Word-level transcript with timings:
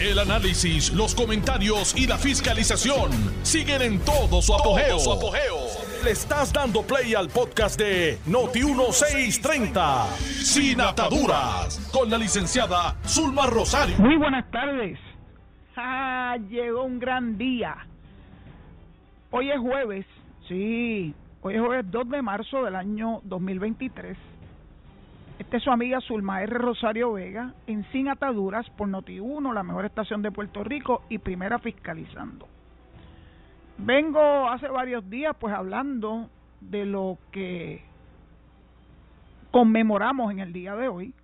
El 0.00 0.16
análisis, 0.20 0.92
los 0.92 1.12
comentarios 1.12 1.92
y 1.96 2.06
la 2.06 2.16
fiscalización 2.18 3.10
siguen 3.42 3.82
en 3.82 3.98
todo 3.98 4.40
su 4.40 4.54
apogeo. 4.54 4.96
Le 6.04 6.12
estás 6.12 6.52
dando 6.52 6.82
play 6.82 7.14
al 7.14 7.28
podcast 7.28 7.76
de 7.80 8.16
Noti1630, 8.28 10.06
Sin 10.44 10.80
Ataduras, 10.80 11.90
con 11.92 12.08
la 12.08 12.16
licenciada 12.16 12.94
Zulma 13.04 13.46
Rosario. 13.46 13.96
Muy 13.98 14.16
buenas 14.16 14.48
tardes. 14.52 15.00
Ah, 15.76 16.36
llegó 16.48 16.84
un 16.84 17.00
gran 17.00 17.36
día. 17.36 17.74
Hoy 19.32 19.50
es 19.50 19.58
jueves, 19.58 20.06
sí, 20.46 21.12
hoy 21.42 21.54
es 21.56 21.60
jueves 21.60 21.90
2 21.90 22.08
de 22.08 22.22
marzo 22.22 22.62
del 22.62 22.76
año 22.76 23.20
2023. 23.24 24.16
Esta 25.38 25.56
es 25.56 25.62
su 25.62 25.70
amiga 25.70 26.00
Zulma 26.00 26.42
R. 26.42 26.58
Rosario 26.58 27.12
Vega 27.12 27.54
en 27.68 27.84
Sin 27.92 28.08
Ataduras 28.08 28.68
por 28.70 28.88
Noti1, 28.88 29.54
la 29.54 29.62
mejor 29.62 29.84
estación 29.84 30.20
de 30.20 30.32
Puerto 30.32 30.64
Rico 30.64 31.02
y 31.08 31.18
primera 31.18 31.60
fiscalizando. 31.60 32.48
Vengo 33.78 34.48
hace 34.48 34.66
varios 34.66 35.08
días 35.08 35.36
pues 35.38 35.54
hablando 35.54 36.28
de 36.60 36.84
lo 36.84 37.18
que 37.30 37.84
conmemoramos 39.52 40.32
en 40.32 40.40
el 40.40 40.52
día 40.52 40.74
de 40.74 40.88
hoy, 40.88 41.14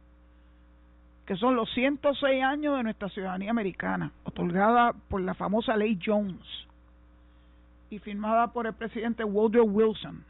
que 1.26 1.34
son 1.34 1.56
los 1.56 1.68
106 1.74 2.44
años 2.44 2.76
de 2.76 2.84
nuestra 2.84 3.08
ciudadanía 3.08 3.50
americana, 3.50 4.12
otorgada 4.22 4.92
por 5.08 5.22
la 5.22 5.34
famosa 5.34 5.76
ley 5.76 5.98
Jones 6.04 6.46
y 7.90 7.98
firmada 7.98 8.52
por 8.52 8.68
el 8.68 8.74
presidente 8.74 9.24
Woodrow 9.24 9.66
Wilson. 9.66 10.24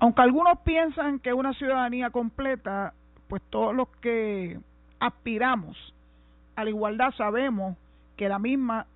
Aunque 0.00 0.22
algunos 0.22 0.58
piensan 0.60 1.18
que 1.18 1.32
una 1.34 1.52
ciudadanía 1.52 2.10
completa, 2.10 2.94
pues 3.28 3.42
todos 3.50 3.74
los 3.74 3.88
que 3.98 4.58
aspiramos 4.98 5.76
a 6.56 6.64
la 6.64 6.70
igualdad 6.70 7.12
sabemos 7.16 7.76
que 8.16 8.28
la 8.28 8.38
misma 8.38 8.86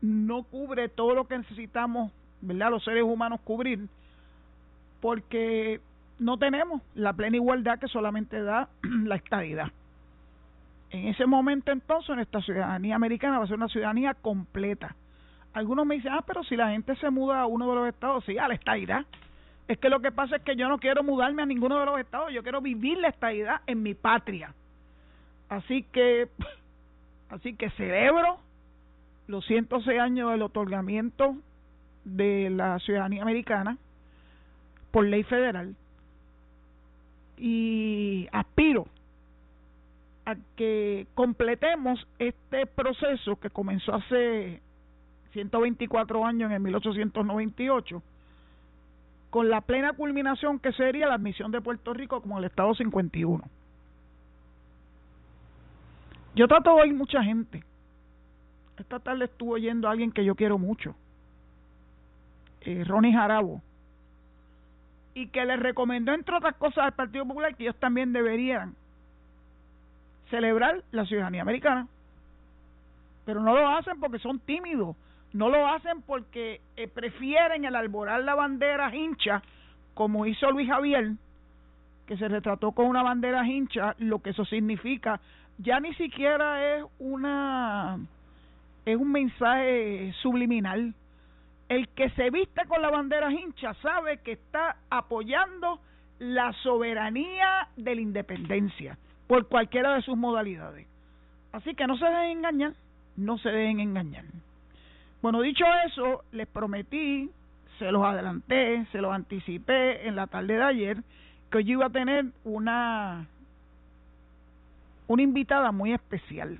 no 0.00 0.42
cubre 0.44 0.88
todo 0.88 1.14
lo 1.14 1.28
que 1.28 1.38
necesitamos, 1.38 2.10
¿verdad? 2.40 2.70
Los 2.70 2.84
seres 2.84 3.04
humanos 3.04 3.40
cubrir, 3.44 3.86
porque 5.00 5.80
no 6.18 6.38
tenemos 6.38 6.80
la 6.94 7.12
plena 7.12 7.36
igualdad 7.36 7.78
que 7.78 7.88
solamente 7.88 8.42
da 8.42 8.68
la 8.82 9.16
estadidad. 9.16 9.72
En 10.90 11.08
ese 11.08 11.26
momento 11.26 11.70
entonces 11.70 12.16
nuestra 12.16 12.40
ciudadanía 12.40 12.96
americana 12.96 13.38
va 13.38 13.44
a 13.44 13.46
ser 13.46 13.56
una 13.56 13.68
ciudadanía 13.68 14.14
completa. 14.14 14.96
Algunos 15.52 15.84
me 15.84 15.96
dicen, 15.96 16.12
ah, 16.12 16.24
pero 16.26 16.42
si 16.44 16.56
la 16.56 16.70
gente 16.70 16.96
se 16.96 17.10
muda 17.10 17.42
a 17.42 17.46
uno 17.46 17.68
de 17.68 17.74
los 17.74 17.88
estados, 17.88 18.24
sí, 18.24 18.38
a 18.38 18.48
la 18.48 18.54
estadidad. 18.54 19.04
Es 19.68 19.78
que 19.78 19.88
lo 19.88 20.00
que 20.00 20.12
pasa 20.12 20.36
es 20.36 20.42
que 20.42 20.56
yo 20.56 20.68
no 20.68 20.78
quiero 20.78 21.02
mudarme 21.02 21.42
a 21.42 21.46
ninguno 21.46 21.78
de 21.78 21.86
los 21.86 22.00
estados, 22.00 22.32
yo 22.32 22.42
quiero 22.42 22.60
vivir 22.60 22.98
la 22.98 23.08
estadidad 23.08 23.62
en 23.66 23.82
mi 23.82 23.94
patria. 23.94 24.54
Así 25.48 25.84
que, 25.92 26.28
así 27.30 27.54
que 27.54 27.70
celebro 27.70 28.38
los 29.28 29.46
106 29.46 30.00
años 30.00 30.30
del 30.30 30.42
otorgamiento 30.42 31.36
de 32.04 32.50
la 32.50 32.78
ciudadanía 32.80 33.22
americana 33.22 33.78
por 34.90 35.06
ley 35.06 35.22
federal 35.22 35.74
y 37.38 38.28
aspiro 38.32 38.86
a 40.26 40.36
que 40.56 41.06
completemos 41.14 42.06
este 42.18 42.66
proceso 42.66 43.36
que 43.36 43.50
comenzó 43.50 43.94
hace 43.94 44.60
124 45.32 46.24
años 46.24 46.50
en 46.50 46.56
el 46.56 46.62
1898 46.62 48.02
con 49.32 49.48
la 49.48 49.62
plena 49.62 49.94
culminación 49.94 50.58
que 50.58 50.74
sería 50.74 51.06
la 51.08 51.14
admisión 51.14 51.50
de 51.52 51.62
Puerto 51.62 51.94
Rico 51.94 52.20
como 52.20 52.38
el 52.38 52.44
Estado 52.44 52.74
51. 52.74 53.42
Yo 56.34 56.46
trato 56.46 56.74
oír 56.74 56.92
mucha 56.92 57.24
gente. 57.24 57.64
Esta 58.76 59.00
tarde 59.00 59.24
estuvo 59.24 59.52
oyendo 59.52 59.88
a 59.88 59.92
alguien 59.92 60.12
que 60.12 60.22
yo 60.22 60.34
quiero 60.34 60.58
mucho, 60.58 60.94
eh, 62.60 62.84
Ronnie 62.84 63.14
Jarabo, 63.14 63.62
y 65.14 65.28
que 65.28 65.46
le 65.46 65.56
recomendó, 65.56 66.12
entre 66.12 66.36
otras 66.36 66.56
cosas, 66.56 66.84
al 66.84 66.92
Partido 66.92 67.24
Popular 67.24 67.56
que 67.56 67.62
ellos 67.62 67.76
también 67.76 68.12
deberían 68.12 68.74
celebrar 70.28 70.84
la 70.90 71.06
ciudadanía 71.06 71.40
americana. 71.40 71.88
Pero 73.24 73.40
no 73.40 73.54
lo 73.54 73.66
hacen 73.66 73.98
porque 73.98 74.18
son 74.18 74.40
tímidos, 74.40 74.94
no 75.32 75.48
lo 75.48 75.66
hacen 75.66 76.02
porque 76.02 76.60
eh, 76.76 76.88
prefieren 76.88 77.64
el 77.64 77.74
alborar 77.74 78.22
la 78.22 78.34
bandera 78.34 78.94
hincha, 78.94 79.42
como 79.94 80.26
hizo 80.26 80.50
Luis 80.50 80.68
Javier, 80.68 81.12
que 82.06 82.16
se 82.16 82.28
retrató 82.28 82.72
con 82.72 82.86
una 82.86 83.02
bandera 83.02 83.46
hincha, 83.46 83.94
lo 83.98 84.20
que 84.20 84.30
eso 84.30 84.44
significa, 84.44 85.20
ya 85.58 85.80
ni 85.80 85.94
siquiera 85.94 86.76
es 86.76 86.84
una 86.98 87.98
es 88.84 88.96
un 88.96 89.12
mensaje 89.12 90.12
subliminal. 90.20 90.94
El 91.68 91.88
que 91.88 92.10
se 92.10 92.30
viste 92.30 92.66
con 92.66 92.82
la 92.82 92.90
bandera 92.90 93.30
hincha 93.30 93.72
sabe 93.74 94.18
que 94.18 94.32
está 94.32 94.76
apoyando 94.90 95.80
la 96.18 96.52
soberanía 96.62 97.68
de 97.76 97.94
la 97.94 98.00
independencia 98.00 98.98
por 99.26 99.48
cualquiera 99.48 99.94
de 99.94 100.02
sus 100.02 100.16
modalidades. 100.16 100.86
Así 101.52 101.74
que 101.74 101.86
no 101.86 101.96
se 101.96 102.04
dejen 102.04 102.38
engañar, 102.38 102.72
no 103.16 103.38
se 103.38 103.48
dejen 103.48 103.80
engañar. 103.80 104.24
Bueno, 105.22 105.40
dicho 105.40 105.64
eso, 105.86 106.24
les 106.32 106.48
prometí, 106.48 107.30
se 107.78 107.92
los 107.92 108.04
adelanté, 108.04 108.84
se 108.90 109.00
los 109.00 109.12
anticipé 109.12 110.08
en 110.08 110.16
la 110.16 110.26
tarde 110.26 110.56
de 110.56 110.62
ayer, 110.62 111.02
que 111.48 111.62
yo 111.62 111.74
iba 111.74 111.86
a 111.86 111.90
tener 111.90 112.26
una, 112.42 113.28
una 115.06 115.22
invitada 115.22 115.70
muy 115.70 115.92
especial. 115.92 116.58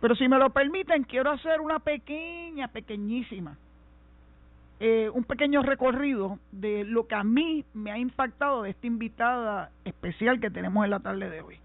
Pero 0.00 0.16
si 0.16 0.28
me 0.28 0.38
lo 0.38 0.48
permiten, 0.48 1.04
quiero 1.04 1.30
hacer 1.30 1.60
una 1.60 1.78
pequeña, 1.78 2.68
pequeñísima, 2.68 3.58
eh, 4.80 5.10
un 5.12 5.24
pequeño 5.24 5.62
recorrido 5.62 6.38
de 6.52 6.84
lo 6.84 7.06
que 7.06 7.16
a 7.16 7.24
mí 7.24 7.66
me 7.74 7.90
ha 7.90 7.98
impactado 7.98 8.62
de 8.62 8.70
esta 8.70 8.86
invitada 8.86 9.70
especial 9.84 10.40
que 10.40 10.50
tenemos 10.50 10.84
en 10.84 10.90
la 10.90 11.00
tarde 11.00 11.28
de 11.28 11.42
hoy. 11.42 11.58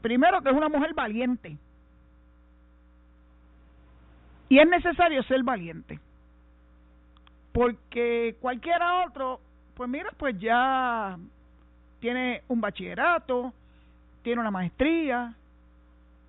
Primero 0.00 0.42
que 0.42 0.50
es 0.50 0.56
una 0.56 0.68
mujer 0.68 0.94
valiente, 0.94 1.56
y 4.48 4.58
es 4.58 4.68
necesario 4.68 5.22
ser 5.24 5.42
valiente. 5.42 5.98
Porque 7.52 8.36
cualquiera 8.40 9.04
otro, 9.06 9.40
pues 9.74 9.88
mira, 9.88 10.10
pues 10.16 10.38
ya 10.38 11.16
tiene 12.00 12.42
un 12.48 12.60
bachillerato, 12.60 13.52
tiene 14.22 14.40
una 14.40 14.50
maestría, 14.50 15.34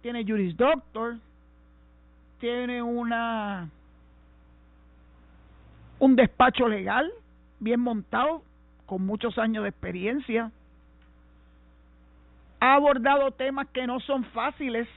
tiene 0.02 0.24
Juris 0.24 0.56
Doctor, 0.56 1.18
tiene 2.40 2.82
una 2.82 3.70
un 5.98 6.16
despacho 6.16 6.68
legal 6.68 7.12
bien 7.60 7.80
montado, 7.80 8.44
con 8.86 9.06
muchos 9.06 9.38
años 9.38 9.64
de 9.64 9.70
experiencia. 9.70 10.52
Ha 12.60 12.76
abordado 12.76 13.32
temas 13.32 13.68
que 13.70 13.88
no 13.88 14.00
son 14.00 14.24
fáciles 14.26 14.88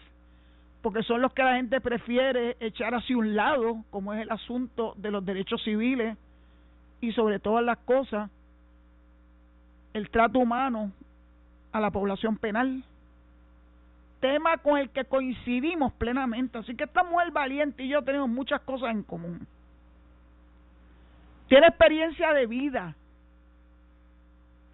porque 0.89 1.03
son 1.03 1.21
los 1.21 1.35
que 1.35 1.43
la 1.43 1.57
gente 1.57 1.83
prefiere 1.83 2.57
echar 2.61 2.95
hacia 2.95 3.15
un 3.15 3.37
lado, 3.37 3.85
como 3.91 4.15
es 4.15 4.23
el 4.23 4.31
asunto 4.31 4.95
de 4.97 5.11
los 5.11 5.23
derechos 5.23 5.63
civiles 5.63 6.17
y 7.03 7.13
sobre 7.13 7.39
todas 7.39 7.63
las 7.63 7.77
cosas, 7.81 8.31
el 9.93 10.09
trato 10.09 10.39
humano 10.39 10.91
a 11.73 11.81
la 11.81 11.91
población 11.91 12.39
penal. 12.39 12.83
Tema 14.21 14.57
con 14.57 14.79
el 14.79 14.89
que 14.89 15.05
coincidimos 15.05 15.93
plenamente. 15.93 16.57
Así 16.57 16.75
que 16.75 16.85
esta 16.85 17.05
mujer 17.05 17.33
valiente 17.33 17.83
y 17.83 17.89
yo 17.89 18.01
tenemos 18.01 18.31
muchas 18.31 18.63
cosas 18.63 18.89
en 18.89 19.03
común. 19.03 19.47
Tiene 21.49 21.67
experiencia 21.67 22.33
de 22.33 22.47
vida, 22.47 22.97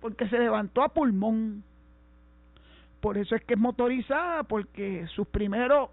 porque 0.01 0.29
se 0.29 0.39
levantó 0.39 0.85
a 0.85 0.91
pulmón 0.91 1.65
por 3.05 3.19
eso 3.19 3.35
es 3.35 3.45
que 3.45 3.53
es 3.53 3.61
motorizada, 3.61 4.45
porque 4.45 5.07
sus 5.09 5.29
primeros 5.29 5.91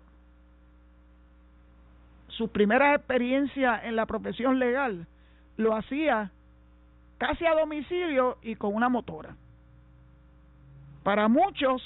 sus 2.38 2.50
primeras 2.50 2.98
experiencias 2.98 3.84
en 3.84 3.96
la 3.96 4.06
profesión 4.06 4.60
legal 4.60 5.08
lo 5.58 5.76
hacía 5.76 6.32
casi 7.18 7.46
a 7.46 7.54
domicilio 7.54 8.38
y 8.42 8.56
con 8.56 8.74
una 8.74 8.90
motora. 8.90 9.36
Para 11.04 11.28
muchos, 11.28 11.82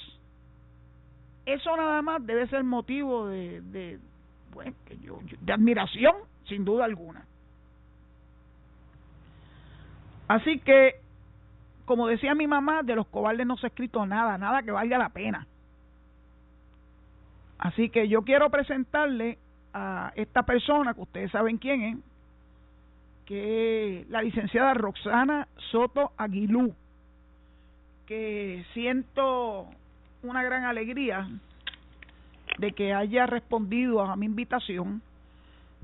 eso 1.44 1.76
nada 1.76 2.02
más 2.02 2.24
debe 2.24 2.46
ser 2.48 2.64
motivo 2.64 3.28
de, 3.28 3.60
de, 3.62 3.98
bueno, 4.52 4.74
de 5.40 5.52
admiración, 5.52 6.14
sin 6.48 6.64
duda 6.64 6.84
alguna. 6.84 7.24
Así 10.28 10.58
que 10.60 11.00
como 11.86 12.08
decía 12.08 12.34
mi 12.34 12.46
mamá, 12.46 12.82
de 12.82 12.96
los 12.96 13.06
cobardes 13.06 13.46
no 13.46 13.56
se 13.56 13.66
ha 13.66 13.68
escrito 13.68 14.04
nada, 14.04 14.36
nada 14.36 14.62
que 14.62 14.72
valga 14.72 14.98
la 14.98 15.08
pena. 15.08 15.46
Así 17.58 17.88
que 17.88 18.08
yo 18.08 18.22
quiero 18.22 18.50
presentarle 18.50 19.38
a 19.78 20.12
esta 20.16 20.42
persona, 20.44 20.94
que 20.94 21.02
ustedes 21.02 21.30
saben 21.30 21.58
quién 21.58 21.82
es, 21.82 21.96
que 23.26 24.00
es 24.00 24.08
la 24.08 24.22
licenciada 24.22 24.72
Roxana 24.72 25.48
Soto 25.70 26.12
Aguilú, 26.16 26.74
que 28.06 28.64
siento 28.72 29.66
una 30.22 30.42
gran 30.42 30.64
alegría 30.64 31.28
de 32.58 32.72
que 32.72 32.94
haya 32.94 33.26
respondido 33.26 34.00
a 34.00 34.16
mi 34.16 34.24
invitación 34.24 35.02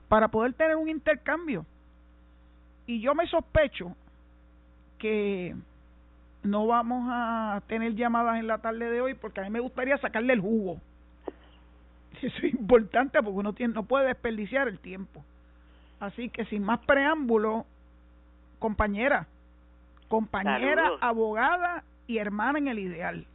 para 0.08 0.28
poder 0.28 0.54
tener 0.54 0.76
un 0.76 0.88
intercambio. 0.88 1.66
Y 2.86 3.00
yo 3.00 3.14
me 3.14 3.26
sospecho 3.26 3.94
que 4.98 5.54
no 6.44 6.66
vamos 6.66 7.08
a 7.10 7.60
tener 7.66 7.94
llamadas 7.94 8.38
en 8.38 8.46
la 8.46 8.58
tarde 8.58 8.90
de 8.90 9.02
hoy 9.02 9.14
porque 9.14 9.40
a 9.40 9.44
mí 9.44 9.50
me 9.50 9.60
gustaría 9.60 9.98
sacarle 9.98 10.32
el 10.32 10.40
jugo. 10.40 10.80
Eso 12.26 12.46
es 12.46 12.54
importante 12.54 13.20
porque 13.22 13.38
uno 13.38 13.52
tiene, 13.52 13.74
no 13.74 13.84
puede 13.84 14.06
desperdiciar 14.06 14.68
el 14.68 14.78
tiempo. 14.78 15.24
Así 16.00 16.28
que 16.30 16.44
sin 16.46 16.64
más 16.64 16.80
preámbulo, 16.80 17.66
compañera, 18.58 19.26
compañera, 20.08 20.92
abogada 21.00 21.84
y 22.06 22.18
hermana 22.18 22.58
en 22.58 22.68
el 22.68 22.78
ideal. 22.78 23.26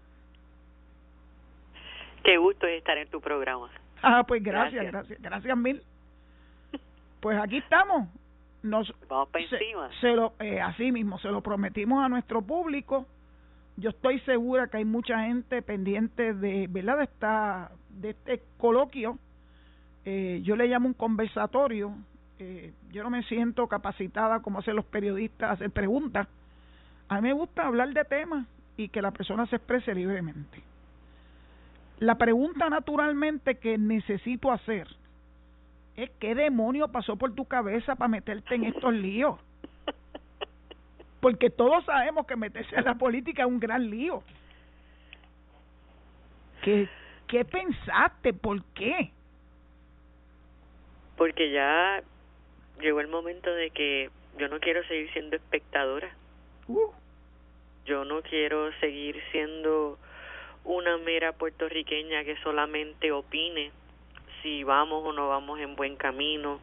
Qué 2.23 2.37
gusto 2.37 2.67
estar 2.67 2.97
en 2.97 3.07
tu 3.09 3.21
programa. 3.21 3.69
Ah, 4.01 4.23
pues 4.27 4.43
gracias, 4.43 4.85
gracias, 4.85 5.21
gracias, 5.21 5.57
mil. 5.57 5.81
Pues 7.21 7.39
aquí 7.39 7.57
estamos. 7.57 8.09
Nos, 8.63 8.93
Vamos 9.07 9.29
para 9.29 9.45
encima. 9.45 9.89
Se, 10.01 10.11
lo, 10.13 10.33
eh, 10.39 10.59
así 10.59 10.91
mismo, 10.91 11.19
se 11.19 11.29
lo 11.29 11.41
prometimos 11.41 12.03
a 12.03 12.09
nuestro 12.09 12.41
público. 12.41 13.05
Yo 13.77 13.91
estoy 13.91 14.19
segura 14.21 14.67
que 14.67 14.77
hay 14.77 14.85
mucha 14.85 15.23
gente 15.23 15.61
pendiente 15.61 16.33
de, 16.33 16.67
¿verdad? 16.69 16.97
De, 16.97 17.03
esta, 17.05 17.71
de 17.97 18.11
este 18.11 18.41
coloquio. 18.57 19.17
Eh, 20.05 20.41
yo 20.43 20.55
le 20.55 20.67
llamo 20.67 20.87
un 20.87 20.93
conversatorio. 20.93 21.93
Eh, 22.39 22.73
yo 22.91 23.03
no 23.03 23.09
me 23.09 23.23
siento 23.23 23.67
capacitada 23.67 24.41
como 24.41 24.59
hacen 24.59 24.75
los 24.75 24.85
periodistas 24.85 25.49
a 25.49 25.53
hacer 25.53 25.71
preguntas. 25.71 26.27
A 27.09 27.15
mí 27.15 27.29
me 27.29 27.33
gusta 27.33 27.65
hablar 27.65 27.93
de 27.93 28.03
temas 28.05 28.47
y 28.75 28.89
que 28.89 29.01
la 29.01 29.11
persona 29.11 29.45
se 29.47 29.55
exprese 29.55 29.93
libremente. 29.95 30.61
La 31.99 32.15
pregunta 32.15 32.69
naturalmente 32.69 33.55
que 33.55 33.77
necesito 33.77 34.51
hacer 34.51 34.87
es 35.95 36.11
qué 36.19 36.35
demonio 36.35 36.89
pasó 36.89 37.15
por 37.15 37.33
tu 37.33 37.45
cabeza 37.45 37.95
para 37.95 38.07
meterte 38.07 38.53
en 38.53 38.65
estos 38.65 38.93
líos. 38.93 39.39
Porque 41.19 41.49
todos 41.49 41.83
sabemos 41.85 42.27
que 42.27 42.35
meterse 42.35 42.75
en 42.75 42.85
la 42.85 42.95
política 42.95 43.41
es 43.41 43.47
un 43.47 43.59
gran 43.59 43.89
lío. 43.89 44.21
¿Qué, 46.61 46.87
qué 47.27 47.45
pensaste? 47.45 48.33
¿Por 48.33 48.63
qué? 48.73 49.11
Porque 51.17 51.51
ya 51.51 52.03
llegó 52.79 52.99
el 52.99 53.07
momento 53.07 53.51
de 53.51 53.69
que 53.71 54.09
yo 54.37 54.47
no 54.47 54.59
quiero 54.59 54.83
seguir 54.87 55.11
siendo 55.13 55.35
espectadora. 55.35 56.09
Uh. 56.67 56.91
Yo 57.85 58.05
no 58.05 58.21
quiero 58.21 58.71
seguir 58.79 59.21
siendo 59.31 59.97
una 60.63 60.97
mera 60.97 61.31
puertorriqueña 61.33 62.23
que 62.23 62.35
solamente 62.37 63.11
opine 63.11 63.71
si 64.41 64.63
vamos 64.63 65.03
o 65.05 65.13
no 65.13 65.29
vamos 65.29 65.59
en 65.59 65.75
buen 65.75 65.95
camino, 65.95 66.59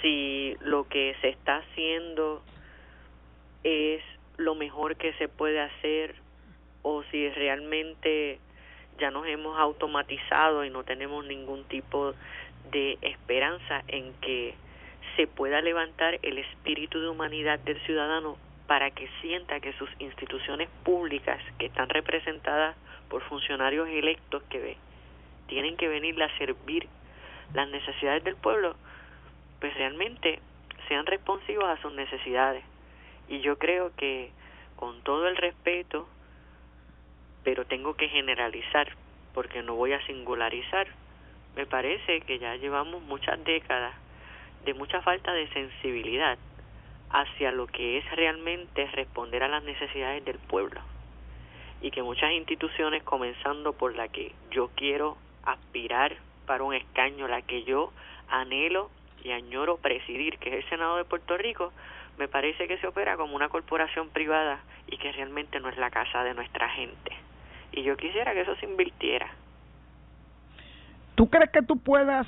si 0.00 0.56
lo 0.60 0.88
que 0.88 1.16
se 1.20 1.30
está 1.30 1.58
haciendo 1.58 2.42
es 3.64 4.02
lo 4.36 4.54
mejor 4.54 4.96
que 4.96 5.12
se 5.14 5.28
puede 5.28 5.60
hacer 5.60 6.14
o 6.82 7.02
si 7.10 7.28
realmente 7.30 8.38
ya 8.98 9.10
nos 9.10 9.26
hemos 9.26 9.58
automatizado 9.58 10.64
y 10.64 10.70
no 10.70 10.84
tenemos 10.84 11.24
ningún 11.24 11.64
tipo 11.64 12.14
de 12.70 12.98
esperanza 13.02 13.82
en 13.88 14.12
que 14.20 14.54
se 15.16 15.26
pueda 15.26 15.60
levantar 15.60 16.18
el 16.22 16.38
espíritu 16.38 17.00
de 17.00 17.08
humanidad 17.08 17.58
del 17.60 17.80
ciudadano 17.82 18.36
para 18.66 18.90
que 18.90 19.08
sienta 19.20 19.60
que 19.60 19.72
sus 19.74 19.88
instituciones 19.98 20.68
públicas 20.84 21.40
que 21.58 21.66
están 21.66 21.88
representadas 21.88 22.76
por 23.08 23.22
funcionarios 23.22 23.88
electos 23.88 24.42
que 24.44 24.76
tienen 25.46 25.76
que 25.76 25.88
venir 25.88 26.20
a 26.22 26.38
servir 26.38 26.88
las 27.54 27.68
necesidades 27.68 28.24
del 28.24 28.36
pueblo, 28.36 28.74
pues 29.60 29.72
realmente 29.74 30.40
sean 30.88 31.06
responsivos 31.06 31.64
a 31.64 31.80
sus 31.80 31.92
necesidades. 31.92 32.64
Y 33.28 33.40
yo 33.40 33.56
creo 33.58 33.92
que 33.96 34.30
con 34.74 35.00
todo 35.02 35.28
el 35.28 35.36
respeto, 35.36 36.08
pero 37.46 37.64
tengo 37.64 37.94
que 37.94 38.08
generalizar, 38.08 38.88
porque 39.32 39.62
no 39.62 39.76
voy 39.76 39.92
a 39.92 40.04
singularizar, 40.04 40.88
me 41.54 41.64
parece 41.64 42.20
que 42.22 42.40
ya 42.40 42.56
llevamos 42.56 43.00
muchas 43.04 43.42
décadas 43.44 43.94
de 44.64 44.74
mucha 44.74 45.00
falta 45.00 45.32
de 45.32 45.46
sensibilidad 45.50 46.38
hacia 47.08 47.52
lo 47.52 47.68
que 47.68 47.98
es 47.98 48.10
realmente 48.16 48.84
responder 48.88 49.44
a 49.44 49.48
las 49.48 49.62
necesidades 49.62 50.24
del 50.24 50.40
pueblo 50.40 50.80
y 51.80 51.92
que 51.92 52.02
muchas 52.02 52.32
instituciones, 52.32 53.04
comenzando 53.04 53.74
por 53.74 53.94
la 53.94 54.08
que 54.08 54.32
yo 54.50 54.70
quiero 54.74 55.16
aspirar 55.44 56.16
para 56.46 56.64
un 56.64 56.74
escaño, 56.74 57.28
la 57.28 57.42
que 57.42 57.62
yo 57.62 57.92
anhelo 58.28 58.90
y 59.22 59.30
añoro 59.30 59.76
presidir, 59.76 60.38
que 60.38 60.48
es 60.48 60.64
el 60.64 60.68
Senado 60.68 60.96
de 60.96 61.04
Puerto 61.04 61.36
Rico, 61.36 61.72
me 62.18 62.26
parece 62.26 62.66
que 62.66 62.78
se 62.78 62.88
opera 62.88 63.16
como 63.16 63.36
una 63.36 63.50
corporación 63.50 64.08
privada 64.08 64.58
y 64.88 64.96
que 64.96 65.12
realmente 65.12 65.60
no 65.60 65.68
es 65.68 65.76
la 65.76 65.90
casa 65.90 66.24
de 66.24 66.34
nuestra 66.34 66.68
gente. 66.70 67.12
Y 67.76 67.82
yo 67.82 67.96
quisiera 67.96 68.32
que 68.32 68.40
eso 68.40 68.56
se 68.56 68.66
invirtiera. 68.66 69.28
¿Tú 71.14 71.28
crees 71.28 71.50
que 71.50 71.62
tú 71.62 71.78
puedas 71.78 72.26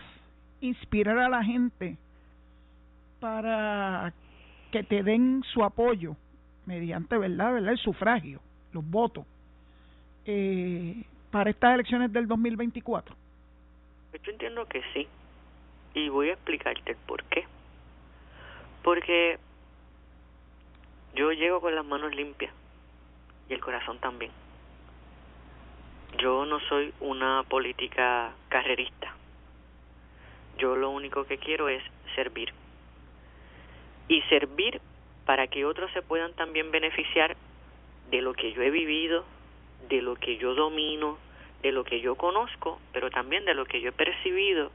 inspirar 0.61 1.19
a 1.19 1.29
la 1.29 1.43
gente 1.43 1.97
para 3.19 4.13
que 4.71 4.83
te 4.85 5.03
den 5.03 5.43
su 5.53 5.65
apoyo 5.65 6.17
mediante, 6.67 7.17
¿verdad? 7.17 7.55
¿verdad? 7.55 7.73
El 7.73 7.79
sufragio, 7.79 8.41
los 8.73 8.89
votos, 8.89 9.25
eh, 10.27 11.03
para 11.31 11.49
estas 11.49 11.75
elecciones 11.75 12.13
del 12.13 12.29
2024? 12.29 13.17
Yo 14.23 14.33
entiendo 14.33 14.67
que 14.67 14.83
sí. 14.93 15.09
Y 15.95 16.11
voy 16.11 16.29
a 16.29 16.35
explicarte 16.35 16.93
el 16.93 16.99
por 16.99 17.25
qué. 17.25 17.47
Porque 18.83 19.39
yo 21.15 21.33
llego 21.33 21.63
con 21.63 21.75
las 21.75 21.87
manos 21.87 22.15
limpias 22.15 22.53
y 23.49 23.55
el 23.55 23.61
corazón 23.61 23.99
también. 23.99 24.31
Yo 26.17 26.47
no 26.47 26.59
soy 26.69 26.93
una 27.01 27.43
política 27.45 28.33
carrerista. 28.49 29.15
Yo 30.57 30.75
lo 30.75 30.91
único 30.91 31.25
que 31.25 31.39
quiero 31.39 31.69
es 31.69 31.83
servir. 32.15 32.53
Y 34.09 34.23
servir 34.23 34.81
para 35.27 35.47
que 35.47 35.67
otros 35.67 35.93
se 35.93 36.03
puedan 36.03 36.33
también 36.33 36.71
beneficiar 36.71 37.37
de 38.11 38.23
lo 38.23 38.33
que 38.33 38.53
yo 38.53 38.63
he 38.63 38.71
vivido, 38.71 39.25
de 39.89 40.01
lo 40.01 40.17
que 40.17 40.39
yo 40.39 40.55
domino, 40.55 41.19
de 41.63 41.73
lo 41.73 41.85
que 41.85 42.01
yo 42.01 42.15
conozco, 42.15 42.81
pero 42.93 43.11
también 43.11 43.45
de 43.45 43.55
lo 43.55 43.67
que 43.67 43.81
yo 43.81 43.91
he 43.91 43.93
percibido, 43.93 44.73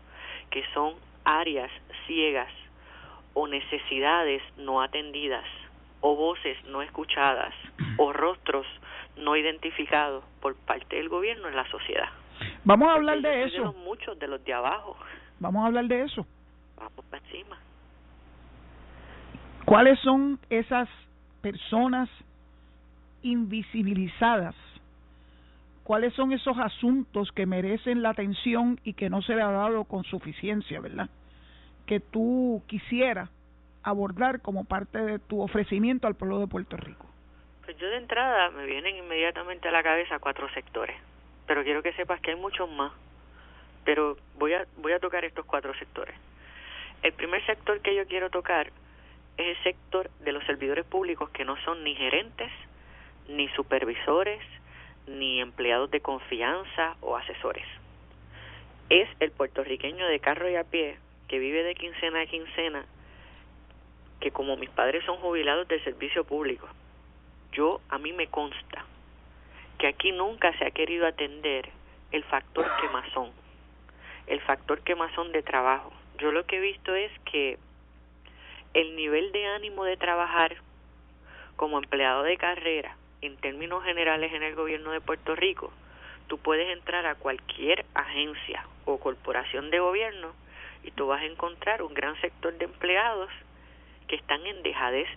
que 0.52 0.64
son 0.74 0.94
áreas 1.26 1.72
ciegas 2.06 2.52
o 3.34 3.48
necesidades 3.48 4.44
no 4.58 4.82
atendidas 4.82 5.46
o 6.02 6.16
voces 6.16 6.58
no 6.66 6.82
escuchadas 6.82 7.54
o 7.98 8.14
rostros 8.14 8.68
no 9.18 9.36
identificados 9.36 10.24
por 10.42 10.56
parte 10.56 10.96
del 10.96 11.10
gobierno 11.10 11.48
en 11.48 11.56
la 11.56 11.70
sociedad. 11.70 12.10
Vamos 12.64 12.90
a 12.90 12.94
hablar 12.94 13.22
de 13.22 13.44
eso. 13.44 13.74
muchos 13.74 14.18
de 14.20 14.28
los 14.28 14.44
de 14.44 14.54
abajo. 14.54 14.98
Vamos 15.40 15.64
a 15.64 15.68
hablar 15.68 15.86
de 15.86 16.04
eso. 16.04 16.26
Vamos 16.78 17.06
para 17.10 17.24
encima. 17.24 17.58
¿Cuáles 19.66 20.00
son 20.00 20.40
esas 20.50 20.90
personas 21.42 22.10
invisibilizadas 23.22 24.56
cuáles 25.84 26.14
son 26.14 26.32
esos 26.32 26.58
asuntos 26.58 27.32
que 27.32 27.46
merecen 27.46 28.02
la 28.02 28.10
atención 28.10 28.80
y 28.84 28.94
que 28.94 29.10
no 29.10 29.22
se 29.22 29.36
le 29.36 29.42
ha 29.42 29.52
dado 29.52 29.84
con 29.84 30.04
suficiencia, 30.06 30.80
¿verdad? 30.80 31.10
Que 31.86 32.00
tú 32.00 32.64
quisieras 32.68 33.30
abordar 33.84 34.42
como 34.42 34.64
parte 34.64 35.00
de 35.00 35.20
tu 35.20 35.42
ofrecimiento 35.42 36.08
al 36.08 36.16
pueblo 36.16 36.40
de 36.40 36.48
Puerto 36.48 36.78
Rico. 36.78 37.06
Pues 37.66 37.78
yo 37.78 37.90
de 37.90 37.96
entrada 37.96 38.50
me 38.52 38.66
vienen 38.66 38.98
inmediatamente 38.98 39.70
a 39.70 39.72
la 39.72 39.84
cabeza 39.84 40.20
cuatro 40.20 40.50
sectores, 40.50 40.98
pero 41.48 41.64
quiero 41.64 41.82
que 41.82 41.94
sepas 41.94 42.20
que 42.20 42.32
hay 42.32 42.36
muchos 42.36 42.70
más. 42.70 42.92
Pero 43.86 44.18
voy 44.36 44.54
a 44.54 44.66
voy 44.78 44.92
a 44.92 45.00
tocar 45.00 45.24
estos 45.24 45.46
cuatro 45.46 45.74
sectores. 45.76 46.16
El 47.04 47.14
primer 47.14 47.46
sector 47.46 47.80
que 47.80 47.96
yo 47.96 48.06
quiero 48.06 48.30
tocar 48.30 48.68
es 49.38 49.58
el 49.58 49.64
sector 49.64 50.10
de 50.20 50.34
los 50.34 50.44
servidores 50.46 50.86
públicos 50.86 51.30
que 51.30 51.46
no 51.46 51.56
son 51.64 51.86
ni 51.86 51.96
gerentes, 51.96 52.52
ni 53.30 53.48
supervisores, 53.50 54.42
ni 55.08 55.40
empleados 55.40 55.90
de 55.90 56.02
confianza 56.02 56.98
o 57.00 57.16
asesores. 57.16 57.66
Es 58.90 59.08
el 59.22 59.32
puertorriqueño 59.32 60.06
de 60.08 60.20
carro 60.20 60.50
y 60.50 60.58
a 60.58 60.66
pie 60.66 60.98
que 61.30 61.40
vive 61.40 61.64
de 61.64 61.76
quincena 61.76 62.22
a 62.22 62.26
quincena, 62.26 62.86
que 64.20 64.32
como 64.32 64.58
mis 64.58 64.70
padres 64.70 65.04
son 65.06 65.18
jubilados 65.18 65.68
del 65.68 65.84
servicio 65.84 66.26
público, 66.26 66.68
yo 67.54 67.82
a 67.90 67.98
mí 67.98 68.14
me 68.14 68.28
consta 68.28 68.86
que 69.78 69.88
aquí 69.88 70.12
nunca 70.12 70.58
se 70.58 70.66
ha 70.66 70.72
querido 70.72 71.08
atender 71.08 71.70
el 72.12 72.24
factor 72.24 72.66
quemazón, 72.82 73.32
el 74.28 74.42
factor 74.42 74.82
quemazón 74.82 75.32
de 75.32 75.44
trabajo. 75.44 75.92
Yo 76.18 76.32
lo 76.32 76.46
que 76.46 76.58
he 76.58 76.62
visto 76.62 76.94
es 76.94 77.12
que 77.32 77.58
el 78.74 78.96
nivel 78.96 79.32
de 79.32 79.46
ánimo 79.48 79.84
de 79.84 79.98
trabajar 79.98 80.56
como 81.56 81.78
empleado 81.78 82.24
de 82.24 82.38
carrera 82.38 82.96
en 83.22 83.38
términos 83.38 83.84
generales 83.84 84.34
en 84.34 84.44
el 84.44 84.56
gobierno 84.56 84.92
de 84.92 85.02
Puerto 85.02 85.36
Rico, 85.36 85.72
tú 86.28 86.38
puedes 86.38 86.70
entrar 86.70 87.06
a 87.06 87.16
cualquier 87.16 87.86
agencia 87.94 88.66
o 88.86 89.00
corporación 89.00 89.70
de 89.70 89.80
gobierno 89.80 90.34
y 90.84 90.92
tú 90.92 91.08
vas 91.08 91.22
a 91.22 91.26
encontrar 91.26 91.82
un 91.82 91.94
gran 91.94 92.20
sector 92.22 92.54
de 92.58 92.66
empleados 92.66 93.30
que 94.08 94.16
están 94.16 94.46
en 94.46 94.64
dejadez 94.64 95.08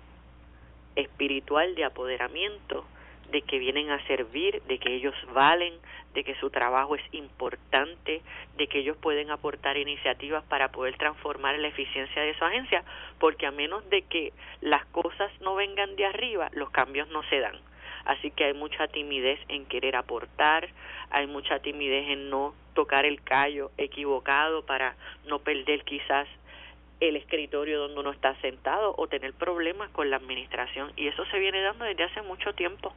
espiritual 0.97 1.75
de 1.75 1.85
apoderamiento, 1.85 2.85
de 3.31 3.43
que 3.43 3.59
vienen 3.59 3.91
a 3.91 4.05
servir, 4.07 4.63
de 4.63 4.79
que 4.79 4.95
ellos 4.95 5.15
valen, 5.33 5.75
de 6.15 6.25
que 6.25 6.35
su 6.37 6.51
trabajo 6.51 6.97
es 6.97 7.03
importante, 7.13 8.23
de 8.57 8.67
que 8.69 8.79
ellos 8.79 8.97
pueden 8.97 9.31
aportar 9.31 9.77
iniciativas 9.77 10.45
para 10.45 10.69
poder 10.69 10.97
transformar 10.97 11.59
la 11.59 11.69
eficiencia 11.69 12.23
de 12.23 12.35
su 12.35 12.45
agencia, 12.45 12.85
porque 13.19 13.47
a 13.47 13.51
menos 13.51 13.89
de 13.91 14.03
que 14.03 14.33
las 14.61 14.85
cosas 14.87 15.31
no 15.41 15.55
vengan 15.55 15.97
de 15.97 16.07
arriba, 16.07 16.49
los 16.53 16.71
cambios 16.71 17.09
no 17.09 17.23
se 17.25 17.41
dan. 17.41 17.57
Así 18.05 18.31
que 18.31 18.45
hay 18.45 18.55
mucha 18.55 18.87
timidez 18.87 19.41
en 19.49 19.67
querer 19.67 19.97
aportar, 19.97 20.69
hay 21.11 21.27
mucha 21.27 21.59
timidez 21.59 22.09
en 22.09 22.31
no 22.31 22.55
tocar 22.75 23.05
el 23.05 23.21
callo 23.23 23.73
equivocado 23.79 24.65
para 24.65 24.95
no 25.27 25.41
perder 25.41 25.83
quizás 25.85 26.29
el 27.01 27.17
escritorio 27.17 27.81
donde 27.81 28.01
uno 28.01 28.11
está 28.11 28.35
sentado 28.41 28.95
o 28.97 29.07
tener 29.07 29.35
problemas 29.35 29.91
con 29.91 30.11
la 30.11 30.17
administración 30.17 30.93
y 30.97 31.09
eso 31.09 31.25
se 31.27 31.39
viene 31.39 31.61
dando 31.63 31.85
desde 31.85 32.05
hace 32.05 32.23
mucho 32.23 32.55
tiempo. 32.55 32.95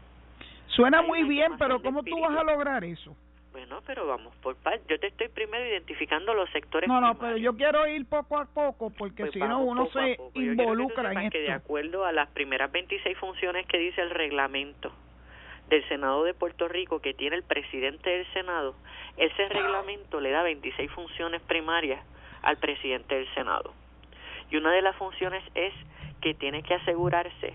Suena 0.68 1.02
muy 1.02 1.24
bien, 1.24 1.54
pero 1.58 1.82
¿cómo 1.82 2.04
tú 2.04 2.20
vas 2.20 2.38
a 2.38 2.44
lograr 2.44 2.84
eso? 2.84 3.16
Bueno, 3.52 3.82
pero 3.86 4.06
vamos 4.06 4.34
por 4.38 4.56
parte. 4.56 4.84
Yo 4.88 5.00
te 5.00 5.08
estoy 5.08 5.28
primero 5.28 5.66
identificando 5.66 6.34
los 6.34 6.50
sectores. 6.52 6.88
No, 6.88 7.02
no, 7.02 7.18
pero 7.18 7.36
yo 7.38 7.56
quiero 7.56 7.88
ir 7.88 8.06
poco 8.08 8.38
a 8.38 8.46
poco 8.46 8.92
porque 8.92 9.24
pues 9.24 9.34
si 9.34 9.40
no 9.40 9.64
uno 9.64 9.90
se 9.92 10.18
involucra 10.36 11.12
en 11.12 11.18
esto. 11.20 11.32
Que 11.32 11.42
de 11.42 11.52
acuerdo 11.52 12.06
a 12.06 12.12
las 12.12 12.30
primeras 12.30 12.72
26 12.72 13.18
funciones 13.18 13.66
que 13.66 13.80
dice 13.80 14.02
el 14.02 14.12
reglamento 14.12 14.94
del 15.68 15.88
Senado 15.90 16.24
de 16.24 16.34
Puerto 16.34 16.68
Rico 16.68 17.00
que 17.00 17.14
tiene 17.14 17.36
el 17.36 17.44
presidente 17.44 18.10
del 18.10 18.32
Senado, 18.34 18.76
ese 19.18 19.50
reglamento 19.50 20.20
le 20.20 20.32
da 20.32 20.44
26 20.44 20.92
funciones 20.92 21.42
primarias 21.42 22.04
al 22.44 22.58
presidente 22.58 23.16
del 23.16 23.34
Senado. 23.34 23.74
Y 24.50 24.58
una 24.58 24.72
de 24.72 24.82
las 24.82 24.96
funciones 24.96 25.44
es 25.56 25.74
que 26.22 26.34
tiene 26.34 26.64
que 26.64 26.76
asegurarse 26.76 27.54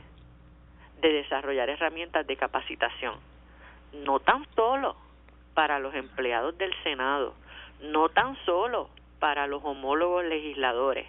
de 1.00 1.12
desarrollar 1.12 1.68
herramientas 1.68 2.26
de 2.26 2.36
capacitación, 2.36 3.14
no 3.92 4.20
tan 4.20 4.46
solo 4.54 4.96
para 5.54 5.78
los 5.78 5.94
empleados 5.94 6.56
del 6.56 6.72
Senado, 6.82 7.34
no 7.80 8.08
tan 8.08 8.36
solo 8.44 8.88
para 9.18 9.46
los 9.46 9.62
homólogos 9.64 10.24
legisladores, 10.24 11.06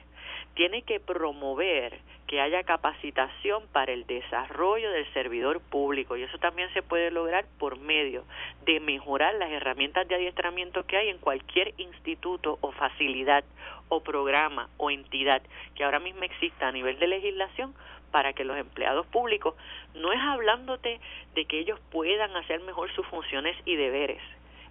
tiene 0.56 0.82
que 0.82 1.00
promover 1.00 2.00
que 2.36 2.42
haya 2.42 2.64
capacitación 2.64 3.64
para 3.72 3.94
el 3.94 4.06
desarrollo 4.08 4.92
del 4.92 5.06
servidor 5.14 5.62
público. 5.62 6.18
Y 6.18 6.24
eso 6.24 6.38
también 6.38 6.68
se 6.74 6.82
puede 6.82 7.10
lograr 7.10 7.46
por 7.58 7.80
medio 7.80 8.26
de 8.66 8.82
mejorar 8.82 9.36
las 9.36 9.50
herramientas 9.52 10.06
de 10.10 10.16
adiestramiento 10.16 10.86
que 10.86 10.98
hay 10.98 11.08
en 11.08 11.18
cualquier 11.18 11.74
instituto 11.78 12.58
o 12.60 12.74
facilidad 12.74 13.46
o 13.88 14.02
programa 14.02 14.68
o 14.76 14.92
entidad 14.92 15.44
que 15.76 15.86
ahora 15.86 16.02
mismo 16.02 16.24
exista 16.24 16.68
a 16.68 16.74
nivel 16.74 17.00
de 17.00 17.08
legislación 17.08 17.74
para 18.12 18.34
que 18.34 18.44
los 18.44 18.58
empleados 18.58 19.08
públicos 19.08 19.56
no 19.94 20.12
es 20.12 20.20
hablándote 20.20 21.00
de 21.36 21.46
que 21.46 21.60
ellos 21.60 21.80
puedan 21.90 22.36
hacer 22.36 22.60
mejor 22.60 22.94
sus 22.96 23.08
funciones 23.08 23.56
y 23.64 23.78
deberes 23.78 24.22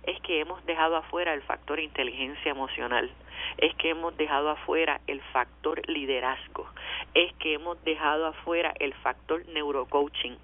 es 0.07 0.21
que 0.21 0.41
hemos 0.41 0.65
dejado 0.67 0.97
afuera 0.97 1.35
el 1.35 1.43
factor 1.43 1.81
inteligencia 1.81 2.51
emocional, 2.51 3.11
es 3.59 3.75
que 3.77 3.91
hemos 3.91 4.17
dejado 4.17 4.51
afuera 4.51 5.01
el 5.07 5.21
factor 5.33 5.87
liderazgo, 5.89 6.69
es 7.15 7.33
que 7.35 7.55
hemos 7.55 7.83
dejado 7.85 8.27
afuera 8.27 8.75
el 8.79 8.95
factor 8.95 9.47
neurocoaching, 9.49 10.37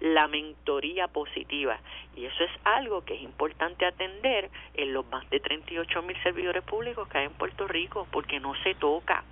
la 0.00 0.28
mentoría 0.28 1.08
positiva. 1.08 1.78
Y 2.14 2.26
eso 2.26 2.44
es 2.44 2.50
algo 2.64 3.04
que 3.04 3.14
es 3.14 3.22
importante 3.22 3.86
atender 3.86 4.50
en 4.74 4.92
los 4.92 5.06
más 5.06 5.28
de 5.30 5.40
38 5.40 6.02
mil 6.02 6.22
servidores 6.22 6.62
públicos 6.64 7.08
que 7.08 7.18
hay 7.18 7.26
en 7.26 7.32
Puerto 7.32 7.66
Rico, 7.66 8.06
porque 8.10 8.40
no 8.40 8.54
se 8.62 8.74
toca. 8.74 9.24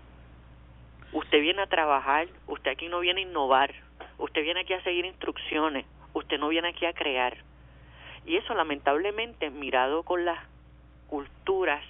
Usted 1.12 1.40
viene 1.40 1.62
a 1.62 1.66
trabajar, 1.66 2.26
usted 2.46 2.72
aquí 2.72 2.88
no 2.88 3.00
viene 3.00 3.20
a 3.20 3.24
innovar, 3.24 3.72
usted 4.18 4.42
viene 4.42 4.60
aquí 4.60 4.72
a 4.72 4.82
seguir 4.82 5.04
instrucciones, 5.04 5.86
usted 6.12 6.38
no 6.38 6.48
viene 6.48 6.68
aquí 6.68 6.86
a 6.86 6.92
crear. 6.92 7.36
Y 8.26 8.36
eso 8.36 8.54
lamentablemente 8.54 9.50
mirado 9.50 10.02
con 10.02 10.24
las 10.24 10.38
culturas 11.08 11.84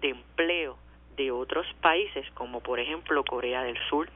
de 0.00 0.10
empleo 0.10 0.76
de 1.16 1.30
otros 1.30 1.66
países, 1.80 2.26
como 2.34 2.60
por 2.60 2.80
ejemplo 2.80 3.24
Corea 3.24 3.62
del 3.62 3.78
Sur, 3.88 4.08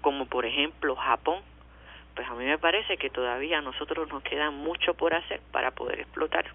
como 0.00 0.26
por 0.26 0.46
ejemplo 0.46 0.96
Japón, 0.96 1.42
pues 2.14 2.28
a 2.28 2.34
mí 2.34 2.44
me 2.44 2.58
parece 2.58 2.96
que 2.96 3.10
todavía 3.10 3.58
a 3.58 3.62
nosotros 3.62 4.08
nos 4.08 4.22
queda 4.22 4.50
mucho 4.50 4.94
por 4.94 5.14
hacer 5.14 5.40
para 5.52 5.70
poder 5.70 6.00
explotar 6.00 6.46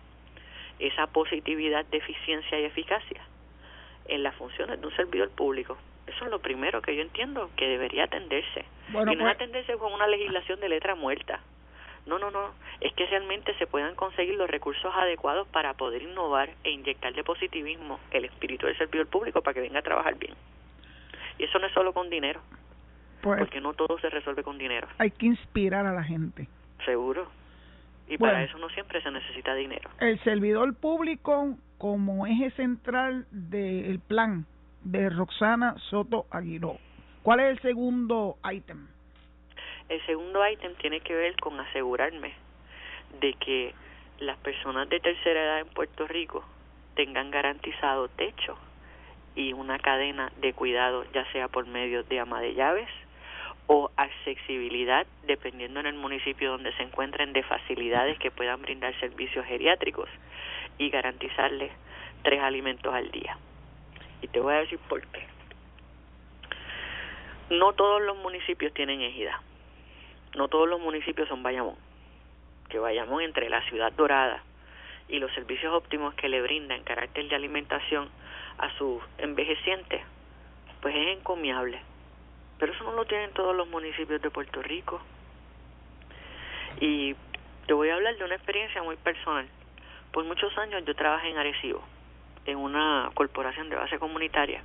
esa 0.80 1.08
positividad 1.08 1.86
de 1.86 1.98
eficiencia 1.98 2.60
y 2.60 2.66
eficacia 2.66 3.22
en 4.08 4.24
las 4.24 4.36
funciones 4.36 4.82
de 4.82 4.88
un 4.88 4.96
servidor 4.96 5.30
público. 5.30 5.78
Eso 6.08 6.26
es 6.26 6.32
lo 6.32 6.40
primero 6.40 6.82
que 6.82 6.96
yo 6.96 7.02
entiendo 7.02 7.50
que 7.56 7.68
debería 7.68 8.06
atenderse. 8.06 8.66
y 8.90 8.92
no 8.92 9.06
pues 9.06 9.36
atenderse 9.36 9.78
con 9.78 9.94
una 9.94 10.08
legislación 10.08 10.60
de 10.60 10.70
letra 10.70 10.96
muerta. 10.96 11.40
No, 12.06 12.20
no, 12.20 12.32
no. 12.32 12.52
Es 12.82 12.94
que 12.94 13.06
realmente 13.06 13.56
se 13.58 13.68
puedan 13.68 13.96
conseguir 13.96 14.36
los 14.36 14.50
recursos 14.50 14.94
adecuados 14.94 15.48
para 15.48 15.74
poder 15.74 16.02
innovar 16.02 16.50
e 16.64 16.72
inyectar 16.72 17.14
de 17.14 17.24
positivismo 17.24 18.00
el 18.12 18.26
espíritu 18.26 18.66
del 18.66 18.78
servidor 18.78 19.08
público 19.08 19.42
para 19.42 19.54
que 19.54 19.62
venga 19.62 19.80
a 19.80 19.84
trabajar 19.84 20.16
bien. 20.16 20.34
Y 21.38 21.44
eso 21.46 21.60
no 21.60 21.68
es 21.68 21.74
solo 21.74 21.94
con 21.94 22.10
dinero. 22.10 22.42
Pues, 23.22 23.40
porque 23.40 23.62
no 23.62 23.74
todo 23.74 23.98
se 24.00 24.10
resuelve 24.10 24.44
con 24.44 24.58
dinero. 24.58 24.88
Hay 24.98 25.12
que 25.12 25.28
inspirar 25.28 25.86
a 25.86 25.94
la 25.94 26.04
gente. 26.04 26.48
Seguro. 26.86 27.28
Y 28.10 28.18
para 28.18 28.44
eso 28.44 28.58
no 28.58 28.68
siempre 28.70 29.02
se 29.02 29.10
necesita 29.10 29.56
dinero. 29.56 29.90
El 30.00 30.20
servidor 30.24 30.76
público 30.76 31.56
como 31.78 32.28
eje 32.28 32.52
central 32.52 33.26
del 33.32 34.00
plan 34.00 34.46
de 34.84 35.10
Roxana 35.10 35.76
Soto 35.90 36.26
Aguiró. 36.30 36.78
¿Cuál 37.24 37.40
es 37.40 37.52
el 37.52 37.62
segundo 37.62 38.36
ítem? 38.52 38.88
El 39.90 40.06
segundo 40.06 40.48
ítem 40.48 40.74
tiene 40.76 41.02
que 41.02 41.14
ver 41.14 41.36
con 41.38 41.60
asegurarme 41.60 42.34
de 43.20 43.34
que 43.34 43.74
las 44.20 44.38
personas 44.38 44.88
de 44.90 45.00
tercera 45.00 45.44
edad 45.44 45.60
en 45.60 45.68
Puerto 45.68 46.08
Rico 46.08 46.44
tengan 46.96 47.32
garantizado 47.32 48.08
techo 48.08 48.58
y 49.36 49.54
una 49.54 49.80
cadena 49.80 50.32
de 50.38 50.54
cuidado, 50.54 51.06
ya 51.14 51.30
sea 51.32 51.48
por 51.48 51.66
medio 51.66 52.04
de 52.04 52.20
ama 52.20 52.40
de 52.40 52.54
llaves 52.54 52.88
o 53.68 53.92
accesibilidad, 53.98 55.06
dependiendo 55.26 55.80
en 55.80 55.88
el 55.88 55.96
municipio 55.96 56.52
donde 56.52 56.74
se 56.74 56.84
encuentren, 56.84 57.34
de 57.34 57.44
facilidades 57.44 58.18
que 58.20 58.32
puedan 58.32 58.62
brindar 58.62 58.98
servicios 59.00 59.46
geriátricos 59.46 60.10
y 60.78 60.90
garantizarles 60.90 61.72
tres 62.24 62.42
alimentos 62.42 62.94
al 62.94 63.10
día. 63.12 63.38
Y 64.22 64.28
te 64.28 64.40
voy 64.40 64.54
a 64.54 64.60
decir 64.60 64.80
por 64.88 65.06
qué. 65.08 65.26
No 67.50 67.74
todos 67.74 68.02
los 68.02 68.18
municipios 68.18 68.74
tienen 68.74 69.02
ejida 69.02 69.42
no 70.36 70.48
todos 70.48 70.68
los 70.68 70.80
municipios 70.80 71.28
son 71.28 71.44
Bayamón. 71.44 71.76
Que 72.70 72.80
Bayamón 72.80 73.22
entre 73.22 73.50
la 73.50 73.62
ciudad 73.70 73.92
dorada 73.94 74.42
y 75.08 75.20
los 75.20 75.32
servicios 75.34 75.74
óptimos 75.74 76.14
que 76.16 76.30
le 76.30 76.42
brinda 76.42 76.76
en 76.76 76.84
carácter 76.84 77.28
de 77.28 77.36
alimentación 77.36 78.10
a 78.58 78.72
sus 78.78 79.02
envejecientes, 79.18 80.02
pues 80.82 80.96
es 80.96 81.18
encomiable. 81.18 81.82
Pero 82.58 82.74
eso 82.74 82.84
no 82.84 82.94
lo 82.94 83.06
tienen 83.06 83.32
todos 83.32 83.56
los 83.56 83.68
municipios 83.68 84.22
de 84.22 84.30
Puerto 84.30 84.62
Rico. 84.62 85.02
Y 86.80 87.16
te 87.68 87.74
voy 87.74 87.90
a 87.90 87.96
hablar 87.96 88.18
de 88.18 88.24
una 88.24 88.36
experiencia 88.36 88.82
muy 88.82 88.96
personal. 88.96 89.48
Por 90.12 90.24
muchos 90.26 90.56
años 90.58 90.84
yo 90.86 90.96
trabajé 90.96 91.30
en 91.30 91.38
Arecibo, 91.38 91.84
en 92.46 92.58
una 92.58 93.12
corporación 93.14 93.70
de 93.70 93.76
base 93.76 94.00
comunitaria. 94.00 94.64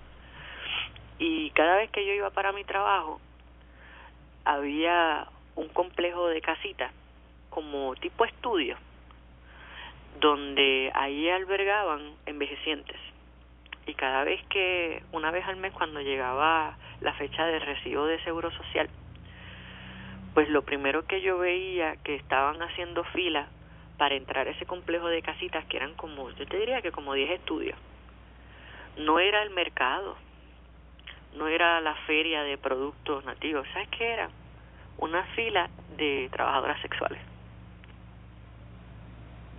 Y 1.18 1.50
cada 1.50 1.76
vez 1.76 1.90
que 1.90 2.06
yo 2.06 2.12
iba 2.12 2.30
para 2.30 2.52
mi 2.52 2.64
trabajo, 2.64 3.20
había 4.44 5.26
un 5.58 5.68
complejo 5.68 6.28
de 6.28 6.40
casitas 6.40 6.92
como 7.50 7.94
tipo 7.96 8.24
estudio 8.24 8.76
donde 10.20 10.90
ahí 10.94 11.28
albergaban 11.28 12.14
envejecientes. 12.26 12.96
Y 13.86 13.94
cada 13.94 14.24
vez 14.24 14.40
que 14.48 15.02
una 15.12 15.30
vez 15.30 15.44
al 15.46 15.56
mes 15.56 15.72
cuando 15.72 16.00
llegaba 16.00 16.76
la 17.00 17.12
fecha 17.14 17.46
de 17.46 17.58
recibo 17.58 18.06
de 18.06 18.22
seguro 18.22 18.50
social 18.52 18.88
pues 20.34 20.48
lo 20.50 20.62
primero 20.62 21.06
que 21.06 21.20
yo 21.20 21.38
veía 21.38 21.96
que 22.04 22.14
estaban 22.14 22.62
haciendo 22.62 23.02
fila 23.04 23.48
para 23.96 24.14
entrar 24.14 24.46
a 24.46 24.50
ese 24.50 24.66
complejo 24.66 25.08
de 25.08 25.22
casitas 25.22 25.64
que 25.64 25.78
eran 25.78 25.94
como 25.94 26.30
yo 26.30 26.46
te 26.46 26.58
diría 26.58 26.82
que 26.82 26.92
como 26.92 27.14
10 27.14 27.30
estudios 27.30 27.76
no 28.96 29.18
era 29.18 29.42
el 29.42 29.50
mercado 29.50 30.16
no 31.34 31.48
era 31.48 31.80
la 31.80 31.94
feria 32.06 32.42
de 32.42 32.58
productos 32.58 33.24
nativos. 33.24 33.66
Sabes 33.72 33.88
qué 33.90 34.12
era 34.12 34.30
una 34.98 35.22
fila 35.34 35.68
de 35.96 36.28
trabajadoras 36.32 36.80
sexuales. 36.82 37.20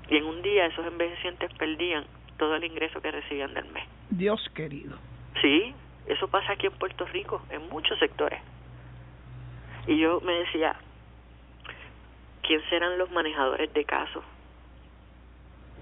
Y 0.10 0.17
en 0.17 0.25
un 0.25 0.41
día 0.41 0.65
esos 0.65 0.86
envejecientes 0.86 1.53
perdían 1.53 2.05
todo 2.38 2.55
el 2.55 2.63
ingreso 2.63 3.01
que 3.01 3.12
recibían 3.12 3.53
del 3.53 3.65
mes. 3.72 3.86
Dios 4.10 4.50
querido. 4.55 4.98
Sí, 5.41 5.74
eso 6.08 6.27
pasa 6.27 6.53
aquí 6.53 6.67
en 6.67 6.74
Puerto 6.74 7.05
Rico, 7.05 7.41
en 7.50 7.69
muchos 7.69 7.98
sectores. 8.00 8.41
Y 9.88 9.98
yo 10.00 10.19
me 10.22 10.34
decía, 10.34 10.75
¿quién 12.41 12.62
serán 12.69 12.98
los 12.98 13.12
manejadores 13.12 13.72
de 13.74 13.86
casos 13.86 14.24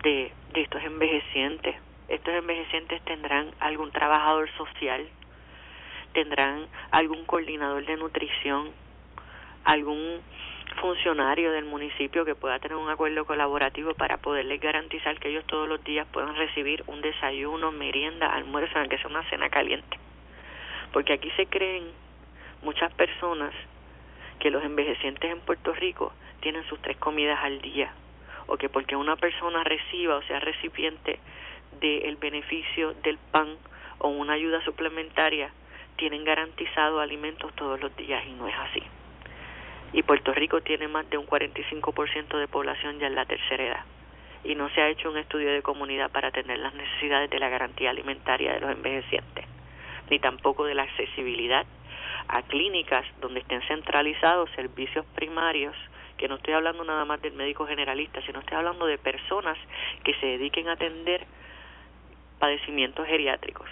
de, 0.04 0.32
de 0.54 0.62
estos 0.62 0.84
envejecientes? 0.84 1.76
Estos 2.08 2.34
envejecientes 2.34 3.02
tendrán 3.04 3.52
algún 3.60 3.92
trabajador 3.92 4.50
social, 4.58 5.08
tendrán 6.14 6.68
algún 6.92 7.26
coordinador 7.26 7.86
de 7.86 7.98
nutrición, 7.98 8.72
algún 9.68 10.22
funcionario 10.80 11.52
del 11.52 11.66
municipio 11.66 12.24
que 12.24 12.36
pueda 12.36 12.60
tener 12.60 12.78
un 12.78 12.90
acuerdo 12.90 13.26
colaborativo 13.26 13.94
para 13.96 14.18
poderles 14.18 14.62
garantizar 14.62 15.20
que 15.20 15.30
ellos 15.30 15.46
todos 15.46 15.68
los 15.68 15.84
días 15.84 16.08
puedan 16.12 16.36
recibir 16.36 16.84
un 16.88 17.02
desayuno, 17.02 17.72
merienda, 17.72 18.34
almuerzo, 18.34 18.80
aunque 18.80 18.98
sea 18.98 19.08
una 19.08 19.28
cena 19.30 19.50
caliente. 19.50 19.98
Porque 20.94 21.14
aquí 21.14 21.30
se 21.32 21.48
creen 21.48 21.84
muchas 22.62 22.94
personas 22.94 23.54
que 24.40 24.52
los 24.52 24.64
envejecientes 24.64 25.30
en 25.30 25.42
Puerto 25.42 25.74
Rico 25.74 26.14
tienen 26.40 26.64
sus 26.70 26.82
tres 26.82 26.96
comidas 26.98 27.40
al 27.44 27.62
día 27.62 27.92
o 28.48 28.56
que 28.56 28.70
porque 28.70 28.96
una 28.96 29.18
persona 29.18 29.66
reciba 29.66 30.16
o 30.16 30.22
sea 30.24 30.40
recipiente 30.40 31.20
del 31.82 32.16
beneficio 32.16 32.94
del 33.04 33.18
pan 33.18 33.58
o 34.00 34.08
una 34.08 34.34
ayuda 34.34 34.64
suplementaria 34.64 35.52
tienen 35.98 36.24
garantizado 36.24 37.02
alimentos 37.02 37.54
todos 37.56 37.82
los 37.82 37.94
días 37.98 38.24
y 38.26 38.32
no 38.32 38.48
es 38.48 38.56
así. 38.56 38.84
Y 39.94 40.04
Puerto 40.04 40.34
Rico 40.34 40.62
tiene 40.62 40.88
más 40.88 41.10
de 41.10 41.18
un 41.18 41.26
45% 41.26 42.38
de 42.38 42.48
población 42.48 43.00
ya 43.00 43.08
en 43.08 43.16
la 43.16 43.26
tercera 43.26 43.64
edad 43.64 43.86
y 44.44 44.56
no 44.56 44.70
se 44.70 44.82
ha 44.82 44.88
hecho 44.88 45.10
un 45.10 45.18
estudio 45.18 45.52
de 45.52 45.62
comunidad 45.62 46.10
para 46.12 46.30
atender 46.30 46.58
las 46.60 46.74
necesidades 46.74 47.30
de 47.30 47.40
la 47.40 47.50
garantía 47.50 47.90
alimentaria 47.90 48.54
de 48.54 48.62
los 48.62 48.72
envejecientes, 48.72 49.46
ni 50.10 50.20
tampoco 50.20 50.66
de 50.66 50.74
la 50.74 50.84
accesibilidad 50.84 51.66
a 52.30 52.42
clínicas 52.44 53.06
donde 53.20 53.42
estén 53.42 53.62
centralizados 53.64 54.50
servicios 54.52 55.06
primarios, 55.16 55.76
que 56.18 56.28
no 56.28 56.36
estoy 56.36 56.54
hablando 56.54 56.84
nada 56.84 57.06
más 57.06 57.22
del 57.22 57.34
médico 57.34 57.68
generalista, 57.68 58.22
sino 58.26 58.40
estoy 58.40 58.58
hablando 58.58 58.86
de 58.86 58.98
personas 58.98 59.58
que 60.04 60.14
se 60.16 60.26
dediquen 60.26 60.70
a 60.70 60.74
atender 60.74 61.26
padecimientos 62.40 63.06
geriátricos. 63.06 63.70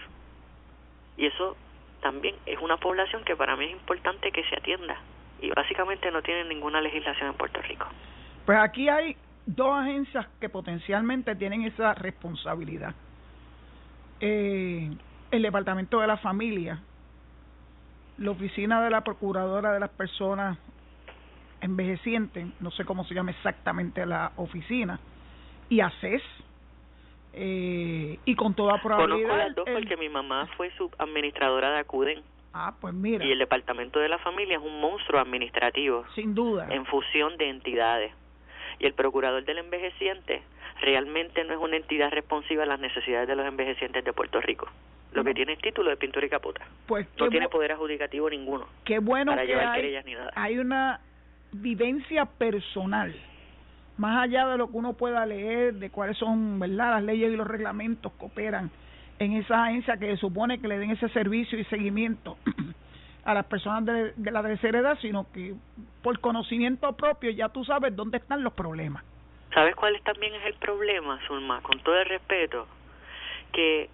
Y 1.18 1.26
eso 1.26 1.56
también 2.02 2.36
es 2.46 2.60
una 2.60 2.78
población 2.78 3.24
que 3.24 3.36
para 3.36 3.56
mí 3.56 3.66
es 3.66 3.72
importante 3.72 4.32
que 4.32 4.44
se 4.44 4.56
atienda 4.56 5.00
y 5.42 5.50
básicamente 5.50 6.12
no 6.12 6.22
tienen 6.22 6.50
ninguna 6.50 6.82
legislación 6.82 7.30
en 7.30 7.36
Puerto 7.36 7.62
Rico. 7.62 7.88
Pues 8.46 8.58
aquí 8.58 8.90
hay 8.90 9.16
dos 9.46 9.78
agencias 9.78 10.28
que 10.40 10.50
potencialmente 10.50 11.36
tienen 11.36 11.64
esa 11.64 11.94
responsabilidad. 11.94 12.94
Eh, 14.20 14.90
el 15.32 15.42
Departamento 15.42 16.00
de 16.00 16.08
la 16.08 16.18
Familia, 16.18 16.82
la 18.18 18.32
Oficina 18.32 18.84
de 18.84 18.90
la 18.90 19.02
Procuradora 19.02 19.74
de 19.74 19.80
las 19.80 19.90
Personas 19.90 20.58
Envejecientes, 21.62 22.48
no 22.60 22.72
sé 22.72 22.86
cómo 22.86 23.06
se 23.06 23.14
llama 23.14 23.32
exactamente 23.32 24.06
la 24.06 24.32
oficina, 24.36 25.00
y 25.70 25.80
ACES, 25.80 26.22
eh, 27.34 28.20
y 28.24 28.36
con 28.36 28.54
toda 28.54 28.82
probabilidad... 28.82 29.30
Conozco 29.30 29.38
las 29.38 29.56
dos 29.56 29.66
porque 29.74 29.98
mi 29.98 30.10
mamá 30.10 30.48
fue 30.58 30.70
subadministradora 30.78 31.72
de 31.72 31.80
ACUDEN. 31.80 32.24
Ah, 32.58 32.74
pues 32.80 32.94
mira. 32.94 33.26
Y 33.26 33.34
el 33.34 33.40
Departamento 33.40 34.00
de 34.00 34.08
la 34.08 34.18
Familia 34.18 34.56
es 34.56 34.64
un 34.64 34.80
monstruo 34.80 35.20
administrativo. 35.20 36.06
Sin 36.16 36.34
duda. 36.34 36.68
En 36.70 36.86
fusión 36.86 37.36
de 37.36 37.50
entidades. 37.50 38.14
Y 38.80 38.86
el 38.86 38.94
Procurador 38.94 39.44
del 39.44 39.58
Envejeciente 39.58 40.42
realmente 40.80 41.44
no 41.44 41.54
es 41.54 41.60
una 41.60 41.76
entidad 41.76 42.12
responsiva 42.12 42.64
a 42.64 42.66
las 42.66 42.80
necesidades 42.80 43.28
de 43.28 43.36
los 43.36 43.46
envejecientes 43.46 44.06
de 44.06 44.14
Puerto 44.14 44.40
Rico. 44.40 44.70
Lo 45.12 45.26
que 45.26 45.34
tiene 45.34 45.54
es 45.54 45.60
título 45.60 45.90
de 45.90 45.98
pintura 45.98 46.26
y 46.26 46.30
capota. 46.30 46.66
Pues 46.88 47.08
no 47.20 47.28
tiene 47.28 47.50
poder 47.50 47.74
adjudicativo 47.74 48.30
ninguno. 48.30 48.68
Qué 48.86 49.00
bueno 49.00 49.34
para 49.34 49.42
que 49.42 49.50
llevar 49.50 49.68
hay, 49.68 49.82
querellas 49.82 50.06
ni 50.06 50.14
nada. 50.14 50.32
hay 50.36 50.58
una 50.58 51.02
vivencia 51.52 52.26
personal 52.26 53.14
más 53.98 54.24
allá 54.24 54.48
de 54.48 54.58
lo 54.58 54.70
que 54.70 54.78
uno 54.78 54.94
pueda 54.94 55.26
leer 55.26 55.74
de 55.76 55.90
cuáles 55.90 56.18
son 56.18 56.60
verdad 56.60 56.92
las 56.96 57.04
leyes 57.04 57.32
y 57.32 57.36
los 57.36 57.48
reglamentos 57.48 58.12
que 58.14 58.26
operan 58.26 58.70
en 59.20 59.34
esa 59.34 59.66
agencia 59.66 59.98
que 59.98 60.18
supone 60.18 60.60
que 60.60 60.68
le 60.68 60.78
den 60.78 60.92
ese 60.92 61.10
servicio 61.10 61.58
y 61.58 61.64
seguimiento 61.66 62.38
a 63.26 63.34
las 63.34 63.46
personas 63.46 63.86
de, 63.86 64.14
de 64.16 64.32
la 64.32 64.42
tercera 64.42 64.80
edad, 64.80 64.98
sino 65.02 65.32
que 65.32 65.54
por 66.02 66.20
conocimiento 66.20 66.92
propio 66.94 67.32
ya 67.32 67.50
tú 67.50 67.64
sabes 67.64 67.96
dónde 67.96 68.18
están 68.18 68.44
los 68.44 68.54
problemas. 68.54 69.04
¿Sabes 69.54 69.76
cuál 69.76 70.00
también 70.02 70.34
es 70.36 70.46
el 70.46 70.56
problema, 70.56 71.18
Zulma? 71.28 71.62
Con 71.62 71.80
todo 71.80 71.98
el 71.98 72.06
respeto, 72.06 72.68
que 73.54 73.90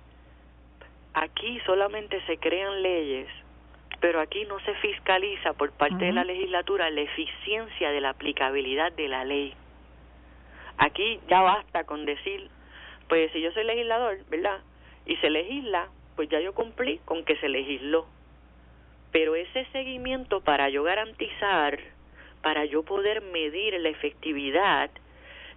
aquí 1.14 1.60
solamente 1.68 2.20
se 2.26 2.38
crean 2.38 2.82
leyes, 2.82 3.28
pero 4.00 4.20
aquí 4.20 4.44
no 4.46 4.60
se 4.62 4.74
fiscaliza 4.76 5.54
por 5.54 5.72
parte 5.72 6.06
de 6.06 6.14
la 6.14 6.24
legislatura 6.24 6.90
la 6.90 7.02
eficiencia 7.02 7.92
de 7.92 8.02
la 8.02 8.10
aplicabilidad 8.10 8.92
de 8.94 9.08
la 9.08 9.24
ley. 9.24 9.54
Aquí 10.80 11.20
ya 11.30 11.42
basta 11.42 11.84
con 11.84 12.06
decir, 12.06 12.50
pues 13.08 13.32
si 13.32 13.42
yo 13.42 13.52
soy 13.52 13.64
legislador, 13.64 14.18
¿verdad? 14.30 14.62
Y 15.06 15.16
se 15.18 15.30
legisla, 15.30 15.90
pues 16.16 16.30
ya 16.30 16.40
yo 16.40 16.54
cumplí 16.54 17.00
con 17.06 17.24
que 17.24 17.36
se 17.38 17.50
legisló. 17.50 18.06
Pero 19.12 19.36
ese 19.36 19.66
seguimiento 19.72 20.42
para 20.42 20.70
yo 20.70 20.84
garantizar, 20.84 21.80
para 22.42 22.66
yo 22.66 22.84
poder 22.84 23.22
medir 23.22 23.80
la 23.80 23.90
efectividad 23.90 24.90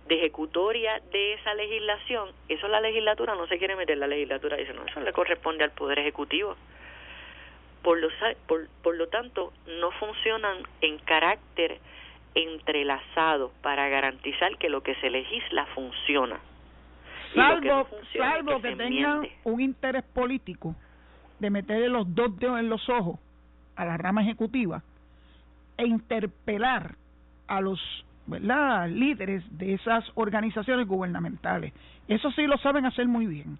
de 0.08 0.16
ejecutoria 0.16 1.00
de 1.12 1.34
esa 1.34 1.54
legislación, 1.54 2.30
eso 2.48 2.68
la 2.68 2.80
legislatura 2.80 3.34
no 3.34 3.46
se 3.46 3.58
quiere 3.58 3.76
meter, 3.76 3.96
la 3.96 4.06
legislatura 4.06 4.56
dice, 4.56 4.74
no, 4.74 4.84
eso 4.84 5.00
le 5.00 5.12
corresponde 5.12 5.64
al 5.64 5.70
Poder 5.70 5.98
Ejecutivo. 5.98 6.56
Por 7.82 7.98
lo, 7.98 8.08
por, 8.46 8.68
por 8.82 8.96
lo 8.96 9.08
tanto, 9.08 9.52
no 9.66 9.90
funcionan 9.92 10.58
en 10.80 10.98
carácter 10.98 11.78
entrelazado 12.34 13.52
para 13.62 13.88
garantizar 13.88 14.56
que 14.58 14.68
lo 14.68 14.82
que 14.82 14.94
se 14.96 15.10
legisla 15.10 15.66
funciona 15.66 16.40
salvo 17.34 17.88
que, 17.88 18.18
salvo 18.18 18.60
que, 18.60 18.76
tengan 18.76 19.22
un 19.44 19.60
interés 19.60 20.04
político 20.04 20.74
de 21.38 21.50
meterle 21.50 21.88
los 21.88 22.14
dos 22.14 22.36
dedos 22.38 22.60
en 22.60 22.68
los 22.68 22.88
ojos 22.88 23.18
a 23.76 23.84
la 23.84 23.96
rama 23.96 24.22
ejecutiva 24.22 24.82
e 25.76 25.86
interpelar 25.86 26.94
a 27.46 27.60
los 27.60 27.80
¿verdad? 28.26 28.88
líderes 28.88 29.42
de 29.58 29.74
esas 29.74 30.04
organizaciones 30.14 30.86
gubernamentales. 30.86 31.72
Eso 32.08 32.30
sí 32.32 32.46
lo 32.46 32.56
saben 32.58 32.86
hacer 32.86 33.06
muy 33.06 33.26
bien 33.26 33.58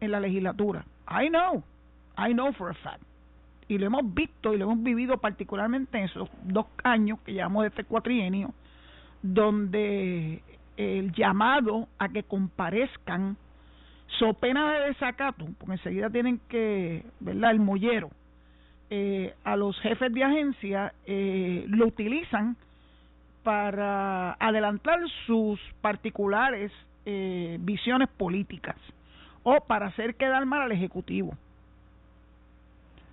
en 0.00 0.10
la 0.10 0.20
legislatura. 0.20 0.84
I 1.08 1.28
know, 1.28 1.62
I 2.16 2.32
know 2.32 2.52
for 2.52 2.70
a 2.70 2.74
fact. 2.74 3.02
Y 3.68 3.78
lo 3.78 3.86
hemos 3.86 4.14
visto 4.14 4.52
y 4.52 4.58
lo 4.58 4.64
hemos 4.64 4.82
vivido 4.82 5.18
particularmente 5.18 5.98
en 5.98 6.04
esos 6.04 6.28
dos 6.42 6.66
años 6.82 7.20
que 7.20 7.32
llevamos 7.32 7.62
de 7.62 7.68
este 7.68 7.84
cuatrienio, 7.84 8.52
donde 9.22 10.42
el 10.80 11.12
llamado 11.12 11.88
a 11.98 12.08
que 12.08 12.22
comparezcan 12.22 13.36
so 14.18 14.32
pena 14.32 14.72
de 14.72 14.88
desacato, 14.88 15.46
porque 15.58 15.74
enseguida 15.74 16.08
tienen 16.10 16.40
que, 16.48 17.04
¿verdad? 17.20 17.50
El 17.50 17.60
mollero, 17.60 18.10
eh, 18.88 19.34
a 19.44 19.56
los 19.56 19.78
jefes 19.80 20.12
de 20.12 20.24
agencia 20.24 20.92
eh, 21.06 21.64
lo 21.68 21.86
utilizan 21.86 22.56
para 23.42 24.32
adelantar 24.40 24.98
sus 25.26 25.60
particulares 25.80 26.72
eh, 27.04 27.56
visiones 27.60 28.08
políticas 28.08 28.76
o 29.42 29.60
para 29.60 29.86
hacer 29.86 30.14
quedar 30.16 30.44
mal 30.46 30.62
al 30.62 30.72
Ejecutivo. 30.72 31.32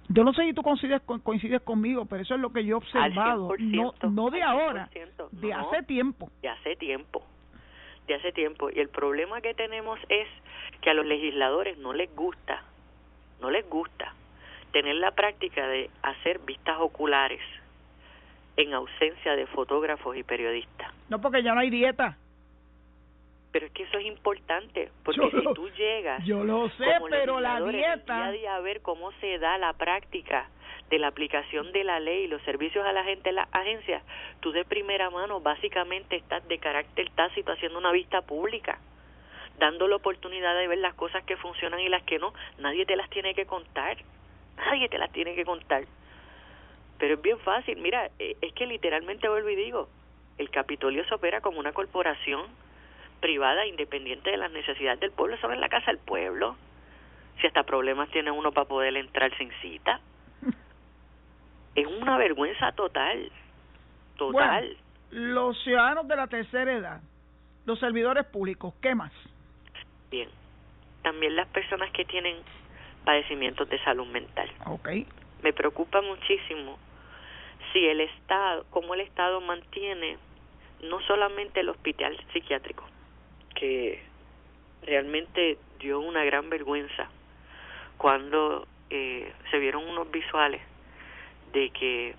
Yo 0.09 0.23
no 0.23 0.33
sé 0.33 0.45
si 0.45 0.53
tú 0.53 0.63
coincides, 0.63 1.01
coincides 1.01 1.61
conmigo, 1.61 2.05
pero 2.05 2.23
eso 2.23 2.35
es 2.35 2.39
lo 2.39 2.51
que 2.51 2.63
yo 2.63 2.75
he 2.75 2.77
observado, 2.77 3.49
no, 3.59 3.93
no 4.09 4.29
de 4.29 4.41
ahora, 4.41 4.89
de 5.31 5.53
hace 5.53 5.83
tiempo. 5.83 6.29
De 6.41 6.47
hace 6.47 6.77
tiempo 6.77 7.23
de 8.07 8.15
hace 8.15 8.31
tiempo 8.31 8.69
y 8.69 8.79
el 8.79 8.89
problema 8.89 9.41
que 9.41 9.53
tenemos 9.53 9.99
es 10.09 10.27
que 10.81 10.89
a 10.89 10.93
los 10.93 11.05
legisladores 11.05 11.77
no 11.77 11.93
les 11.93 12.13
gusta, 12.15 12.63
no 13.41 13.51
les 13.51 13.67
gusta 13.69 14.13
tener 14.71 14.95
la 14.95 15.11
práctica 15.11 15.67
de 15.67 15.89
hacer 16.01 16.39
vistas 16.39 16.77
oculares 16.79 17.41
en 18.55 18.73
ausencia 18.73 19.35
de 19.35 19.45
fotógrafos 19.47 20.15
y 20.17 20.23
periodistas. 20.23 20.91
No, 21.09 21.21
porque 21.21 21.43
ya 21.43 21.53
no 21.53 21.59
hay 21.59 21.69
dieta. 21.69 22.17
Pero 23.51 23.67
es 23.67 23.71
que 23.71 23.83
eso 23.83 23.97
es 23.97 24.05
importante, 24.05 24.91
porque 25.03 25.31
si 25.31 25.53
tú 25.53 25.69
llegas... 25.69 26.23
Yo 26.25 26.43
lo 26.43 26.69
sé, 26.69 26.85
pero 27.09 27.39
la 27.39 27.61
dieta... 27.61 28.31
Día 28.31 28.55
a 28.55 28.59
ver 28.59 28.81
cómo 28.81 29.11
se 29.13 29.37
da 29.39 29.57
la 29.57 29.73
práctica 29.73 30.49
de 30.89 30.99
la 30.99 31.07
aplicación 31.07 31.71
de 31.71 31.83
la 31.83 31.99
ley 31.99 32.23
y 32.23 32.27
los 32.27 32.41
servicios 32.43 32.85
a 32.85 32.93
la 32.93 33.03
gente 33.03 33.29
en 33.29 33.35
las 33.35 33.49
agencias, 33.51 34.03
tú 34.39 34.51
de 34.51 34.63
primera 34.63 35.09
mano 35.09 35.41
básicamente 35.41 36.15
estás 36.15 36.47
de 36.47 36.59
carácter 36.59 37.09
tácito 37.11 37.51
haciendo 37.51 37.77
una 37.77 37.91
vista 37.91 38.21
pública, 38.21 38.79
dando 39.59 39.87
la 39.87 39.97
oportunidad 39.97 40.55
de 40.55 40.67
ver 40.67 40.77
las 40.77 40.93
cosas 40.93 41.23
que 41.25 41.35
funcionan 41.37 41.79
y 41.81 41.89
las 41.89 42.03
que 42.03 42.19
no. 42.19 42.33
Nadie 42.59 42.85
te 42.85 42.95
las 42.95 43.09
tiene 43.09 43.33
que 43.33 43.45
contar, 43.45 43.97
nadie 44.57 44.87
te 44.87 44.97
las 44.97 45.11
tiene 45.11 45.35
que 45.35 45.45
contar. 45.45 45.83
Pero 46.99 47.15
es 47.15 47.21
bien 47.21 47.39
fácil, 47.39 47.77
mira, 47.77 48.09
eh, 48.19 48.37
es 48.41 48.53
que 48.53 48.65
literalmente 48.65 49.27
vuelvo 49.27 49.49
y 49.49 49.55
digo, 49.55 49.89
el 50.37 50.49
Capitolio 50.49 51.05
se 51.05 51.15
opera 51.15 51.41
como 51.41 51.59
una 51.59 51.73
corporación 51.73 52.45
privada 53.19 53.65
independiente 53.65 54.31
de 54.31 54.37
las 54.37 54.51
necesidades 54.51 54.99
del 54.99 55.11
pueblo, 55.11 55.35
eso 55.35 55.51
en 55.51 55.59
la 55.61 55.69
casa 55.69 55.91
del 55.91 55.99
pueblo. 55.99 56.55
Si 57.41 57.45
hasta 57.45 57.63
problemas 57.63 58.09
tiene 58.09 58.31
uno 58.31 58.51
para 58.51 58.67
poder 58.67 58.95
entrar 58.97 59.35
sin 59.37 59.51
cita 59.61 59.99
es 61.77 61.85
una 61.85 62.17
vergüenza 62.17 62.71
total, 62.71 63.31
total. 64.17 64.75
los 65.11 65.61
ciudadanos 65.63 66.07
de 66.07 66.15
la 66.15 66.25
tercera 66.25 66.73
edad, 66.73 67.01
los 67.67 67.79
servidores 67.79 68.25
públicos, 68.25 68.73
¿qué 68.81 68.95
más? 68.95 69.11
Bien, 70.09 70.27
también 71.03 71.35
las 71.35 71.47
personas 71.49 71.91
que 71.91 72.03
tienen 72.03 72.37
padecimientos 73.05 73.69
de 73.69 73.77
salud 73.83 74.07
mental. 74.07 74.49
Okay. 74.65 75.05
Me 75.43 75.53
preocupa 75.53 76.01
muchísimo 76.01 76.79
si 77.71 77.85
el 77.85 78.01
Estado, 78.01 78.65
cómo 78.71 78.95
el 78.95 79.01
Estado 79.01 79.39
mantiene 79.39 80.17
no 80.81 80.99
solamente 81.01 81.59
el 81.59 81.69
hospital 81.69 82.17
psiquiátrico, 82.33 82.85
que 83.53 84.01
realmente 84.81 85.59
dio 85.79 85.99
una 85.99 86.23
gran 86.23 86.49
vergüenza 86.49 87.07
cuando 87.97 88.67
eh, 88.89 89.31
se 89.51 89.59
vieron 89.59 89.87
unos 89.87 90.09
visuales 90.09 90.61
de 91.53 91.69
que 91.71 92.15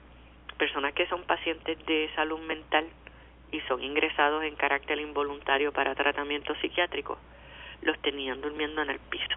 personas 0.59 0.93
que 0.95 1.07
son 1.07 1.23
pacientes 1.25 1.79
de 1.87 2.11
salud 2.15 2.41
mental 2.41 2.87
y 3.53 3.61
son 3.63 3.83
ingresados 3.83 4.45
en 4.45 4.57
carácter 4.57 4.99
involuntario 4.99 5.73
para 5.73 5.95
tratamiento 5.95 6.55
psiquiátrico, 6.57 7.19
los 7.83 7.99
tenían 8.01 8.41
durmiendo 8.41 8.83
en 8.83 8.91
el 8.91 8.99
piso. 8.99 9.37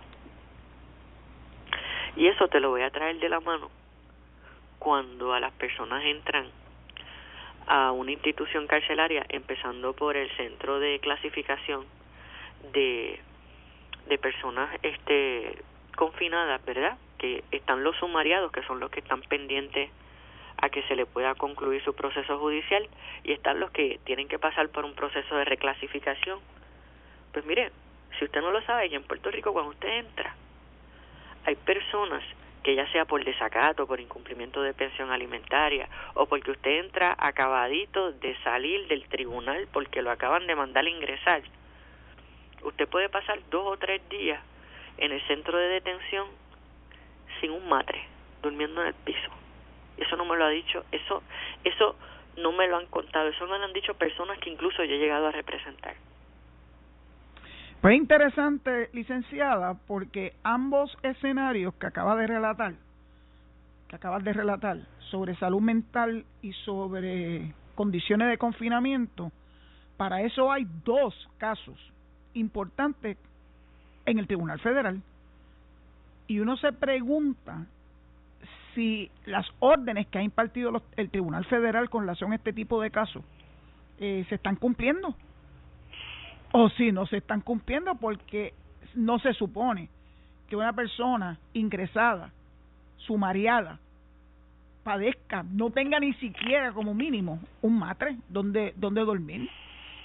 Y 2.15 2.27
eso 2.27 2.47
te 2.47 2.59
lo 2.59 2.69
voy 2.69 2.81
a 2.81 2.89
traer 2.89 3.19
de 3.19 3.29
la 3.29 3.39
mano 3.39 3.69
cuando 4.79 5.33
a 5.33 5.39
las 5.39 5.53
personas 5.53 6.03
entran 6.03 6.47
a 7.67 7.91
una 7.91 8.11
institución 8.11 8.67
carcelaria, 8.67 9.25
empezando 9.29 9.93
por 9.93 10.17
el 10.17 10.29
centro 10.35 10.79
de 10.79 10.99
clasificación 10.99 11.85
de, 12.73 13.19
de 14.07 14.17
personas 14.17 14.69
este 14.81 15.61
confinadas, 15.95 16.63
¿verdad? 16.65 16.97
Que 17.21 17.43
están 17.51 17.83
los 17.83 17.95
sumariados, 17.97 18.51
que 18.51 18.63
son 18.63 18.79
los 18.79 18.89
que 18.89 18.99
están 18.99 19.21
pendientes 19.21 19.91
a 20.57 20.69
que 20.69 20.81
se 20.87 20.95
le 20.95 21.05
pueda 21.05 21.35
concluir 21.35 21.83
su 21.83 21.93
proceso 21.93 22.39
judicial, 22.39 22.87
y 23.23 23.31
están 23.31 23.59
los 23.59 23.69
que 23.69 23.99
tienen 24.05 24.27
que 24.27 24.39
pasar 24.39 24.69
por 24.69 24.85
un 24.85 24.95
proceso 24.95 25.35
de 25.35 25.45
reclasificación. 25.45 26.39
Pues 27.31 27.45
mire, 27.45 27.71
si 28.17 28.25
usted 28.25 28.41
no 28.41 28.49
lo 28.49 28.61
sabe, 28.63 28.87
y 28.87 28.95
en 28.95 29.03
Puerto 29.03 29.29
Rico 29.29 29.53
cuando 29.53 29.69
usted 29.69 29.99
entra, 29.99 30.35
hay 31.45 31.55
personas 31.55 32.23
que 32.63 32.75
ya 32.75 32.91
sea 32.91 33.05
por 33.05 33.23
desacato, 33.23 33.87
por 33.87 33.99
incumplimiento 33.99 34.61
de 34.61 34.73
pensión 34.73 35.11
alimentaria 35.11 35.89
o 36.13 36.27
porque 36.27 36.51
usted 36.51 36.79
entra 36.79 37.15
acabadito 37.17 38.11
de 38.11 38.35
salir 38.43 38.87
del 38.87 39.07
tribunal 39.07 39.67
porque 39.71 40.01
lo 40.01 40.11
acaban 40.11 40.45
de 40.47 40.55
mandar 40.55 40.85
a 40.85 40.89
ingresar, 40.89 41.41
usted 42.61 42.87
puede 42.87 43.09
pasar 43.09 43.39
dos 43.49 43.65
o 43.65 43.77
tres 43.77 44.07
días 44.09 44.41
en 44.97 45.11
el 45.11 45.21
centro 45.27 45.57
de 45.57 45.69
detención 45.69 46.27
sin 47.41 47.51
un 47.51 47.67
matre, 47.67 48.01
durmiendo 48.41 48.81
en 48.81 48.87
el 48.87 48.93
piso. 48.93 49.29
Eso 49.97 50.15
no 50.15 50.25
me 50.25 50.37
lo 50.37 50.45
ha 50.45 50.49
dicho, 50.49 50.85
eso, 50.91 51.21
eso 51.63 51.95
no 52.37 52.51
me 52.53 52.67
lo 52.67 52.77
han 52.77 52.85
contado, 52.85 53.27
eso 53.27 53.45
me 53.45 53.57
lo 53.57 53.65
han 53.65 53.73
dicho 53.73 53.93
personas 53.95 54.39
que 54.39 54.49
incluso 54.49 54.83
yo 54.83 54.93
he 54.93 54.99
llegado 54.99 55.27
a 55.27 55.31
representar. 55.31 55.95
Fue 57.81 57.95
interesante, 57.95 58.89
licenciada, 58.93 59.75
porque 59.87 60.33
ambos 60.43 60.95
escenarios 61.01 61.73
que 61.75 61.87
acaba 61.87 62.15
de 62.15 62.27
relatar, 62.27 62.75
que 63.89 63.95
acabas 63.95 64.23
de 64.23 64.33
relatar, 64.33 64.77
sobre 65.09 65.35
salud 65.35 65.61
mental 65.61 66.23
y 66.41 66.53
sobre 66.53 67.53
condiciones 67.75 68.29
de 68.29 68.37
confinamiento, 68.37 69.31
para 69.97 70.21
eso 70.21 70.51
hay 70.51 70.65
dos 70.85 71.13
casos 71.37 71.77
importantes 72.33 73.17
en 74.05 74.19
el 74.19 74.27
Tribunal 74.27 74.59
Federal. 74.59 75.01
Y 76.31 76.39
uno 76.39 76.55
se 76.55 76.71
pregunta 76.71 77.65
si 78.73 79.11
las 79.25 79.45
órdenes 79.59 80.07
que 80.07 80.17
ha 80.17 80.23
impartido 80.23 80.81
el 80.95 81.09
Tribunal 81.09 81.43
Federal 81.43 81.89
con 81.89 82.03
relación 82.03 82.31
a 82.31 82.35
este 82.35 82.53
tipo 82.53 82.81
de 82.81 82.89
casos 82.89 83.21
eh, 83.99 84.25
se 84.29 84.35
están 84.35 84.55
cumpliendo 84.55 85.13
o 86.53 86.69
si 86.69 86.93
no 86.93 87.05
se 87.05 87.17
están 87.17 87.41
cumpliendo 87.41 87.95
porque 87.95 88.53
no 88.95 89.19
se 89.19 89.33
supone 89.33 89.89
que 90.47 90.55
una 90.55 90.71
persona 90.71 91.37
ingresada, 91.51 92.31
sumariada, 92.95 93.77
padezca, 94.85 95.43
no 95.43 95.69
tenga 95.69 95.99
ni 95.99 96.13
siquiera 96.13 96.71
como 96.71 96.93
mínimo 96.93 97.41
un 97.61 97.77
matre 97.77 98.15
donde, 98.29 98.73
donde 98.77 99.01
dormir. 99.01 99.49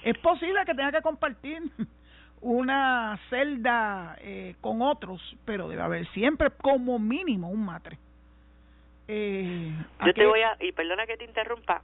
Es 0.03 0.17
posible 0.17 0.59
que 0.65 0.75
tenga 0.75 0.91
que 0.91 1.01
compartir 1.01 1.63
una 2.41 3.19
celda 3.29 4.17
eh, 4.21 4.55
con 4.61 4.81
otros, 4.81 5.21
pero 5.45 5.67
debe 5.67 5.81
haber 5.81 6.07
siempre 6.11 6.49
como 6.51 6.99
mínimo 6.99 7.49
un 7.49 7.65
matre. 7.65 7.97
Eh, 9.07 9.71
yo 10.05 10.13
te 10.13 10.25
voy 10.25 10.41
a, 10.41 10.57
y 10.59 10.71
perdona 10.73 11.05
que 11.07 11.17
te 11.17 11.23
interrumpa, 11.23 11.81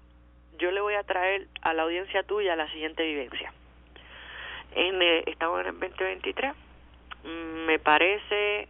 yo 0.60 0.72
le 0.72 0.82
voy 0.82 0.96
a 0.96 1.04
traer 1.04 1.48
a 1.62 1.74
la 1.74 1.84
audiencia 1.84 2.24
tuya 2.24 2.56
la 2.56 2.70
siguiente 2.72 3.04
vivencia 3.04 3.54
en 4.76 5.02
eh, 5.02 5.24
estamos 5.28 5.62
en 5.62 5.68
el 5.68 5.80
2023 5.80 6.54
mm, 7.24 7.66
me 7.66 7.80
parece 7.80 8.68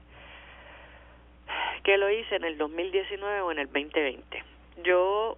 que 1.84 1.98
lo 1.98 2.10
hice 2.10 2.36
en 2.36 2.43
el 2.43 2.58
2019 2.58 3.41
o 3.41 3.52
en 3.52 3.60
el 3.60 3.67
2020 3.67 4.43
yo 4.84 5.38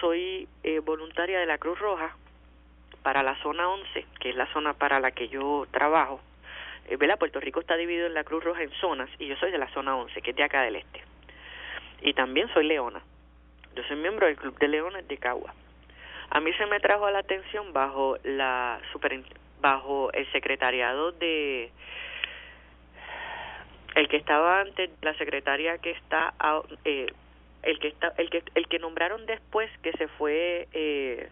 soy 0.00 0.48
eh, 0.62 0.80
voluntaria 0.80 1.38
de 1.38 1.46
la 1.46 1.58
Cruz 1.58 1.78
Roja 1.78 2.16
para 3.04 3.22
la 3.22 3.36
zona 3.42 3.68
11 3.68 4.06
que 4.18 4.30
es 4.30 4.36
la 4.36 4.46
zona 4.52 4.72
para 4.74 4.98
la 4.98 5.12
que 5.12 5.28
yo 5.28 5.66
trabajo 5.70 6.20
eh, 6.88 6.98
Puerto 7.18 7.40
Rico 7.40 7.60
está 7.60 7.76
dividido 7.76 8.06
en 8.06 8.14
la 8.14 8.24
Cruz 8.24 8.44
Roja 8.44 8.62
en 8.62 8.72
zonas 8.72 9.08
y 9.18 9.26
yo 9.26 9.36
soy 9.36 9.50
de 9.50 9.58
la 9.58 9.68
zona 9.68 9.96
11 9.96 10.20
que 10.20 10.30
es 10.30 10.36
de 10.36 10.42
acá 10.42 10.62
del 10.62 10.76
este. 10.76 11.02
Y 12.02 12.12
también 12.12 12.48
soy 12.52 12.66
leona. 12.66 13.00
Yo 13.74 13.82
soy 13.84 13.96
miembro 13.96 14.26
del 14.26 14.36
Club 14.36 14.58
de 14.58 14.68
Leones 14.68 15.08
de 15.08 15.16
Cagua. 15.16 15.54
A 16.30 16.40
mí 16.40 16.52
se 16.54 16.66
me 16.66 16.80
trajo 16.80 17.06
a 17.06 17.10
la 17.10 17.20
atención 17.20 17.72
bajo 17.72 18.16
la 18.24 18.80
bajo 19.60 20.12
el 20.12 20.30
secretariado 20.32 21.12
de 21.12 21.70
el 23.94 24.08
que 24.08 24.16
estaba 24.16 24.60
antes 24.60 24.90
la 25.00 25.14
secretaria 25.14 25.78
que 25.78 25.92
está 25.92 26.34
eh, 26.84 27.06
el 27.62 27.78
que 27.78 27.88
está 27.88 28.12
el 28.18 28.28
que 28.28 28.42
el 28.54 28.68
que 28.68 28.78
nombraron 28.78 29.24
después 29.24 29.70
que 29.82 29.92
se 29.92 30.08
fue 30.08 30.68
eh, 30.72 31.30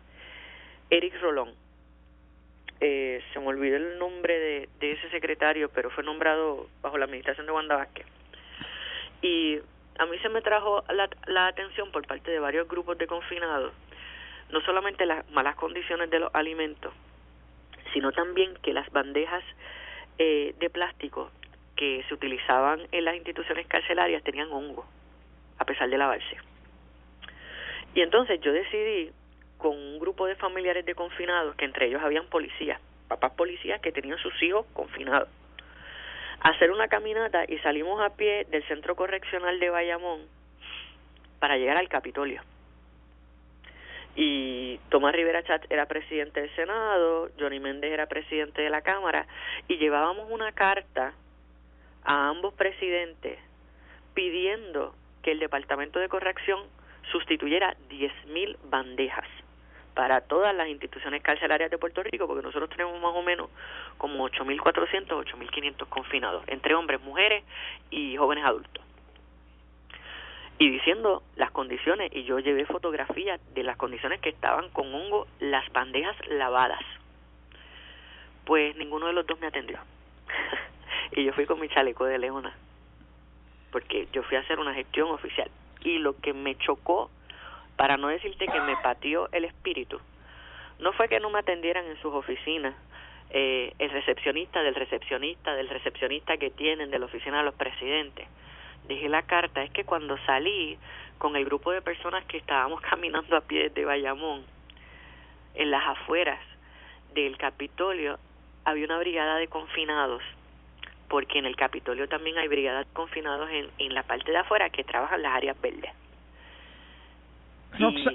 Eric 0.93 1.21
Rolón 1.21 1.55
eh, 2.81 3.23
se 3.33 3.41
me 3.41 3.47
olvidó 3.47 3.77
el 3.77 3.99
nombre 3.99 4.39
de, 4.39 4.69
ese 4.81 5.11
secretario 5.11 5.71
pero 5.71 5.91
fue 5.91 6.05
nombrado 6.05 6.69
bajo 6.83 6.99
la 6.99 7.07
administración 7.07 7.47
de 7.47 7.53
Wanda 7.53 7.77
Vázquez 7.77 8.07
y 9.23 9.59
a 9.99 10.07
mí 10.07 10.19
se 10.19 10.29
me 10.29 10.43
trajo 10.43 10.85
la, 10.89 11.09
la 11.27 11.47
atención 11.47 11.91
por 11.91 12.07
parte 12.07 12.31
de 12.31 12.39
varios 12.39 12.69
grupos 12.69 12.99
de 12.99 13.07
confinados 13.07 13.73
no 14.51 14.61
solamente 14.61 15.07
las 15.07 15.29
malas 15.31 15.57
condiciones 15.57 16.11
de 16.11 16.19
los 16.19 16.35
alimentos 16.35 16.93
sino 17.93 18.13
también 18.13 18.55
que 18.63 18.73
las 18.73 18.91
bandejas 18.91 19.43
eh, 20.19 20.55
de 20.59 20.71
plástico 20.71 21.31
que 21.77 22.05
se 22.09 22.15
utilizaban 22.15 22.81
en 22.93 23.05
las 23.05 23.17
instituciones 23.17 23.67
carcelarias 23.67 24.23
tenían 24.23 24.53
hongo, 24.53 24.87
a 25.59 25.65
pesar 25.65 25.89
de 25.89 25.99
lavarse. 25.99 26.37
Y 27.95 28.01
entonces 28.01 28.41
yo 28.41 28.53
decidí, 28.53 29.11
con 29.63 29.77
un 29.77 30.01
grupo 30.01 30.27
de 30.27 30.35
familiares 30.35 30.85
de 30.85 30.97
confinados, 30.97 31.55
que 31.55 31.65
entre 31.65 31.87
ellos 31.87 32.03
habían 32.03 32.27
policías, 32.27 32.81
papás 33.07 33.31
policías 33.35 33.81
que 33.81 33.93
tenían 33.93 34.19
sus 34.19 34.43
hijos 34.43 34.67
confinados, 34.73 35.29
hacer 36.41 36.73
una 36.73 36.89
caminata 36.89 37.45
y 37.47 37.59
salimos 37.59 38.03
a 38.03 38.17
pie 38.17 38.45
del 38.51 38.67
centro 38.67 38.97
correccional 38.97 39.61
de 39.61 39.71
Bayamón 39.71 40.23
para 41.39 41.57
llegar 41.59 41.77
al 41.77 41.89
Capitolio. 41.89 42.43
Y 44.17 44.81
Tomás 44.89 45.15
Rivera 45.15 45.45
Chat 45.45 45.65
era 45.71 45.87
presidente 45.87 46.41
del 46.41 46.55
Senado, 46.57 47.31
Johnny 47.39 47.61
Méndez 47.61 47.93
era 47.93 48.07
presidente 48.07 48.63
de 48.63 48.69
la 48.69 48.83
Cámara 48.83 49.29
y 49.69 49.77
llevábamos 49.77 50.29
una 50.29 50.51
carta 50.51 51.15
a 52.03 52.29
ambos 52.29 52.53
presidentes 52.55 53.39
pidiendo 54.13 54.97
que 55.23 55.31
el 55.31 55.39
Departamento 55.39 56.01
de 56.01 56.09
Corrección 56.09 56.65
sustituyera 57.13 57.77
10.000 57.89 58.57
bandejas 58.65 59.29
para 59.95 60.23
todas 60.23 60.55
las 60.55 60.69
instituciones 60.69 61.23
carcelarias 61.23 61.71
de 61.71 61.79
Puerto 61.79 62.03
Rico, 62.03 62.27
porque 62.27 62.43
nosotros 62.43 62.71
tenemos 62.71 63.01
más 63.01 63.15
o 63.15 63.23
menos 63.23 63.51
como 63.99 64.29
8.400, 64.29 65.07
8.500 65.09 65.89
confinados, 65.89 66.45
entre 66.47 66.75
hombres, 66.75 67.01
mujeres 67.01 67.45
y 67.91 68.17
jóvenes 68.17 68.45
adultos. 68.45 68.85
Y 70.59 70.71
diciendo 70.71 71.23
las 71.37 71.51
condiciones 71.51 72.11
y 72.15 72.25
yo 72.25 72.39
llevé 72.39 72.67
fotografías 72.67 73.41
de 73.55 73.63
las 73.65 73.77
condiciones 73.77 74.21
que 74.21 74.29
estaban 74.29 74.69
con 74.71 74.95
hongo 74.95 75.27
las 75.41 75.71
bandejas 75.73 76.17
lavadas. 76.29 76.83
Pues 78.45 78.77
ninguno 78.77 79.07
de 79.07 79.13
los 79.13 79.27
dos 79.27 79.39
me 79.41 79.47
atendió. 79.47 79.79
Y 81.15 81.25
yo 81.25 81.35
fui 81.35 81.45
con 81.45 81.61
mi 81.61 81.69
chaleco 81.69 82.07
de 82.07 82.19
leona 82.19 82.55
porque 83.73 84.07
yo 84.13 84.23
fui 84.23 84.37
a 84.37 84.41
hacer 84.41 84.61
una 84.61 84.75
gestión 84.75 85.11
oficial. 85.11 85.51
Y 85.81 85.99
lo 85.99 86.17
que 86.21 86.33
me 86.33 86.57
chocó 86.59 87.11
para 87.77 87.97
no 87.97 88.09
decirte 88.09 88.47
que 88.47 88.61
me 88.61 88.77
pateó 88.77 89.29
el 89.33 89.45
espíritu. 89.45 90.01
No 90.79 90.93
fue 90.93 91.09
que 91.09 91.21
no 91.21 91.31
me 91.31 91.39
atendieran 91.39 91.87
en 91.87 92.01
sus 92.01 92.13
oficinas. 92.13 92.75
Eh, 93.31 93.73
el 93.79 93.91
recepcionista 93.91 94.63
del 94.63 94.75
recepcionista 94.75 95.55
del 95.55 95.69
recepcionista 95.69 96.37
que 96.37 96.51
tienen 96.51 96.91
de 96.91 96.99
la 96.99 97.07
oficina 97.07 97.39
de 97.39 97.45
los 97.45 97.55
presidentes. 97.55 98.29
Dije 98.89 99.09
la 99.09 99.23
carta, 99.23 99.63
es 99.63 99.71
que 99.71 99.85
cuando 99.85 100.19
salí 100.27 100.77
con 101.19 101.37
el 101.37 101.45
grupo 101.45 101.71
de 101.71 101.81
personas 101.81 102.25
que 102.27 102.37
estábamos 102.37 102.81
caminando 102.91 103.37
a 103.37 103.41
pie 103.41 103.69
desde 103.69 103.85
Bayamón, 103.85 104.45
en 105.55 105.71
las 105.71 105.87
afueras 105.87 106.41
del 107.15 107.37
Capitolio 107.39 108.19
había 108.65 108.85
una 108.85 108.99
brigada 108.99 109.37
de 109.37 109.49
confinados, 109.49 110.23
porque 111.09 111.39
en 111.39 111.47
el 111.47 111.57
Capitolio 111.57 112.09
también 112.09 112.39
hay 112.39 112.49
brigadas 112.49 112.87
de 112.87 112.93
confinados 112.93 113.51
en, 113.51 113.69
en 113.79 113.95
la 113.95 114.03
parte 114.03 114.31
de 114.31 114.39
afuera 114.39 114.71
que 114.71 114.85
trabajan 114.85 115.23
las 115.23 115.35
áreas 115.35 115.61
verdes. 115.61 115.93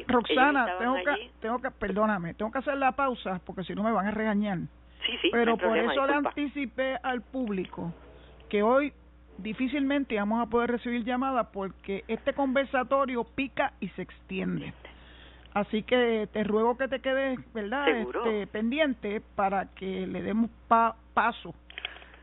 Roxana, 0.08 0.78
tengo 0.80 0.96
que, 0.96 1.32
tengo 1.40 1.60
que, 1.60 1.72
perdóname, 1.72 2.34
tengo 2.34 2.52
que 2.52 2.60
hacer 2.60 2.78
la 2.78 2.92
pausa 2.92 3.42
porque 3.46 3.64
si 3.64 3.74
no 3.74 3.84
me 3.84 3.92
van 3.92 4.08
a 4.08 4.12
regañar. 4.12 4.60
Sí, 5.06 5.14
sí, 5.22 5.30
Pero 5.32 5.58
por 5.58 5.78
eso 5.78 6.06
le 6.06 6.14
anticipé 6.14 6.98
al 7.02 7.22
público 7.22 7.94
que 8.50 8.64
hoy 8.64 8.94
difícilmente 9.38 10.16
vamos 10.16 10.42
a 10.42 10.50
poder 10.50 10.72
recibir 10.72 11.04
llamadas 11.04 11.48
porque 11.54 12.04
este 12.08 12.34
conversatorio 12.34 13.24
pica 13.24 13.74
y 13.80 13.90
se 13.90 14.02
extiende. 14.02 14.74
Así 15.54 15.84
que 15.84 16.28
te 16.32 16.44
ruego 16.44 16.78
que 16.78 16.88
te 16.88 17.00
quedes, 17.00 17.40
¿verdad? 17.54 17.88
Este, 17.90 18.48
pendiente 18.48 19.22
para 19.36 19.66
que 19.74 20.06
le 20.06 20.22
demos 20.22 20.52
paso 20.68 21.56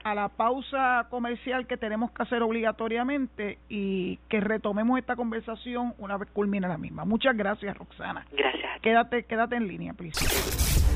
a 0.04 0.14
la 0.14 0.28
pausa 0.28 1.06
comercial 1.10 1.66
que 1.66 1.76
tenemos 1.78 2.10
que 2.12 2.22
hacer 2.22 2.42
obligatoriamente 2.42 3.58
y 3.68 4.18
que 4.28 4.40
retomemos 4.40 4.98
esta 4.98 5.16
conversación 5.16 5.94
una 5.98 6.18
vez 6.18 6.28
culmine 6.30 6.68
la 6.68 6.76
misma. 6.78 7.04
Muchas 7.06 7.34
gracias, 7.36 7.76
Roxana. 7.76 8.26
Gracias. 8.32 8.80
Quédate, 8.82 9.24
quédate 9.24 9.56
en 9.56 9.66
línea, 9.66 9.94
please. 9.94 10.24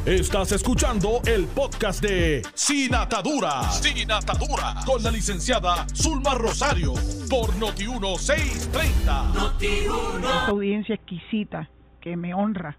Estás 0.04 0.52
escuchando 0.52 1.20
el 1.26 1.46
podcast 1.46 2.02
de 2.02 2.42
Sin 2.54 2.94
Atadura. 2.94 3.62
Sin 3.62 4.10
Atadura. 4.12 4.74
Con 4.86 5.02
la 5.02 5.10
licenciada 5.10 5.86
Zulma 5.94 6.34
Rosario. 6.34 6.92
Por 7.30 7.50
Noti1630. 7.54 9.32
Noti1. 9.32 10.48
audiencia 10.48 10.94
exquisita 10.94 11.68
que 12.00 12.16
me 12.16 12.34
honra. 12.34 12.76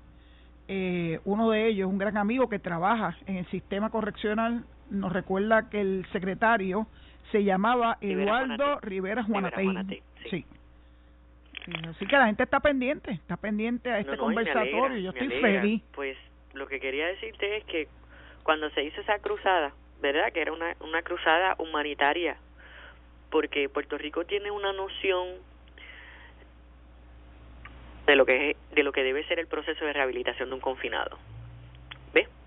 Eh, 0.67 1.19
uno 1.25 1.49
de 1.49 1.69
ellos, 1.69 1.89
un 1.89 1.97
gran 1.97 2.17
amigo 2.17 2.47
que 2.49 2.59
trabaja 2.59 3.17
en 3.25 3.37
el 3.37 3.49
sistema 3.49 3.89
correccional, 3.89 4.63
nos 4.89 5.13
recuerda 5.13 5.69
que 5.69 5.81
el 5.81 6.05
secretario 6.11 6.87
se 7.31 7.43
llamaba 7.43 7.97
Eduardo 8.01 8.79
Rivera 8.81 9.23
Juanatey. 9.23 10.01
sí. 10.29 10.45
Así 11.87 12.07
que 12.07 12.17
la 12.17 12.25
gente 12.25 12.43
está 12.43 12.59
pendiente, 12.61 13.11
está 13.11 13.37
pendiente 13.37 13.91
a 13.91 13.99
este 13.99 14.17
conversatorio. 14.17 14.97
yo 14.97 15.11
estoy 15.11 15.29
feliz. 15.41 15.83
Pues 15.93 16.17
lo 16.53 16.67
que 16.67 16.79
quería 16.79 17.05
decirte 17.07 17.57
es 17.57 17.63
que 17.65 17.87
cuando 18.43 18.69
se 18.71 18.83
hizo 18.83 18.99
esa 19.01 19.19
cruzada, 19.19 19.73
¿verdad? 20.01 20.31
Que 20.33 20.41
era 20.41 20.51
una, 20.51 20.75
una 20.79 21.03
cruzada 21.03 21.55
humanitaria, 21.59 22.37
porque 23.29 23.69
Puerto 23.69 23.97
Rico 23.97 24.25
tiene 24.25 24.49
una 24.49 24.73
noción 24.73 25.27
de 28.07 28.15
lo 28.15 28.25
que 28.25 28.55
de 28.71 28.83
lo 28.83 28.91
que 28.91 29.03
debe 29.03 29.23
ser 29.27 29.39
el 29.39 29.47
proceso 29.47 29.85
de 29.85 29.93
rehabilitación 29.93 30.49
de 30.49 30.55
un 30.55 30.61
confinado. 30.61 31.19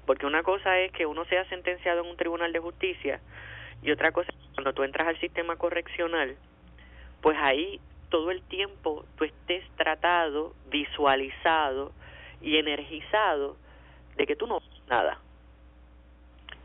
Porque 0.07 0.27
una 0.27 0.43
cosa 0.43 0.79
es 0.81 0.93
que 0.93 1.07
uno 1.07 1.25
sea 1.27 1.45
sentenciado 1.47 2.03
en 2.03 2.11
un 2.11 2.17
tribunal 2.17 2.53
de 2.53 2.59
justicia 2.59 3.21
y 3.83 3.91
otra 3.91 4.13
cosa 4.13 4.31
es 4.31 4.55
cuando 4.55 4.73
tú 4.73 4.83
entras 4.83 5.09
al 5.09 5.19
sistema 5.21 5.57
correccional, 5.57 6.37
pues 7.21 7.37
ahí 7.39 7.81
todo 8.09 8.31
el 8.31 8.43
tiempo 8.43 9.05
tú 9.17 9.25
estés 9.25 9.65
tratado, 9.77 10.55
visualizado 10.71 11.93
y 12.41 12.59
energizado 12.59 13.57
de 14.17 14.27
que 14.27 14.37
tú 14.37 14.47
no 14.47 14.61
nada. 14.89 15.19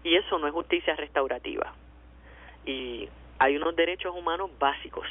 Y 0.04 0.16
eso 0.16 0.38
no 0.40 0.48
es 0.48 0.54
justicia 0.54 0.96
restaurativa. 0.96 1.74
Y 2.66 3.08
hay 3.40 3.56
unos 3.56 3.76
derechos 3.76 4.16
humanos 4.16 4.52
básicos 4.60 5.08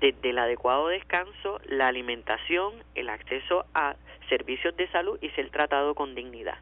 desde 0.00 0.30
el 0.30 0.38
adecuado 0.38 0.88
descanso, 0.88 1.60
la 1.64 1.88
alimentación, 1.88 2.74
el 2.94 3.08
acceso 3.08 3.64
a 3.74 3.96
servicios 4.28 4.76
de 4.76 4.88
salud 4.88 5.18
y 5.22 5.30
ser 5.30 5.50
tratado 5.50 5.94
con 5.94 6.14
dignidad. 6.14 6.58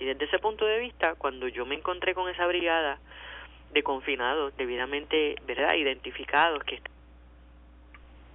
Y 0.00 0.06
desde 0.06 0.24
ese 0.24 0.38
punto 0.38 0.64
de 0.64 0.78
vista, 0.78 1.14
cuando 1.16 1.46
yo 1.46 1.66
me 1.66 1.74
encontré 1.74 2.14
con 2.14 2.28
esa 2.30 2.46
brigada 2.46 2.98
de 3.72 3.82
confinados 3.82 4.56
debidamente 4.56 5.36
verdad 5.46 5.74
identificados 5.74 6.64
que 6.64 6.80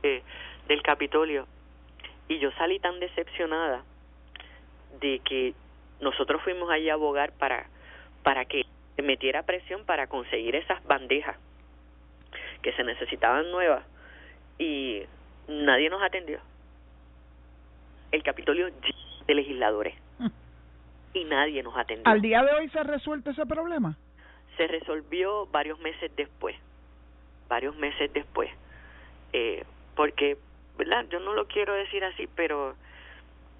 eh, 0.04 0.22
del 0.68 0.82
Capitolio 0.82 1.48
y 2.28 2.40
yo 2.40 2.52
salí 2.52 2.80
tan 2.80 3.00
decepcionada 3.00 3.84
de 5.02 5.20
que 5.20 5.54
nosotros 6.00 6.42
fuimos 6.44 6.70
allí 6.70 6.90
a 6.90 6.94
abogar 6.94 7.34
para 7.34 7.68
para 8.24 8.46
que 8.46 8.66
metiera 9.04 9.44
presión 9.44 9.86
para 9.86 10.08
conseguir 10.08 10.56
esas 10.56 10.82
bandejas 10.86 11.36
que 12.62 12.72
se 12.74 12.84
necesitaban 12.84 13.52
nuevas 13.52 13.84
y 14.58 15.04
nadie 15.48 15.90
nos 15.90 16.02
atendió. 16.02 16.40
El 18.12 18.24
Capitolio 18.24 18.70
de 19.28 19.34
legisladores. 19.34 20.05
Y 21.16 21.24
nadie 21.24 21.64
nos 21.64 21.76
atendió. 21.78 22.12
¿Al 22.12 22.22
día 22.22 22.44
de 22.44 22.54
hoy 22.54 22.70
se 22.70 22.80
ha 22.80 22.84
resuelto 22.84 23.32
ese 23.32 23.46
problema? 23.46 23.98
Se 24.58 24.68
resolvió 24.68 25.48
varios 25.48 25.80
meses 25.80 26.12
después, 26.16 26.56
varios 27.48 27.76
meses 27.78 28.12
después, 28.14 28.50
eh, 29.34 29.64
porque, 29.96 30.38
¿verdad? 30.78 31.06
Yo 31.10 31.20
no 31.20 31.34
lo 31.34 31.48
quiero 31.48 31.74
decir 31.74 32.04
así, 32.04 32.28
pero 32.36 32.76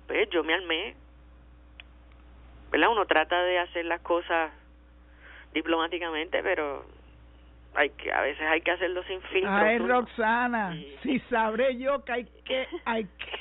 pues 0.08 0.30
yo 0.30 0.44
me 0.44 0.54
armé, 0.54 0.96
¿verdad? 2.72 2.92
Uno 2.92 3.06
trata 3.06 3.42
de 3.44 3.60
hacer 3.60 3.86
las 3.86 4.02
cosas 4.02 4.52
diplomáticamente, 5.54 6.44
pero 6.44 6.86
hay 7.74 7.90
que 7.92 8.12
a 8.12 8.22
veces 8.22 8.46
hay 8.48 8.62
que 8.62 8.72
hacerlo 8.72 9.04
sin 9.04 9.22
filtro. 9.22 9.52
Ay, 9.52 9.78
Roxana, 9.80 10.78
si 11.04 11.20
sabré 11.22 11.78
yo 11.78 12.04
que 12.04 12.12
hay 12.12 12.26
que 12.46 12.68
hay 12.86 13.06
que 13.06 13.40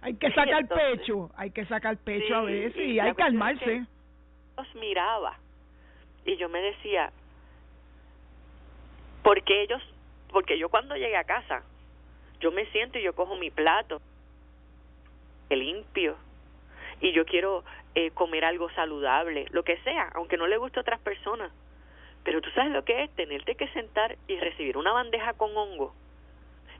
hay 0.00 0.14
que 0.14 0.30
sacar 0.32 0.68
pecho, 0.68 1.30
hay 1.36 1.50
que 1.50 1.64
sacar 1.66 1.96
pecho 1.98 2.34
a 2.34 2.42
veces 2.42 2.76
y, 2.76 2.98
hay 2.98 3.10
que 3.10 3.16
calmarse. 3.16 3.86
los 4.56 4.74
miraba 4.76 5.36
y 6.24 6.36
yo 6.36 6.48
me 6.48 6.60
decía, 6.60 7.10
porque 9.22 9.62
ellos, 9.62 9.82
porque 10.30 10.58
yo 10.58 10.68
cuando 10.68 10.94
llegué 10.96 11.16
a 11.16 11.24
casa, 11.24 11.62
yo 12.40 12.52
me 12.52 12.66
siento 12.66 12.98
y 12.98 13.02
yo 13.02 13.14
cojo 13.14 13.36
mi 13.36 13.50
plato, 13.50 14.00
limpio, 15.50 16.16
y 17.00 17.12
yo 17.12 17.24
quiero 17.24 17.64
eh, 17.94 18.10
comer 18.10 18.44
algo 18.44 18.70
saludable, 18.70 19.46
lo 19.50 19.62
que 19.62 19.78
sea, 19.78 20.10
aunque 20.14 20.36
no 20.36 20.46
le 20.46 20.58
guste 20.58 20.80
a 20.80 20.82
otras 20.82 21.00
personas 21.00 21.50
pero 22.28 22.42
tú 22.42 22.50
sabes 22.50 22.72
lo 22.72 22.84
que 22.84 23.04
es 23.04 23.10
tenerte 23.12 23.54
que 23.54 23.68
sentar 23.68 24.18
y 24.26 24.36
recibir 24.36 24.76
una 24.76 24.92
bandeja 24.92 25.32
con 25.32 25.56
hongo 25.56 25.94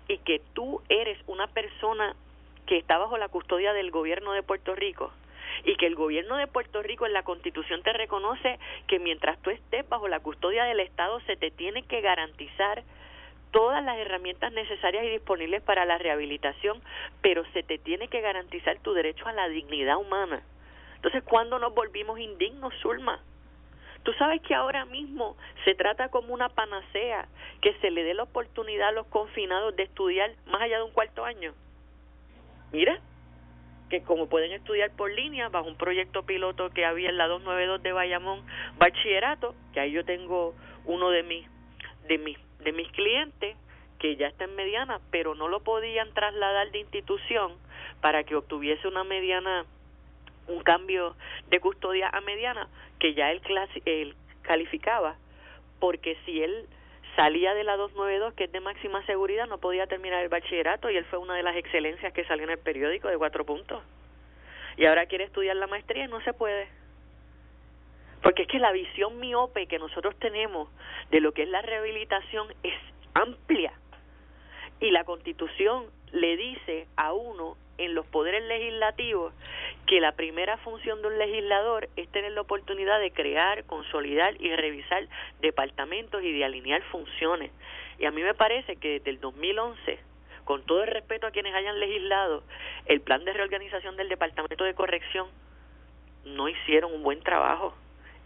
y 0.06 0.18
que 0.18 0.42
tú 0.52 0.82
eres 0.90 1.18
una 1.26 1.46
persona 1.46 2.14
que 2.68 2.76
está 2.76 2.98
bajo 2.98 3.16
la 3.16 3.28
custodia 3.28 3.72
del 3.72 3.90
gobierno 3.90 4.32
de 4.32 4.42
Puerto 4.42 4.74
Rico 4.74 5.10
y 5.64 5.76
que 5.76 5.86
el 5.86 5.94
gobierno 5.94 6.36
de 6.36 6.46
Puerto 6.46 6.82
Rico 6.82 7.06
en 7.06 7.14
la 7.14 7.22
constitución 7.22 7.82
te 7.82 7.94
reconoce 7.94 8.58
que 8.86 8.98
mientras 8.98 9.40
tú 9.40 9.48
estés 9.48 9.88
bajo 9.88 10.06
la 10.06 10.20
custodia 10.20 10.64
del 10.64 10.80
Estado 10.80 11.18
se 11.20 11.36
te 11.36 11.50
tiene 11.50 11.82
que 11.84 12.02
garantizar 12.02 12.84
todas 13.52 13.82
las 13.82 13.96
herramientas 13.96 14.52
necesarias 14.52 15.04
y 15.04 15.08
disponibles 15.08 15.62
para 15.62 15.86
la 15.86 15.96
rehabilitación, 15.96 16.82
pero 17.22 17.42
se 17.54 17.62
te 17.62 17.78
tiene 17.78 18.08
que 18.08 18.20
garantizar 18.20 18.78
tu 18.80 18.92
derecho 18.92 19.26
a 19.26 19.32
la 19.32 19.48
dignidad 19.48 19.96
humana. 19.96 20.42
Entonces, 20.96 21.22
¿cuándo 21.24 21.58
nos 21.58 21.74
volvimos 21.74 22.18
indignos, 22.20 22.74
Zulma? 22.82 23.22
Tú 24.02 24.12
sabes 24.14 24.42
que 24.42 24.54
ahora 24.54 24.84
mismo 24.84 25.38
se 25.64 25.74
trata 25.74 26.10
como 26.10 26.34
una 26.34 26.50
panacea 26.50 27.28
que 27.62 27.72
se 27.80 27.90
le 27.90 28.04
dé 28.04 28.12
la 28.12 28.24
oportunidad 28.24 28.88
a 28.88 28.92
los 28.92 29.06
confinados 29.06 29.74
de 29.74 29.84
estudiar 29.84 30.32
más 30.46 30.60
allá 30.60 30.76
de 30.76 30.84
un 30.84 30.92
cuarto 30.92 31.24
año. 31.24 31.54
Mira, 32.72 33.00
que 33.88 34.02
como 34.02 34.28
pueden 34.28 34.52
estudiar 34.52 34.90
por 34.90 35.10
línea 35.10 35.48
bajo 35.48 35.68
un 35.68 35.76
proyecto 35.76 36.24
piloto 36.24 36.70
que 36.70 36.84
había 36.84 37.08
en 37.08 37.16
la 37.16 37.26
292 37.26 37.82
de 37.82 37.92
Bayamón, 37.92 38.44
bachillerato, 38.78 39.54
que 39.72 39.80
ahí 39.80 39.92
yo 39.92 40.04
tengo 40.04 40.54
uno 40.84 41.10
de 41.10 41.22
mis 41.22 41.46
de 42.06 42.18
mis 42.18 42.38
de 42.60 42.72
mis 42.72 42.90
clientes 42.92 43.56
que 43.98 44.16
ya 44.16 44.28
está 44.28 44.44
en 44.44 44.54
mediana, 44.54 45.00
pero 45.10 45.34
no 45.34 45.48
lo 45.48 45.60
podían 45.60 46.12
trasladar 46.12 46.70
de 46.70 46.80
institución 46.80 47.52
para 48.00 48.24
que 48.24 48.36
obtuviese 48.36 48.86
una 48.86 49.04
mediana 49.04 49.64
un 50.46 50.62
cambio 50.62 51.14
de 51.50 51.60
custodia 51.60 52.08
a 52.08 52.20
mediana 52.20 52.68
que 52.98 53.14
ya 53.14 53.30
él, 53.30 53.42
él 53.84 54.14
calificaba, 54.42 55.16
porque 55.78 56.16
si 56.24 56.42
él 56.42 56.66
salía 57.18 57.52
de 57.52 57.64
la 57.64 57.76
292, 57.76 58.34
que 58.34 58.44
es 58.44 58.52
de 58.52 58.60
máxima 58.60 59.04
seguridad, 59.04 59.48
no 59.48 59.58
podía 59.58 59.88
terminar 59.88 60.22
el 60.22 60.28
bachillerato 60.28 60.88
y 60.88 60.96
él 60.96 61.04
fue 61.06 61.18
una 61.18 61.34
de 61.34 61.42
las 61.42 61.56
excelencias 61.56 62.12
que 62.12 62.24
salió 62.26 62.44
en 62.44 62.50
el 62.50 62.58
periódico 62.58 63.08
de 63.08 63.18
cuatro 63.18 63.44
puntos. 63.44 63.82
Y 64.76 64.86
ahora 64.86 65.06
quiere 65.06 65.24
estudiar 65.24 65.56
la 65.56 65.66
maestría 65.66 66.04
y 66.04 66.08
no 66.08 66.20
se 66.20 66.32
puede. 66.32 66.68
Porque 68.22 68.42
es 68.42 68.48
que 68.48 68.60
la 68.60 68.70
visión 68.70 69.18
miope 69.18 69.66
que 69.66 69.80
nosotros 69.80 70.16
tenemos 70.20 70.68
de 71.10 71.20
lo 71.20 71.32
que 71.32 71.42
es 71.42 71.48
la 71.48 71.60
rehabilitación 71.60 72.54
es 72.62 72.74
amplia. 73.14 73.72
Y 74.78 74.92
la 74.92 75.02
constitución 75.02 75.86
le 76.12 76.36
dice 76.36 76.86
a 76.94 77.14
uno 77.14 77.56
en 77.78 77.94
los 77.94 78.06
poderes 78.06 78.42
legislativos 78.44 79.32
que 79.86 80.00
la 80.00 80.12
primera 80.12 80.58
función 80.58 81.00
de 81.00 81.08
un 81.08 81.18
legislador 81.18 81.88
es 81.96 82.08
tener 82.10 82.32
la 82.32 82.42
oportunidad 82.42 83.00
de 83.00 83.12
crear, 83.12 83.64
consolidar 83.64 84.34
y 84.40 84.54
revisar 84.54 85.06
departamentos 85.40 86.22
y 86.22 86.32
de 86.32 86.44
alinear 86.44 86.82
funciones. 86.82 87.50
Y 87.98 88.04
a 88.04 88.10
mí 88.10 88.22
me 88.22 88.34
parece 88.34 88.76
que 88.76 88.98
desde 88.98 89.10
el 89.10 89.20
2011, 89.20 89.98
con 90.44 90.62
todo 90.64 90.82
el 90.82 90.88
respeto 90.88 91.26
a 91.26 91.30
quienes 91.30 91.54
hayan 91.54 91.80
legislado, 91.80 92.42
el 92.86 93.00
plan 93.00 93.24
de 93.24 93.32
reorganización 93.32 93.96
del 93.96 94.08
Departamento 94.08 94.64
de 94.64 94.74
Corrección 94.74 95.28
no 96.24 96.48
hicieron 96.48 96.92
un 96.92 97.02
buen 97.02 97.20
trabajo. 97.22 97.74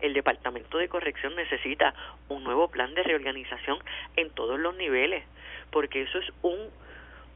El 0.01 0.15
Departamento 0.15 0.79
de 0.79 0.89
Corrección 0.89 1.37
necesita 1.37 1.95
un 2.29 2.43
nuevo 2.43 2.69
plan 2.69 2.93
de 2.95 3.03
reorganización 3.05 3.79
en 4.17 4.31
todos 4.31 4.59
los 4.59 4.75
niveles, 4.77 5.25
porque 5.71 6.03
eso 6.03 6.19
es 6.19 6.27
un 6.43 6.71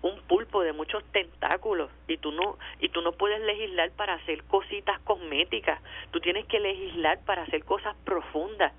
un 0.02 0.20
pulpo 0.22 0.62
de 0.62 0.72
muchos 0.72 1.04
tentáculos 1.12 1.90
y 2.08 2.18
tú 2.18 2.32
no 2.32 2.58
y 2.80 2.88
tú 2.90 3.00
no 3.00 3.12
puedes 3.12 3.40
legislar 3.40 3.90
para 3.92 4.14
hacer 4.14 4.44
cositas 4.44 5.00
cosméticas. 5.00 5.80
Tú 6.10 6.20
tienes 6.20 6.46
que 6.46 6.60
legislar 6.60 7.20
para 7.24 7.42
hacer 7.42 7.64
cosas 7.64 7.96
profundas 8.04 8.72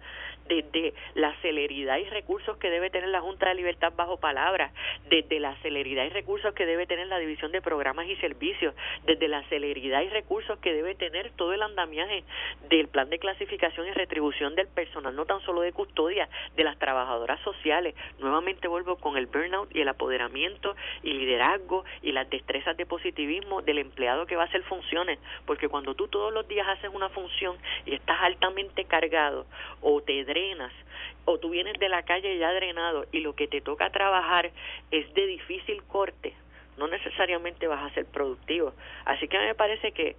desde 0.47 0.93
la 1.15 1.35
celeridad 1.41 1.97
y 1.97 2.05
recursos 2.05 2.57
que 2.57 2.69
debe 2.69 2.89
tener 2.89 3.09
la 3.09 3.21
Junta 3.21 3.49
de 3.49 3.55
Libertad 3.55 3.93
bajo 3.95 4.17
palabra, 4.17 4.71
desde 5.09 5.39
la 5.39 5.55
celeridad 5.57 6.05
y 6.05 6.09
recursos 6.09 6.53
que 6.53 6.65
debe 6.65 6.87
tener 6.87 7.07
la 7.07 7.19
División 7.19 7.51
de 7.51 7.61
Programas 7.61 8.07
y 8.07 8.15
Servicios, 8.17 8.75
desde 9.05 9.27
la 9.27 9.43
celeridad 9.49 10.01
y 10.01 10.09
recursos 10.09 10.59
que 10.59 10.73
debe 10.73 10.95
tener 10.95 11.31
todo 11.31 11.53
el 11.53 11.61
andamiaje 11.61 12.23
del 12.69 12.87
plan 12.87 13.09
de 13.09 13.19
clasificación 13.19 13.87
y 13.87 13.91
retribución 13.91 14.55
del 14.55 14.67
personal, 14.67 15.15
no 15.15 15.25
tan 15.25 15.41
solo 15.41 15.61
de 15.61 15.73
custodia, 15.73 16.29
de 16.55 16.63
las 16.63 16.77
trabajadoras 16.77 17.39
sociales. 17.41 17.95
Nuevamente 18.19 18.67
vuelvo 18.67 18.97
con 18.97 19.17
el 19.17 19.27
burnout 19.27 19.73
y 19.75 19.81
el 19.81 19.87
apoderamiento 19.87 20.75
y 21.03 21.13
liderazgo 21.13 21.85
y 22.01 22.11
las 22.11 22.29
destrezas 22.29 22.77
de 22.77 22.85
positivismo 22.85 23.61
del 23.61 23.79
empleado 23.79 24.25
que 24.25 24.35
va 24.35 24.43
a 24.43 24.45
hacer 24.45 24.63
funciones, 24.63 25.19
porque 25.45 25.69
cuando 25.69 25.95
tú 25.95 26.07
todos 26.07 26.33
los 26.33 26.47
días 26.47 26.67
haces 26.67 26.91
una 26.93 27.09
función 27.09 27.57
y 27.85 27.95
estás 27.95 28.17
altamente 28.21 28.85
cargado 28.85 29.45
o 29.81 30.01
te 30.01 30.13
o 31.25 31.37
tú 31.39 31.49
vienes 31.49 31.77
de 31.79 31.89
la 31.89 32.03
calle 32.03 32.37
ya 32.37 32.53
drenado 32.53 33.05
y 33.11 33.19
lo 33.19 33.35
que 33.35 33.47
te 33.47 33.61
toca 33.61 33.89
trabajar 33.89 34.51
es 34.91 35.13
de 35.13 35.25
difícil 35.25 35.83
corte, 35.83 36.33
no 36.77 36.87
necesariamente 36.87 37.67
vas 37.67 37.83
a 37.83 37.93
ser 37.93 38.05
productivo. 38.05 38.73
Así 39.05 39.27
que 39.27 39.37
a 39.37 39.41
mí 39.41 39.47
me 39.47 39.55
parece 39.55 39.91
que 39.91 40.15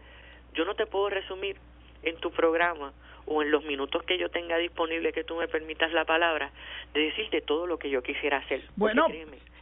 yo 0.55 0.65
no 0.65 0.75
te 0.75 0.87
puedo 0.87 1.09
resumir 1.09 1.57
en 2.03 2.17
tu 2.17 2.31
programa 2.31 2.93
o 3.27 3.43
en 3.43 3.51
los 3.51 3.65
minutos 3.65 4.03
que 4.05 4.19
yo 4.19 4.31
tenga 4.31 4.57
disponible 4.57 5.13
que 5.13 5.25
tú 5.25 5.37
me 5.37 5.49
permitas 5.49 5.93
la 5.93 6.05
palabra 6.05 6.51
de 6.95 7.01
decirte 7.01 7.41
todo 7.43 7.67
lo 7.67 7.79
que 7.79 7.91
yo 7.91 8.03
quisiera 8.03 8.39
hacer. 8.39 8.63
Bueno, 8.77 9.07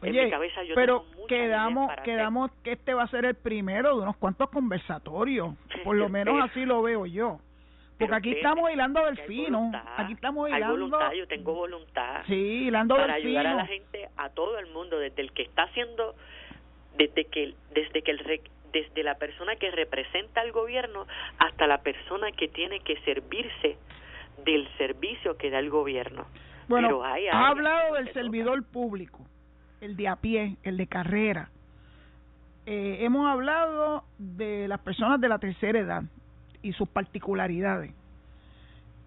oye, 0.03 0.31
pero 0.75 1.05
quedamos 1.29 1.90
quedamos 2.05 2.51
que 2.62 2.73
este 2.73 2.95
va 2.95 3.05
a 3.05 3.09
ser 3.09 3.25
el 3.25 3.35
primero 3.35 3.97
de 3.97 4.03
unos 4.03 4.16
cuantos 4.16 4.51
conversatorios, 4.51 5.55
por 5.85 5.97
lo 5.97 6.09
menos 6.09 6.42
así 6.45 6.64
lo 6.64 6.83
veo 6.83 7.07
yo. 7.07 7.40
Porque 7.99 8.15
aquí 8.15 8.33
estamos 8.33 8.71
hilando 8.71 9.05
del 9.07 9.19
fino. 9.21 9.73
Aquí 9.97 10.13
estamos 10.13 10.49
hilando. 10.49 10.67
Hay 10.67 10.73
voluntad, 10.73 11.13
yo 11.13 11.27
tengo 11.27 11.55
voluntad. 11.55 12.23
Sí, 12.27 12.67
hilando 12.67 12.97
para 12.97 13.15
ayudar 13.15 13.47
a 13.47 13.55
la 13.55 13.67
gente, 13.67 14.09
a 14.17 14.29
todo 14.31 14.59
el 14.59 14.67
mundo, 14.67 14.99
desde 14.99 15.23
el 15.23 15.33
que 15.33 15.43
está 15.43 15.63
haciendo, 15.63 16.15
desde 16.97 17.25
que, 17.25 17.55
desde 17.73 18.03
que 18.03 18.11
el 18.11 18.41
desde 18.73 19.03
la 19.03 19.15
persona 19.15 19.57
que 19.57 19.71
representa 19.71 20.43
al 20.43 20.53
gobierno 20.53 21.07
hasta 21.39 21.67
la 21.67 21.79
persona 21.79 22.31
que 22.33 22.49
tiene 22.49 22.81
que 22.81 23.01
servirse 23.03 23.79
del 24.45 24.69
servicio 24.77 25.39
que 25.39 25.51
da 25.51 25.59
el 25.61 25.71
gobierno. 25.71 26.27
Bueno, 26.69 27.03
ha 27.03 27.49
hablado 27.49 27.95
del 27.95 28.13
servidor 28.13 28.65
público, 28.65 29.21
el 29.81 29.97
de 29.97 30.09
a 30.09 30.17
pie, 30.17 30.57
el 30.63 30.77
de 30.77 30.87
carrera. 30.89 31.49
Eh, 32.67 32.99
hemos 33.01 33.27
hablado 33.31 34.05
de 34.19 34.67
las 34.69 34.81
personas 34.81 35.21
de 35.21 35.29
la 35.29 35.39
tercera 35.39 35.79
edad, 35.79 36.03
y 36.62 36.73
sus 36.73 36.88
particularidades. 36.88 37.92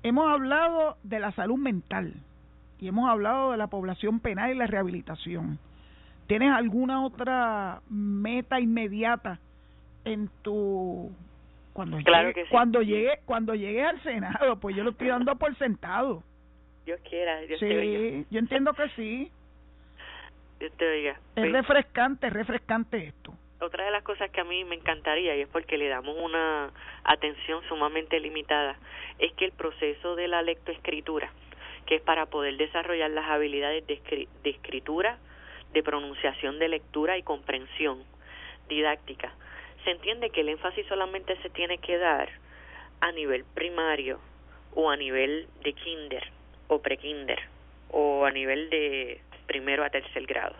Hemos 0.03 0.29
hablado 0.29 0.97
de 1.03 1.19
la 1.19 1.31
salud 1.33 1.57
mental 1.57 2.13
y 2.79 2.87
hemos 2.87 3.09
hablado 3.09 3.51
de 3.51 3.57
la 3.57 3.67
población 3.67 4.19
penal 4.19 4.51
y 4.51 4.55
la 4.55 4.67
rehabilitación. 4.67 5.59
¿Tienes 6.27 6.51
alguna 6.51 7.03
otra 7.05 7.81
meta 7.89 8.59
inmediata 8.59 9.39
en 10.05 10.29
tu 10.41 11.11
cuando 11.73 11.97
llegue, 11.99 12.45
cuando 12.49 12.81
llegue 12.81 13.19
cuando 13.25 13.55
llegue 13.55 13.83
al 13.83 14.01
Senado? 14.03 14.59
Pues 14.59 14.75
yo 14.75 14.83
lo 14.83 14.91
estoy 14.91 15.07
dando 15.07 15.35
por 15.35 15.55
sentado. 15.57 16.23
Dios 16.85 16.99
quiera, 17.07 17.41
Dios 17.41 17.59
sí, 17.59 18.25
yo 18.29 18.39
entiendo 18.39 18.73
que 18.73 18.89
sí. 18.95 19.31
Dios 20.59 20.71
te 20.77 20.87
oiga. 20.87 21.11
Es 21.11 21.19
pues 21.35 21.51
refrescante, 21.51 22.27
es 22.27 22.33
refrescante 22.33 23.07
esto 23.07 23.33
otra 23.61 23.85
de 23.85 23.91
las 23.91 24.03
cosas 24.03 24.31
que 24.31 24.41
a 24.41 24.45
mí 24.45 24.63
me 24.63 24.75
encantaría, 24.75 25.35
y 25.35 25.41
es 25.41 25.47
porque 25.47 25.77
le 25.77 25.87
damos 25.87 26.15
una 26.17 26.71
atención 27.03 27.61
sumamente 27.67 28.19
limitada, 28.19 28.77
es 29.17 29.33
que 29.33 29.45
el 29.45 29.51
proceso 29.51 30.15
de 30.15 30.27
la 30.27 30.41
lectoescritura, 30.41 31.31
que 31.85 31.95
es 31.95 32.01
para 32.01 32.27
poder 32.27 32.57
desarrollar 32.57 33.09
las 33.11 33.29
habilidades 33.29 33.85
de, 33.87 34.27
de 34.43 34.49
escritura, 34.49 35.17
de 35.73 35.83
pronunciación 35.83 36.57
de 36.59 36.69
lectura 36.69 37.17
y 37.17 37.23
comprensión 37.23 38.03
didáctica, 38.67 39.33
se 39.83 39.91
entiende 39.91 40.29
que 40.29 40.41
el 40.41 40.49
énfasis 40.49 40.85
solamente 40.87 41.35
se 41.41 41.49
tiene 41.49 41.77
que 41.77 41.97
dar 41.97 42.29
a 43.01 43.11
nivel 43.11 43.45
primario 43.53 44.19
o 44.73 44.89
a 44.89 44.97
nivel 44.97 45.47
de 45.63 45.73
kinder 45.73 46.23
o 46.67 46.81
prekinder 46.81 47.39
o 47.91 48.25
a 48.25 48.31
nivel 48.31 48.69
de 48.69 49.21
primero 49.47 49.83
a 49.83 49.89
tercer 49.89 50.25
grado 50.25 50.55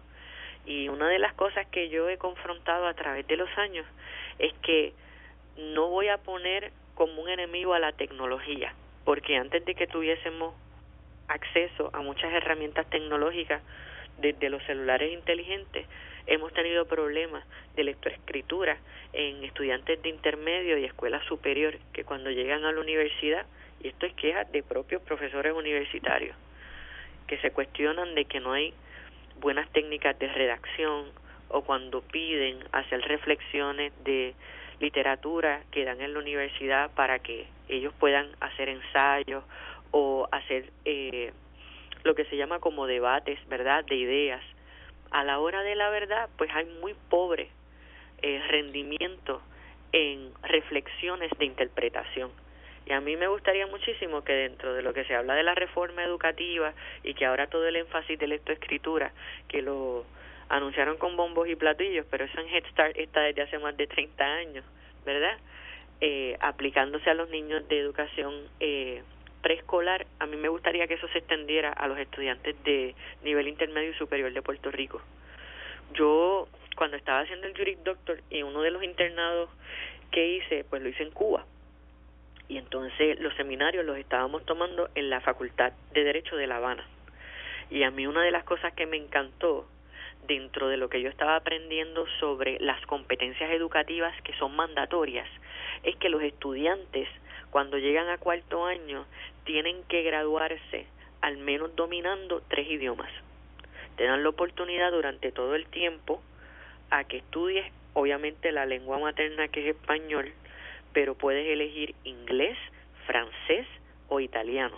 y 0.66 0.90
una 0.90 1.08
de 1.08 1.20
las 1.20 1.34
cosas 1.34 1.68
que 1.68 1.90
yo 1.90 2.10
he 2.10 2.18
confrontado 2.18 2.88
a 2.88 2.94
través 2.94 3.26
de 3.28 3.38
los 3.38 3.50
años 3.58 3.86
es 4.38 4.54
que 4.62 4.94
no 5.58 5.88
voy 5.88 6.08
a 6.08 6.18
poner 6.18 6.72
como 6.96 7.22
un 7.22 7.30
enemigo 7.30 7.74
a 7.74 7.80
la 7.80 7.92
tecnología, 7.92 8.74
porque 9.06 9.38
antes 9.38 9.64
de 9.66 9.76
que 9.76 9.88
tuviésemos 9.88 10.54
acceso 11.28 11.90
a 11.94 12.02
muchas 12.02 12.34
herramientas 12.34 12.90
tecnológicas 12.90 13.62
desde 14.18 14.50
los 14.50 14.64
celulares 14.64 15.14
inteligentes, 15.14 15.88
hemos 16.28 16.54
tenido 16.54 16.86
problemas 16.86 17.44
de 17.76 17.84
lectoescritura 17.84 18.78
en 19.14 19.44
estudiantes 19.44 20.02
de 20.02 20.10
intermedio 20.10 20.78
y 20.78 20.86
escuela 20.86 21.24
superior 21.24 21.78
que 21.94 22.04
cuando 22.04 22.30
llegan 22.30 22.66
a 22.66 22.72
la 22.72 22.80
universidad, 22.80 23.46
y 23.82 23.88
esto 23.88 24.06
es 24.06 24.14
queja 24.14 24.44
de 24.44 24.62
propios 24.62 25.02
profesores 25.02 25.54
universitarios, 25.54 26.36
que 27.28 27.38
se 27.40 27.52
cuestionan 27.52 28.14
de 28.16 28.26
que 28.26 28.40
no 28.40 28.54
hay 28.54 28.74
buenas 29.40 29.70
técnicas 29.72 30.18
de 30.20 30.28
redacción 30.28 31.06
o 31.50 31.62
cuando 31.62 32.02
piden 32.02 32.60
hacer 32.72 33.02
reflexiones 33.02 33.92
de 34.04 34.36
literatura 34.80 35.64
que 35.72 35.84
dan 35.86 36.02
en 36.02 36.14
la 36.14 36.20
universidad 36.20 36.92
para 36.92 37.20
que 37.20 37.48
ellos 37.68 37.94
puedan 38.00 38.28
hacer 38.40 38.70
ensayos 38.70 39.44
o 39.92 40.28
hacer 40.32 40.70
eh, 40.86 41.34
lo 42.04 42.16
que 42.16 42.26
se 42.26 42.38
llama 42.38 42.60
como 42.60 42.88
debates, 42.88 43.40
¿verdad?, 43.50 43.84
de 43.86 43.96
ideas. 43.96 44.42
A 45.12 45.24
la 45.24 45.40
hora 45.40 45.64
de 45.64 45.76
la 45.76 45.90
verdad, 45.90 46.30
pues 46.38 46.50
hay 46.54 46.66
muy 46.82 46.94
pobre 47.10 47.50
eh, 48.22 48.42
rendimiento 48.50 49.42
en 49.92 50.32
reflexiones 50.44 51.32
de 51.40 51.46
interpretación. 51.46 52.32
Y 52.90 52.94
a 52.94 53.02
mí 53.02 53.16
me 53.16 53.28
gustaría 53.28 53.68
muchísimo 53.68 54.24
que 54.24 54.34
dentro 54.34 54.74
de 54.74 54.82
lo 54.82 54.94
que 54.94 55.06
se 55.06 55.14
habla 55.14 55.36
de 55.36 55.44
la 55.44 55.54
reforma 55.54 56.04
educativa 56.04 56.74
y 57.04 57.14
que 57.14 57.24
ahora 57.28 57.46
todo 57.46 57.68
el 57.68 57.76
énfasis 57.76 58.18
de 58.18 58.26
lectoescritura, 58.26 59.14
que 59.48 59.62
lo 59.62 60.06
anunciaron 60.50 60.98
con 60.98 61.16
bombos 61.16 61.48
y 61.48 61.56
platillos, 61.56 62.08
pero 62.10 62.26
eso 62.26 62.40
en 62.40 62.48
Head 62.48 62.66
Start 62.72 62.98
está 62.98 63.22
desde 63.22 63.44
hace 63.44 63.60
más 63.60 63.78
de 63.78 63.86
30 63.86 64.26
años, 64.26 64.66
¿verdad? 65.06 65.38
Eh, 66.02 66.36
aplicándose 66.40 67.08
a 67.12 67.14
los 67.14 67.30
niños 67.30 67.68
de 67.68 67.78
educación 67.78 68.34
eh, 68.60 69.04
preescolar, 69.44 70.08
a 70.18 70.26
mí 70.26 70.36
me 70.36 70.50
gustaría 70.50 70.88
que 70.88 70.96
eso 70.96 71.08
se 71.10 71.20
extendiera 71.20 71.72
a 71.72 71.88
los 71.88 72.00
estudiantes 72.00 72.56
de 72.64 72.96
nivel 73.24 73.48
intermedio 73.50 73.92
y 73.92 73.96
superior 74.00 74.34
de 74.34 74.42
Puerto 74.42 74.72
Rico. 74.72 75.00
Yo, 75.94 76.48
cuando 76.76 76.98
estaba 76.98 77.20
haciendo 77.20 77.46
el 77.46 77.56
Juric 77.56 77.84
Doctor 77.84 78.20
y 78.32 78.42
uno 78.42 78.64
de 78.64 78.72
los 78.72 78.82
internados 78.82 79.52
que 80.10 80.28
hice, 80.38 80.66
pues 80.68 80.82
lo 80.82 80.90
hice 80.90 81.04
en 81.04 81.12
Cuba 81.12 81.46
y 82.50 82.58
entonces 82.58 83.20
los 83.20 83.34
seminarios 83.36 83.86
los 83.86 83.98
estábamos 83.98 84.44
tomando 84.46 84.90
en 84.96 85.10
la 85.10 85.22
Facultad 85.22 85.72
de 85.94 86.04
Derecho 86.04 86.36
de 86.36 86.48
La 86.48 86.58
Habana. 86.58 86.84
Y 87.70 87.84
a 87.84 87.92
mí 87.92 88.08
una 88.08 88.24
de 88.24 88.32
las 88.32 88.44
cosas 88.44 88.74
que 88.74 88.88
me 88.88 88.98
encantó 88.98 89.68
dentro 90.28 90.68
de 90.68 90.78
lo 90.78 90.90
que 90.90 91.02
yo 91.02 91.10
estaba 91.10 91.36
aprendiendo 91.36 92.06
sobre 92.20 92.60
las 92.60 92.84
competencias 92.88 93.52
educativas 93.52 94.20
que 94.24 94.34
son 94.34 94.56
mandatorias 94.56 95.28
es 95.84 95.96
que 95.98 96.10
los 96.10 96.24
estudiantes 96.24 97.08
cuando 97.52 97.78
llegan 97.78 98.10
a 98.10 98.18
cuarto 98.18 98.66
año 98.66 99.06
tienen 99.46 99.84
que 99.84 100.02
graduarse 100.02 100.88
al 101.22 101.38
menos 101.38 101.76
dominando 101.76 102.42
tres 102.48 102.68
idiomas. 102.68 103.12
Te 103.96 104.06
dan 104.06 104.24
la 104.24 104.30
oportunidad 104.30 104.92
durante 104.92 105.32
todo 105.32 105.56
el 105.56 105.68
tiempo 105.68 106.22
a 106.90 107.04
que 107.04 107.18
estudies 107.18 107.72
obviamente 107.94 108.52
la 108.52 108.66
lengua 108.66 108.98
materna 108.98 109.48
que 109.50 109.62
es 109.62 109.76
español, 109.76 110.32
pero 110.94 111.16
puedes 111.16 111.48
elegir 111.48 111.96
inglés, 112.04 112.58
francés 113.06 113.66
o 114.08 114.20
italiano. 114.20 114.78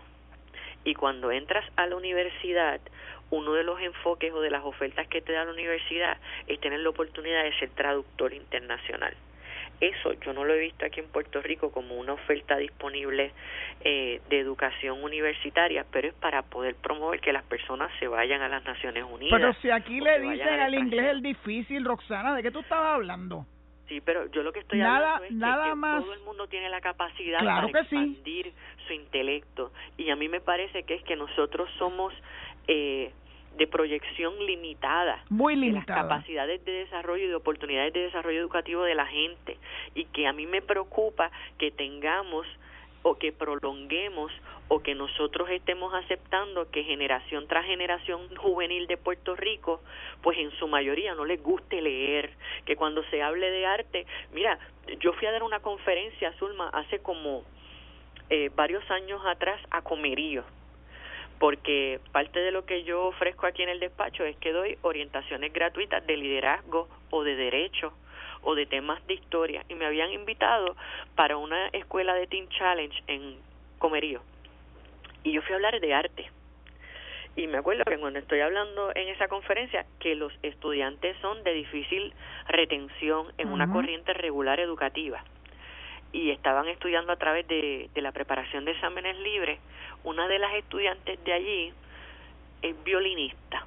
Y 0.84 0.96
cuando 0.96 1.32
entras 1.32 1.66
a 1.76 1.86
la 1.86 1.96
universidad, 1.96 2.82
uno 3.30 3.54
de 3.54 3.64
los 3.64 3.80
enfoques 3.80 4.34
o 4.34 4.42
de 4.42 4.50
las 4.50 4.64
ofertas 4.64 5.08
que 5.08 5.22
te 5.22 5.34
da 5.34 5.46
la 5.46 5.52
universidad 5.52 6.18
es 6.48 6.60
tener 6.60 6.80
la 6.80 6.90
oportunidad 6.90 7.44
de 7.44 7.58
ser 7.60 7.70
traductor 7.70 8.34
internacional. 8.34 9.14
Eso 9.80 10.14
yo 10.14 10.32
no 10.34 10.46
lo 10.46 10.54
he 10.54 10.60
visto 10.60 10.86
aquí 10.86 11.00
en 11.00 11.08
Puerto 11.08 11.42
Rico 11.42 11.72
como 11.72 11.96
una 11.96 12.14
oferta 12.14 12.56
disponible 12.58 13.32
eh, 13.84 14.22
de 14.30 14.40
educación 14.40 15.04
universitaria, 15.04 15.86
pero 15.92 16.10
es 16.10 16.14
para 16.14 16.44
poder 16.44 16.76
promover 16.76 17.20
que 17.20 17.34
las 17.34 17.44
personas 17.44 17.90
se 18.00 18.08
vayan 18.08 18.44
a 18.44 18.48
las 18.48 18.64
Naciones 18.64 19.06
Unidas. 19.12 19.40
Pero 19.40 19.54
si 19.56 19.72
aquí 19.72 20.00
le 20.00 20.20
dicen 20.20 20.60
al 20.60 20.76
inglés 20.76 21.08
el 21.08 21.24
difícil, 21.24 21.84
Roxana, 21.84 22.36
¿de 22.36 22.44
qué 22.44 22.52
tú 22.52 22.60
estabas 22.60 22.94
hablando? 22.94 23.48
Sí, 23.92 24.00
pero 24.00 24.26
yo 24.32 24.42
lo 24.42 24.54
que 24.54 24.62
estoy 24.62 24.80
nada, 24.80 25.18
hablando 25.18 25.26
es 25.26 25.32
nada 25.34 25.66
que, 25.66 25.76
más... 25.76 26.02
todo 26.02 26.14
el 26.14 26.22
mundo 26.22 26.48
tiene 26.48 26.70
la 26.70 26.80
capacidad 26.80 27.40
claro 27.40 27.68
para 27.68 27.84
expandir 27.84 28.54
su 28.88 28.94
intelecto. 28.94 29.74
Y 29.98 30.10
a 30.12 30.16
mí 30.16 30.30
me 30.30 30.40
parece 30.40 30.84
que 30.84 30.94
es 30.94 31.04
que 31.04 31.18
nosotros 31.18 31.70
somos 31.78 32.14
eh, 32.70 33.12
de 33.58 33.68
proyección 33.68 34.34
limitada, 34.46 35.26
muy 35.28 35.58
limitada 35.58 36.04
de 36.04 36.04
las 36.04 36.08
capacidades 36.08 36.64
de 36.64 36.72
desarrollo 36.72 37.26
y 37.26 37.28
de 37.28 37.36
oportunidades 37.36 37.92
de 37.92 38.04
desarrollo 38.04 38.40
educativo 38.40 38.84
de 38.84 38.96
la 38.96 39.08
gente. 39.08 39.58
Y 39.94 40.06
que 40.06 40.26
a 40.26 40.32
mí 40.32 40.48
me 40.48 40.62
preocupa 40.62 41.30
que 41.58 41.72
tengamos 41.72 42.48
o 43.04 43.16
que 43.16 43.32
prolonguemos 43.32 44.32
o 44.68 44.82
que 44.82 44.96
nosotros 44.96 45.50
estemos 45.50 45.94
aceptando 45.94 46.70
que 46.72 46.84
generación 46.84 47.48
tras 47.48 47.66
generación 47.66 48.34
juvenil 48.36 48.88
de 48.88 48.98
Puerto 48.98 49.36
Rico, 49.36 49.82
pues 50.22 50.38
en 50.38 50.52
su 50.52 50.68
mayoría 50.68 51.16
no 51.16 51.26
les 51.26 51.42
guste 51.42 51.82
leer, 51.82 52.32
que 52.66 52.76
cuando 52.76 53.04
se 53.10 53.22
hable 53.22 53.50
de 53.50 53.66
arte, 53.66 54.06
mira, 54.32 54.60
yo 55.00 55.14
fui 55.14 55.28
a 55.28 55.32
dar 55.32 55.44
una 55.44 55.60
conferencia, 55.60 56.34
Zulma, 56.34 56.70
hace 56.70 57.00
como 57.00 57.44
eh, 58.30 58.50
varios 58.56 58.90
años 58.92 59.22
atrás 59.26 59.60
a 59.72 59.82
Comerío, 59.82 60.44
porque 61.40 62.00
parte 62.12 62.40
de 62.40 62.52
lo 62.52 62.66
que 62.66 62.84
yo 62.84 63.08
ofrezco 63.08 63.48
aquí 63.48 63.64
en 63.64 63.70
el 63.70 63.80
despacho 63.80 64.24
es 64.24 64.38
que 64.38 64.54
doy 64.54 64.78
orientaciones 64.84 65.52
gratuitas 65.52 66.06
de 66.06 66.16
liderazgo 66.16 66.88
o 67.10 67.24
de 67.24 67.36
derecho 67.36 67.94
o 68.44 68.56
de 68.56 68.66
temas 68.66 69.06
de 69.08 69.16
historia 69.16 69.64
y 69.70 69.76
me 69.76 69.86
habían 69.86 70.12
invitado 70.12 70.76
para 71.16 71.38
una 71.38 71.68
escuela 71.70 72.14
de 72.16 72.28
Teen 72.28 72.48
Challenge 72.50 73.04
en 73.08 73.38
Comerío. 73.80 74.22
Y 75.24 75.34
yo 75.34 75.42
fui 75.42 75.54
a 75.54 75.56
hablar 75.56 75.80
de 75.80 75.94
arte. 75.94 76.30
Y 77.36 77.48
me 77.48 77.60
acuerdo 77.60 77.86
que 77.86 77.98
cuando 77.98 78.20
estoy 78.20 78.42
hablando 78.42 78.92
en 78.94 79.08
esa 79.08 79.28
conferencia 79.28 79.86
que 80.00 80.16
los 80.16 80.34
estudiantes 80.44 81.16
son 81.22 81.44
de 81.44 81.54
difícil 81.54 82.14
retención 82.48 83.28
en 83.38 83.50
una 83.50 83.72
corriente 83.72 84.14
regular 84.14 84.60
educativa. 84.60 85.24
Y 86.12 86.32
estaban 86.32 86.68
estudiando 86.68 87.14
a 87.14 87.16
través 87.16 87.48
de, 87.48 87.90
de 87.94 88.02
la 88.02 88.12
preparación 88.12 88.66
de 88.66 88.72
exámenes 88.72 89.18
libres, 89.20 89.60
una 90.04 90.28
de 90.28 90.40
las 90.40 90.54
estudiantes 90.56 91.24
de 91.24 91.32
allí 91.32 91.74
es 92.62 92.84
violinista, 92.84 93.66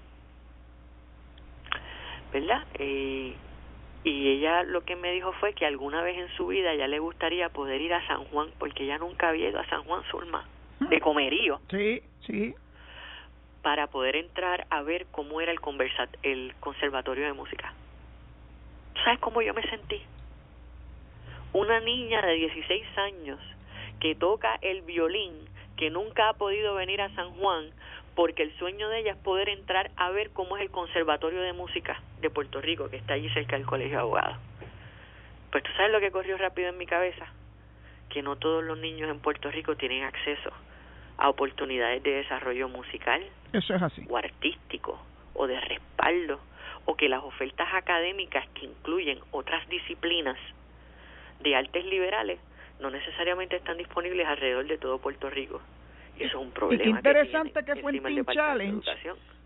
¿verdad? 2.33 2.65
Eh, 2.79 3.35
y 4.05 4.29
ella 4.29 4.63
lo 4.63 4.85
que 4.85 4.97
me 4.97 5.11
dijo 5.13 5.33
fue 5.33 5.55
que 5.55 5.65
alguna 5.65 6.03
vez 6.03 6.19
en 6.19 6.29
su 6.37 6.49
vida 6.49 6.75
ya 6.75 6.87
le 6.87 6.99
gustaría 6.99 7.49
poder 7.49 7.81
ir 7.81 7.95
a 7.95 8.07
San 8.07 8.25
Juan, 8.27 8.51
porque 8.59 8.85
ella 8.85 8.99
nunca 8.99 9.31
había 9.31 9.49
ido 9.49 9.59
a 9.59 9.67
San 9.67 9.83
Juan 9.85 10.03
Zulma, 10.11 10.47
de 10.79 11.01
comerío. 11.01 11.61
Sí, 11.71 12.03
sí. 12.27 12.55
Para 13.63 13.87
poder 13.87 14.17
entrar 14.17 14.67
a 14.69 14.83
ver 14.83 15.07
cómo 15.11 15.41
era 15.41 15.51
el, 15.51 15.61
conversa 15.61 16.07
el 16.23 16.55
conservatorio 16.61 17.25
de 17.25 17.33
música. 17.33 17.73
¿Sabes 19.03 19.19
cómo 19.21 19.41
yo 19.41 19.55
me 19.55 19.63
sentí? 19.63 20.03
Una 21.55 21.81
niña 21.81 22.21
de 22.21 22.35
16 22.35 22.99
años 22.99 23.41
que 24.01 24.15
toca 24.15 24.59
el 24.61 24.83
violín, 24.83 25.49
que 25.79 25.89
nunca 25.89 26.29
ha 26.29 26.35
podido 26.35 26.75
venir 26.75 27.01
a 27.01 27.15
San 27.15 27.31
Juan 27.37 27.71
porque 28.15 28.43
el 28.43 28.57
sueño 28.59 28.89
de 28.89 29.01
ella 29.01 29.13
es 29.13 29.19
poder 29.19 29.49
entrar 29.49 29.91
a 29.97 30.11
ver 30.11 30.31
cómo 30.31 30.57
es 30.57 30.63
el 30.63 30.71
Conservatorio 30.71 31.41
de 31.41 31.53
Música 31.53 32.01
de 32.21 32.31
Puerto 32.31 32.61
Rico, 32.61 32.89
que 32.89 32.97
está 32.97 33.15
allí 33.15 33.29
cerca 33.31 33.57
del 33.57 33.67
Colegio 33.67 33.97
de 33.97 34.03
Abogados. 34.03 34.37
Pues 35.51 35.65
tú 35.65 35.71
sabes 35.77 35.93
lo 35.93 36.01
que 36.01 36.11
corrió 36.11 36.37
rápido 36.37 36.69
en 36.69 36.79
mi 36.79 36.87
cabeza, 36.87 37.27
que 38.09 38.23
no 38.23 38.37
todos 38.37 38.63
los 38.65 38.79
niños 38.79 39.11
en 39.11 39.21
Puerto 39.21 39.51
Rico 39.51 39.77
tienen 39.77 40.05
acceso 40.05 40.51
a 41.17 41.29
oportunidades 41.29 42.03
de 42.03 42.11
desarrollo 42.11 42.69
musical, 42.69 43.23
eso 43.53 43.75
es 43.75 43.83
así, 43.83 44.05
o 44.09 44.17
artístico, 44.17 45.01
o 45.35 45.47
de 45.47 45.61
respaldo, 45.61 46.41
o 46.87 46.97
que 46.97 47.09
las 47.09 47.23
ofertas 47.23 47.69
académicas 47.73 48.47
que 48.55 48.67
incluyen 48.67 49.19
otras 49.31 49.69
disciplinas 49.69 50.37
de 51.41 51.57
artes 51.57 51.85
liberales 51.85 52.41
no 52.81 52.91
necesariamente 52.91 53.57
están 53.57 53.79
disponibles 53.79 54.27
alrededor 54.27 54.67
de 54.67 54.79
todo 54.79 54.99
Puerto 54.99 55.31
Rico. 55.31 55.61
Y 56.19 56.25
eso 56.25 56.41
es 56.41 56.47
un 56.47 56.53
problema. 56.53 56.83
Y 56.83 56.85
qué 56.85 56.91
interesante 56.91 57.65
que, 57.65 57.77
fue 57.77 57.97
en 57.97 58.03
Teen 58.03 58.25
Challenge, 58.27 58.87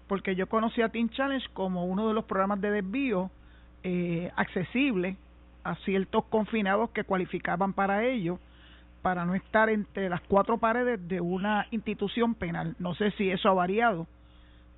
porque 0.06 0.34
yo 0.34 0.46
conocí 0.46 0.82
a 0.82 0.88
Teen 0.88 1.10
Challenge 1.10 1.46
como 1.52 1.86
uno 1.86 2.08
de 2.08 2.14
los 2.14 2.24
programas 2.24 2.60
de 2.60 2.70
desvío 2.70 3.30
eh, 3.82 4.30
accesible 4.36 5.16
a 5.64 5.74
ciertos 5.76 6.24
confinados 6.24 6.90
que 6.90 7.04
cualificaban 7.04 7.72
para 7.72 8.04
ello, 8.04 8.38
para 9.02 9.24
no 9.24 9.34
estar 9.34 9.68
entre 9.68 10.08
las 10.08 10.20
cuatro 10.22 10.58
paredes 10.58 11.06
de 11.08 11.20
una 11.20 11.66
institución 11.70 12.34
penal. 12.34 12.74
No 12.78 12.94
sé 12.94 13.10
si 13.12 13.30
eso 13.30 13.48
ha 13.48 13.54
variado, 13.54 14.06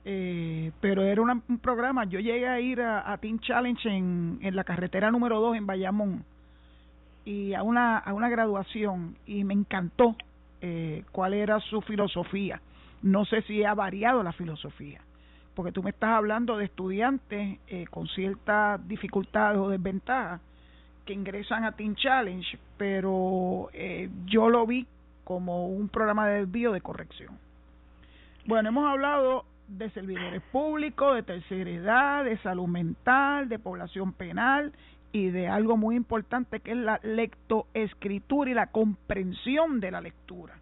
eh, 0.05 0.72
pero 0.80 1.03
era 1.03 1.22
un 1.22 1.59
programa. 1.59 2.05
Yo 2.05 2.20
llegué 2.20 2.49
a 2.49 2.61
ir 2.61 2.80
a, 2.80 3.12
a 3.12 3.18
Teen 3.18 3.38
Challenge 3.41 3.88
en, 3.88 4.38
en 4.43 4.57
la 4.57 4.64
carretera 4.64 5.11
número 5.11 5.41
2 5.41 5.57
en 5.57 5.66
Bayamón 5.66 6.24
y 7.24 7.55
a 7.55 7.62
una, 7.62 7.99
a 7.99 8.12
una 8.12 8.28
graduación 8.28 9.16
y 9.26 9.45
me 9.45 9.55
encantó 9.55 10.16
eh, 10.61 11.05
cuál 11.13 11.35
era 11.35 11.61
su 11.61 11.81
filosofía. 11.83 12.61
No 13.03 13.25
sé 13.25 13.43
si 13.43 13.65
ha 13.65 13.75
variado 13.75 14.23
la 14.23 14.33
filosofía, 14.33 15.01
porque 15.55 15.73
tú 15.73 15.83
me 15.83 15.91
estás 15.91 16.11
hablando 16.11 16.57
de 16.57 16.67
estudiantes 16.67 17.59
eh, 17.69 17.87
con 17.91 18.07
ciertas 18.09 18.87
dificultades 18.87 19.59
o 19.59 19.71
desventajas 19.71 20.41
que 21.05 21.15
ingresan 21.15 21.65
a 21.65 21.73
Teen 21.73 21.97
Challenge, 21.97 22.59
pero 22.77 23.71
eh, 23.73 24.11
yo 24.27 24.51
lo 24.51 24.67
vi 24.67 24.87
como 25.25 25.69
un 25.69 25.89
programa 25.89 26.29
de 26.29 26.41
desvío 26.41 26.73
de 26.73 26.81
corrección. 26.81 27.39
Bueno, 28.47 28.69
hemos 28.69 28.91
hablado 28.91 29.45
de 29.69 29.89
servidores 29.91 30.43
públicos, 30.51 31.15
de 31.15 31.23
tercera 31.23 31.71
edad, 31.71 32.25
de 32.25 32.37
salud 32.39 32.67
mental, 32.67 33.49
de 33.49 33.59
población 33.59 34.13
penal 34.13 34.73
y 35.13 35.31
de 35.31 35.49
algo 35.49 35.77
muy 35.77 35.97
importante 35.97 36.61
que 36.61 36.73
es 36.73 36.77
la 36.77 37.01
lectoescritura 37.03 38.51
y 38.51 38.55
la 38.55 38.67
comprensión 38.67 39.81
de 39.81 39.91
la 39.91 40.01
lectura. 40.01 40.55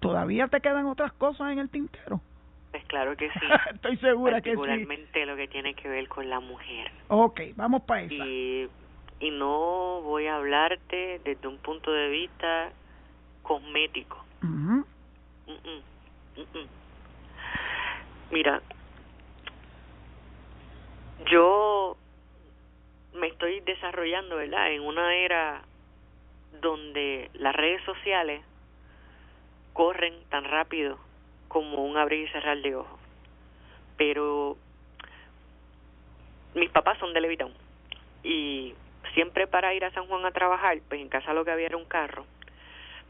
¿Todavía 0.00 0.48
te 0.48 0.60
quedan 0.60 0.86
otras 0.86 1.12
cosas 1.14 1.52
en 1.52 1.58
el 1.58 1.70
tintero? 1.70 2.20
Pues 2.70 2.84
claro 2.86 3.16
que 3.16 3.30
sí. 3.30 3.46
Estoy 3.74 3.96
segura 3.98 4.40
que 4.40 4.50
sí. 4.50 4.56
Particularmente 4.56 5.26
lo 5.26 5.36
que 5.36 5.48
tiene 5.48 5.74
que 5.74 5.88
ver 5.88 6.08
con 6.08 6.28
la 6.28 6.40
mujer. 6.40 6.90
Ok, 7.08 7.40
vamos 7.56 7.82
para 7.82 8.02
eso. 8.02 8.14
Y, 8.14 8.68
y 9.20 9.30
no 9.30 10.00
voy 10.02 10.26
a 10.26 10.36
hablarte 10.36 11.20
desde 11.24 11.48
un 11.48 11.58
punto 11.58 11.92
de 11.92 12.08
vista 12.08 12.72
cosmético. 13.42 14.24
Mira, 18.30 18.60
yo 21.30 21.96
me 23.14 23.28
estoy 23.28 23.60
desarrollando, 23.60 24.36
¿verdad? 24.36 24.72
En 24.72 24.82
una 24.82 25.14
era 25.14 25.62
donde 26.60 27.30
las 27.34 27.54
redes 27.54 27.82
sociales 27.84 28.42
corren 29.72 30.14
tan 30.30 30.44
rápido 30.44 30.98
como 31.48 31.84
un 31.84 31.96
abrir 31.96 32.28
y 32.28 32.32
cerrar 32.32 32.60
de 32.60 32.76
ojos. 32.76 33.00
Pero 33.96 34.56
mis 36.54 36.70
papás 36.70 36.98
son 36.98 37.12
de 37.12 37.20
Levitón 37.20 37.52
y 38.22 38.74
siempre 39.14 39.46
para 39.46 39.74
ir 39.74 39.84
a 39.84 39.92
San 39.92 40.06
Juan 40.06 40.24
a 40.24 40.32
trabajar, 40.32 40.78
pues 40.88 41.00
en 41.00 41.08
casa 41.08 41.34
lo 41.34 41.44
que 41.44 41.50
había 41.50 41.66
era 41.66 41.76
un 41.76 41.84
carro. 41.84 42.26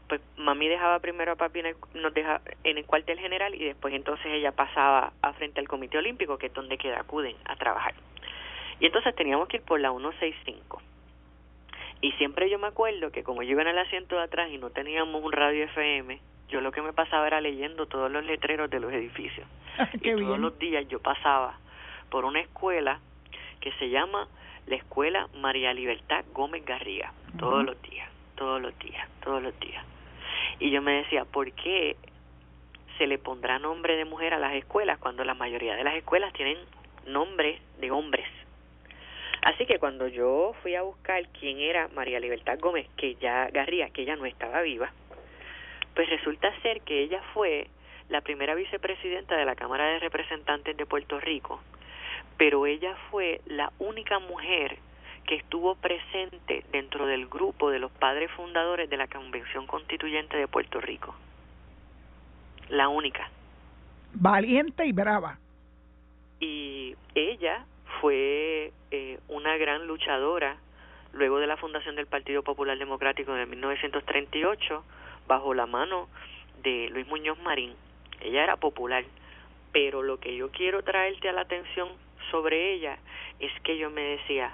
Pues 0.07 0.21
mami 0.37 0.67
dejaba 0.67 0.99
primero 0.99 1.31
a 1.31 1.35
papi 1.35 1.61
en 1.61 1.65
el, 1.67 1.75
en 2.63 2.77
el 2.77 2.85
cuartel 2.85 3.19
general 3.19 3.55
y 3.55 3.65
después 3.65 3.93
entonces 3.93 4.27
ella 4.27 4.51
pasaba 4.51 5.13
a 5.23 5.33
frente 5.33 5.59
al 5.59 5.67
Comité 5.67 5.97
Olímpico, 5.97 6.37
que 6.37 6.47
es 6.47 6.53
donde 6.53 6.77
queda 6.77 6.99
acuden 6.99 7.35
a 7.45 7.55
trabajar. 7.55 7.95
Y 8.79 8.87
entonces 8.87 9.15
teníamos 9.15 9.47
que 9.47 9.57
ir 9.57 9.63
por 9.63 9.79
la 9.79 9.91
165. 9.91 10.81
Y 12.01 12.11
siempre 12.13 12.49
yo 12.49 12.59
me 12.59 12.67
acuerdo 12.67 13.11
que 13.11 13.23
como 13.23 13.41
yo 13.41 13.51
iba 13.51 13.61
en 13.61 13.69
el 13.69 13.77
asiento 13.79 14.15
de 14.15 14.23
atrás 14.23 14.49
y 14.51 14.57
no 14.57 14.69
teníamos 14.69 15.23
un 15.23 15.31
radio 15.31 15.65
FM, 15.65 16.19
yo 16.49 16.61
lo 16.61 16.71
que 16.71 16.81
me 16.81 16.93
pasaba 16.93 17.25
era 17.27 17.41
leyendo 17.41 17.87
todos 17.87 18.11
los 18.11 18.23
letreros 18.23 18.69
de 18.69 18.79
los 18.79 18.91
edificios. 18.93 19.47
y 19.93 20.11
todos 20.11 20.39
los 20.39 20.57
días 20.59 20.87
yo 20.87 20.99
pasaba 20.99 21.57
por 22.09 22.25
una 22.25 22.41
escuela 22.41 22.99
que 23.59 23.71
se 23.73 23.89
llama 23.89 24.27
la 24.67 24.75
Escuela 24.75 25.27
María 25.35 25.73
Libertad 25.73 26.25
Gómez 26.33 26.65
Garriga. 26.65 27.13
Todos 27.37 27.65
los 27.65 27.81
días, 27.81 28.09
todos 28.35 28.61
los 28.61 28.77
días, 28.79 29.09
todos 29.23 29.41
los 29.41 29.59
días. 29.59 29.83
Y 30.59 30.71
yo 30.71 30.81
me 30.81 30.93
decía, 30.93 31.25
¿por 31.25 31.51
qué 31.53 31.97
se 32.97 33.07
le 33.07 33.17
pondrá 33.17 33.59
nombre 33.59 33.97
de 33.97 34.05
mujer 34.05 34.33
a 34.33 34.39
las 34.39 34.53
escuelas 34.53 34.99
cuando 34.99 35.23
la 35.23 35.33
mayoría 35.33 35.75
de 35.75 35.83
las 35.83 35.95
escuelas 35.95 36.31
tienen 36.33 36.57
nombre 37.05 37.59
de 37.79 37.91
hombres? 37.91 38.27
Así 39.45 39.67
que 39.67 39.77
cuando 39.77 40.07
yo 40.07 40.55
fui 40.63 40.73
a 40.73 40.81
buscar 40.81 41.23
quién 41.39 41.59
era 41.59 41.87
María 41.89 42.19
Libertad 42.19 42.57
Gómez, 42.59 42.87
que 42.97 43.13
ya 43.13 43.47
Garría, 43.51 43.91
que 43.91 44.01
ella 44.01 44.15
no 44.15 44.25
estaba 44.25 44.63
viva, 44.63 44.91
pues 45.93 46.09
resulta 46.09 46.51
ser 46.63 46.81
que 46.81 47.03
ella 47.03 47.21
fue 47.31 47.67
la 48.09 48.21
primera 48.21 48.55
vicepresidenta 48.55 49.37
de 49.37 49.45
la 49.45 49.53
Cámara 49.53 49.85
de 49.85 49.99
Representantes 49.99 50.75
de 50.75 50.87
Puerto 50.87 51.19
Rico, 51.19 51.61
pero 52.37 52.65
ella 52.65 52.95
fue 53.11 53.39
la 53.45 53.71
única 53.77 54.17
mujer 54.17 54.79
que 55.27 55.35
estuvo 55.35 55.75
presente 55.75 56.65
dentro 56.71 57.05
del 57.05 57.27
grupo 57.27 57.69
de 57.69 57.77
los 57.77 57.91
padres 57.91 58.31
fundadores 58.31 58.89
de 58.89 58.97
la 58.97 59.05
Convención 59.07 59.67
Constituyente 59.67 60.37
de 60.37 60.47
Puerto 60.47 60.81
Rico. 60.81 61.13
La 62.69 62.89
única. 62.89 63.29
Valiente 64.11 64.87
y 64.87 64.91
brava. 64.91 65.37
Y 66.39 66.95
ella 67.13 67.63
fue 68.01 68.71
eh, 68.91 69.19
una 69.27 69.57
gran 69.57 69.87
luchadora 69.87 70.57
luego 71.13 71.39
de 71.39 71.47
la 71.47 71.57
fundación 71.57 71.95
del 71.95 72.07
Partido 72.07 72.43
Popular 72.43 72.77
Democrático 72.77 73.35
en 73.35 73.49
1938, 73.49 74.83
bajo 75.27 75.53
la 75.53 75.65
mano 75.65 76.07
de 76.61 76.89
Luis 76.91 77.07
Muñoz 77.07 77.39
Marín. 77.39 77.73
Ella 78.21 78.43
era 78.43 78.57
popular, 78.57 79.05
pero 79.71 80.03
lo 80.03 80.19
que 80.19 80.35
yo 80.35 80.51
quiero 80.51 80.83
traerte 80.83 81.29
a 81.29 81.33
la 81.33 81.41
atención 81.41 81.89
sobre 82.31 82.73
ella 82.73 82.97
es 83.39 83.51
que 83.61 83.77
yo 83.77 83.89
me 83.89 84.01
decía, 84.01 84.53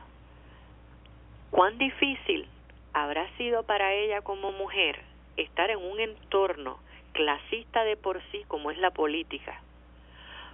¿cuán 1.49 1.77
difícil 1.77 2.47
habrá 2.93 3.27
sido 3.37 3.63
para 3.63 3.93
ella 3.93 4.21
como 4.21 4.51
mujer 4.51 5.01
estar 5.37 5.69
en 5.71 5.79
un 5.79 5.99
entorno 5.99 6.79
clasista 7.13 7.83
de 7.83 7.97
por 7.97 8.21
sí 8.31 8.43
como 8.47 8.71
es 8.71 8.77
la 8.77 8.91
política 8.91 9.61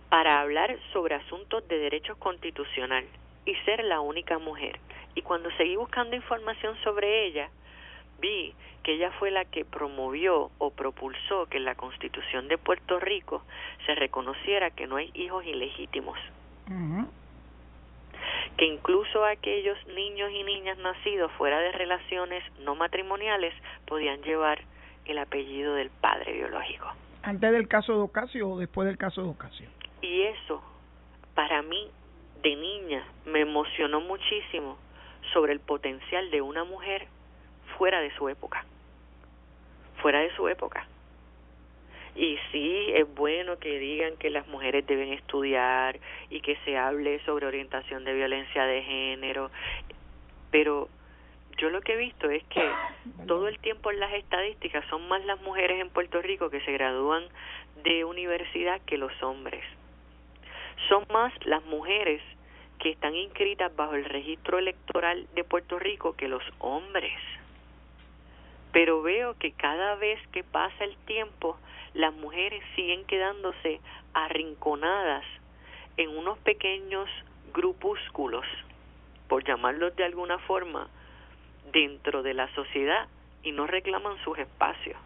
para 0.09 0.41
hablar 0.41 0.77
sobre 0.93 1.15
asuntos 1.15 1.67
de 1.67 1.77
derechos 1.77 2.17
constitucional 2.17 3.05
y 3.45 3.55
ser 3.65 3.83
la 3.83 3.99
única 3.99 4.37
mujer? 4.39 4.79
Y 5.15 5.21
cuando 5.21 5.49
seguí 5.57 5.75
buscando 5.75 6.15
información 6.15 6.75
sobre 6.83 7.25
ella, 7.25 7.49
vi 8.19 8.53
que 8.83 8.93
ella 8.93 9.11
fue 9.19 9.31
la 9.31 9.45
que 9.45 9.65
promovió 9.65 10.49
o 10.59 10.71
propulsó 10.71 11.47
que 11.47 11.57
en 11.57 11.65
la 11.65 11.75
Constitución 11.75 12.47
de 12.47 12.57
Puerto 12.57 12.99
Rico 12.99 13.43
se 13.85 13.95
reconociera 13.95 14.71
que 14.71 14.87
no 14.87 14.95
hay 14.95 15.11
hijos 15.13 15.45
ilegítimos. 15.45 16.17
Que 18.57 18.65
incluso 18.65 19.25
aquellos 19.25 19.77
niños 19.87 20.31
y 20.31 20.43
niñas 20.43 20.77
nacidos 20.77 21.31
fuera 21.33 21.59
de 21.59 21.71
relaciones 21.73 22.43
no 22.59 22.75
matrimoniales 22.75 23.53
podían 23.85 24.21
llevar 24.21 24.61
el 25.05 25.17
apellido 25.17 25.73
del 25.75 25.89
padre 25.89 26.33
biológico. 26.33 26.87
¿Antes 27.23 27.51
del 27.51 27.67
caso 27.67 27.93
de 27.93 27.99
Ocasio 27.99 28.49
o 28.49 28.59
después 28.59 28.87
del 28.87 28.97
caso 28.97 29.21
de 29.21 29.29
Ocasio? 29.29 29.67
Y 30.01 30.21
eso, 30.23 30.61
para 31.33 31.61
mí, 31.61 31.89
de 32.41 32.55
niña, 32.55 33.05
me 33.25 33.41
emocionó 33.41 34.01
muchísimo 34.01 34.77
sobre 35.33 35.53
el 35.53 35.59
potencial 35.59 36.29
de 36.31 36.41
una 36.41 36.63
mujer 36.63 37.07
fuera 37.77 37.99
de 38.01 38.13
su 38.15 38.29
época, 38.29 38.65
fuera 40.01 40.19
de 40.19 40.33
su 40.35 40.47
época. 40.47 40.87
Y 42.15 42.37
sí, 42.51 42.91
es 42.95 43.13
bueno 43.13 43.59
que 43.59 43.77
digan 43.77 44.17
que 44.17 44.31
las 44.31 44.47
mujeres 44.47 44.85
deben 44.87 45.13
estudiar 45.13 45.99
y 46.29 46.41
que 46.41 46.57
se 46.65 46.75
hable 46.77 47.23
sobre 47.25 47.45
orientación 47.45 48.03
de 48.03 48.13
violencia 48.13 48.65
de 48.65 48.81
género, 48.81 49.51
pero 50.49 50.89
yo 51.57 51.69
lo 51.69 51.81
que 51.81 51.93
he 51.93 51.97
visto 51.97 52.29
es 52.29 52.43
que 52.45 52.67
todo 53.27 53.47
el 53.47 53.59
tiempo 53.59 53.91
en 53.91 53.99
las 53.99 54.13
estadísticas 54.13 54.85
son 54.89 55.07
más 55.07 55.23
las 55.25 55.41
mujeres 55.41 55.79
en 55.81 55.89
Puerto 55.89 56.21
Rico 56.21 56.49
que 56.49 56.61
se 56.61 56.71
gradúan 56.71 57.23
de 57.83 58.05
universidad 58.05 58.81
que 58.81 58.97
los 58.97 59.11
hombres. 59.21 59.63
Son 60.89 61.05
más 61.11 61.33
las 61.45 61.63
mujeres 61.65 62.21
que 62.79 62.91
están 62.91 63.15
inscritas 63.15 63.75
bajo 63.75 63.95
el 63.95 64.05
registro 64.05 64.59
electoral 64.59 65.27
de 65.35 65.43
Puerto 65.43 65.79
Rico 65.79 66.15
que 66.15 66.27
los 66.27 66.43
hombres 66.59 67.13
pero 68.77 69.01
veo 69.01 69.35
que 69.39 69.53
cada 69.53 69.95
vez 69.95 70.19
que 70.27 70.43
pasa 70.43 70.83
el 70.83 70.95
tiempo, 71.05 71.57
las 71.95 72.13
mujeres 72.13 72.63
siguen 72.75 73.05
quedándose 73.05 73.79
arrinconadas 74.13 75.25
en 75.97 76.15
unos 76.15 76.37
pequeños 76.39 77.09
grupúsculos, 77.55 78.45
por 79.27 79.43
llamarlos 79.43 79.95
de 79.95 80.03
alguna 80.03 80.37
forma, 80.37 80.89
dentro 81.71 82.21
de 82.21 82.35
la 82.35 82.53
sociedad 82.53 83.07
y 83.41 83.51
no 83.51 83.65
reclaman 83.65 84.23
sus 84.23 84.37
espacios. 84.37 84.97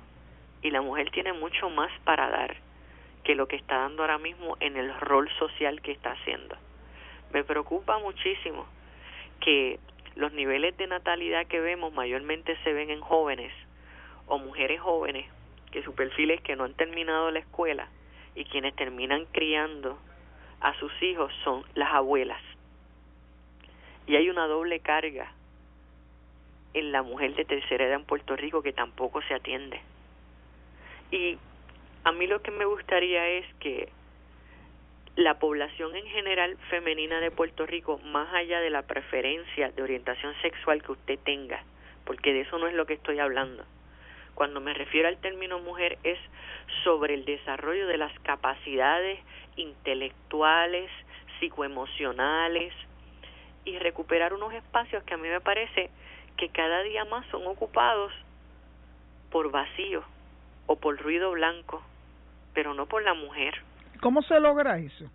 Y 0.61 0.71
la 0.71 0.81
mujer 0.81 1.09
tiene 1.11 1.31
mucho 1.31 1.69
más 1.69 1.91
para 2.03 2.29
dar 2.29 2.57
que 3.23 3.35
lo 3.35 3.47
que 3.47 3.55
está 3.55 3.77
dando 3.77 4.03
ahora 4.03 4.17
mismo 4.17 4.57
en 4.59 4.77
el 4.77 4.93
rol 4.99 5.29
social 5.37 5.81
que 5.81 5.91
está 5.91 6.11
haciendo. 6.11 6.55
Me 7.33 7.43
preocupa 7.43 7.99
muchísimo 7.99 8.65
que 9.39 9.79
los 10.15 10.33
niveles 10.33 10.75
de 10.77 10.87
natalidad 10.87 11.47
que 11.47 11.59
vemos 11.59 11.93
mayormente 11.93 12.57
se 12.63 12.73
ven 12.73 12.89
en 12.89 13.01
jóvenes 13.01 13.53
o 14.27 14.37
mujeres 14.37 14.81
jóvenes 14.81 15.25
que 15.71 15.83
su 15.83 15.95
perfil 15.95 16.31
es 16.31 16.41
que 16.41 16.55
no 16.55 16.65
han 16.65 16.73
terminado 16.73 17.31
la 17.31 17.39
escuela 17.39 17.87
y 18.35 18.45
quienes 18.45 18.75
terminan 18.75 19.25
criando 19.31 19.97
a 20.59 20.73
sus 20.79 20.91
hijos 21.01 21.33
son 21.43 21.63
las 21.75 21.91
abuelas. 21.93 22.41
Y 24.05 24.15
hay 24.15 24.29
una 24.29 24.47
doble 24.47 24.79
carga 24.79 25.31
en 26.73 26.91
la 26.91 27.03
mujer 27.03 27.35
de 27.35 27.45
tercera 27.45 27.85
edad 27.85 27.95
en 27.95 28.05
Puerto 28.05 28.35
Rico 28.35 28.61
que 28.61 28.73
tampoco 28.73 29.21
se 29.23 29.33
atiende. 29.33 29.81
Y 31.11 31.37
a 32.03 32.11
mí 32.11 32.27
lo 32.27 32.41
que 32.41 32.51
me 32.51 32.65
gustaría 32.65 33.27
es 33.27 33.45
que 33.59 33.89
la 35.15 35.39
población 35.39 35.95
en 35.95 36.05
general 36.07 36.57
femenina 36.69 37.19
de 37.19 37.31
Puerto 37.31 37.65
Rico, 37.65 37.99
más 37.99 38.33
allá 38.33 38.59
de 38.59 38.69
la 38.69 38.83
preferencia 38.83 39.69
de 39.71 39.83
orientación 39.83 40.33
sexual 40.41 40.81
que 40.81 40.93
usted 40.93 41.19
tenga, 41.19 41.63
porque 42.05 42.33
de 42.33 42.41
eso 42.41 42.57
no 42.57 42.67
es 42.67 42.73
lo 42.73 42.85
que 42.85 42.93
estoy 42.93 43.19
hablando. 43.19 43.63
Cuando 44.35 44.61
me 44.61 44.73
refiero 44.73 45.09
al 45.09 45.17
término 45.17 45.59
mujer 45.59 45.99
es 46.03 46.17
sobre 46.83 47.13
el 47.13 47.25
desarrollo 47.25 47.85
de 47.87 47.97
las 47.97 48.17
capacidades 48.21 49.19
intelectuales, 49.57 50.89
psicoemocionales 51.39 52.73
y 53.65 53.77
recuperar 53.77 54.33
unos 54.33 54.53
espacios 54.53 55.03
que 55.03 55.13
a 55.13 55.17
mí 55.17 55.27
me 55.27 55.41
parece 55.41 55.91
que 56.37 56.49
cada 56.49 56.81
día 56.83 57.05
más 57.05 57.25
son 57.27 57.45
ocupados 57.45 58.13
por 59.29 59.51
vacío 59.51 60.03
o 60.67 60.77
por 60.77 60.97
ruido 60.97 61.31
blanco, 61.31 61.83
pero 62.53 62.73
no 62.73 62.85
por 62.85 63.03
la 63.03 63.13
mujer. 63.13 63.55
¿Cómo 64.01 64.21
se 64.23 64.39
logra 64.39 64.77
eso? 64.77 65.05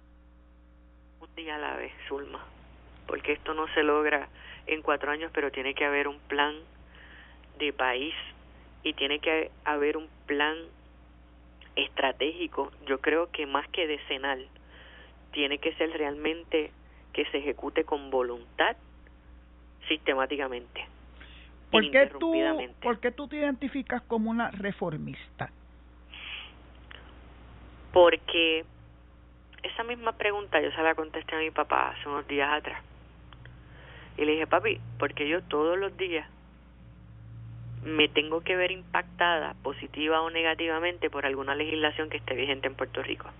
Un 1.21 1.35
día 1.35 1.57
a 1.57 1.59
la 1.59 1.77
vez, 1.77 1.93
Zulma, 2.09 2.45
porque 3.07 3.33
esto 3.33 3.55
no 3.55 3.67
se 3.75 3.83
logra 3.83 4.29
en 4.67 4.83
cuatro 4.83 5.11
años, 5.11 5.31
pero 5.35 5.51
tiene 5.51 5.75
que 5.75 5.85
haber 5.85 6.09
un 6.09 6.19
plan 6.21 6.55
de 7.59 7.73
país 7.73 8.15
y 8.83 8.93
tiene 8.95 9.19
que 9.19 9.51
haber 9.65 9.97
un 9.97 10.09
plan 10.27 10.57
estratégico. 11.75 12.71
Yo 12.87 13.01
creo 13.01 13.31
que 13.31 13.47
más 13.47 13.69
que 13.69 13.87
decenal, 13.87 14.49
tiene 15.33 15.59
que 15.59 15.75
ser 15.75 15.91
realmente 15.91 16.71
que 17.13 17.27
se 17.27 17.39
ejecute 17.39 17.85
con 17.85 18.11
voluntad 18.11 18.77
sistemáticamente. 19.89 20.87
¿Por 21.71 21.91
qué, 21.91 22.07
tú, 22.19 22.33
¿Por 22.81 23.01
qué 23.01 23.11
tú 23.11 23.29
te 23.29 23.37
identificas 23.37 24.03
como 24.03 24.31
una 24.31 24.51
reformista? 24.51 25.51
Porque 27.97 28.63
esa 29.63 29.83
misma 29.83 30.13
pregunta 30.13 30.61
yo 30.61 30.71
se 30.71 30.83
la 30.83 30.95
contesté 30.95 31.35
a 31.35 31.39
mi 31.39 31.51
papá 31.51 31.89
hace 31.89 32.07
unos 32.07 32.29
días 32.29 32.53
atrás. 32.53 32.83
Y 34.19 34.27
le 34.27 34.33
dije, 34.33 34.47
papi, 34.47 34.79
porque 34.99 35.27
yo 35.27 35.41
todos 35.45 35.79
los 35.79 35.97
días 35.97 36.29
me 37.85 38.09
tengo 38.09 38.43
que 38.43 38.55
ver 38.55 38.71
impactada 38.71 39.55
positiva 39.63 40.21
o 40.21 40.29
negativamente 40.29 41.09
por 41.09 41.25
alguna 41.25 41.55
legislación 41.55 42.11
que 42.11 42.19
esté 42.19 42.35
vigente 42.35 42.67
en 42.67 42.75
Puerto 42.75 43.03
Rico. 43.03 43.31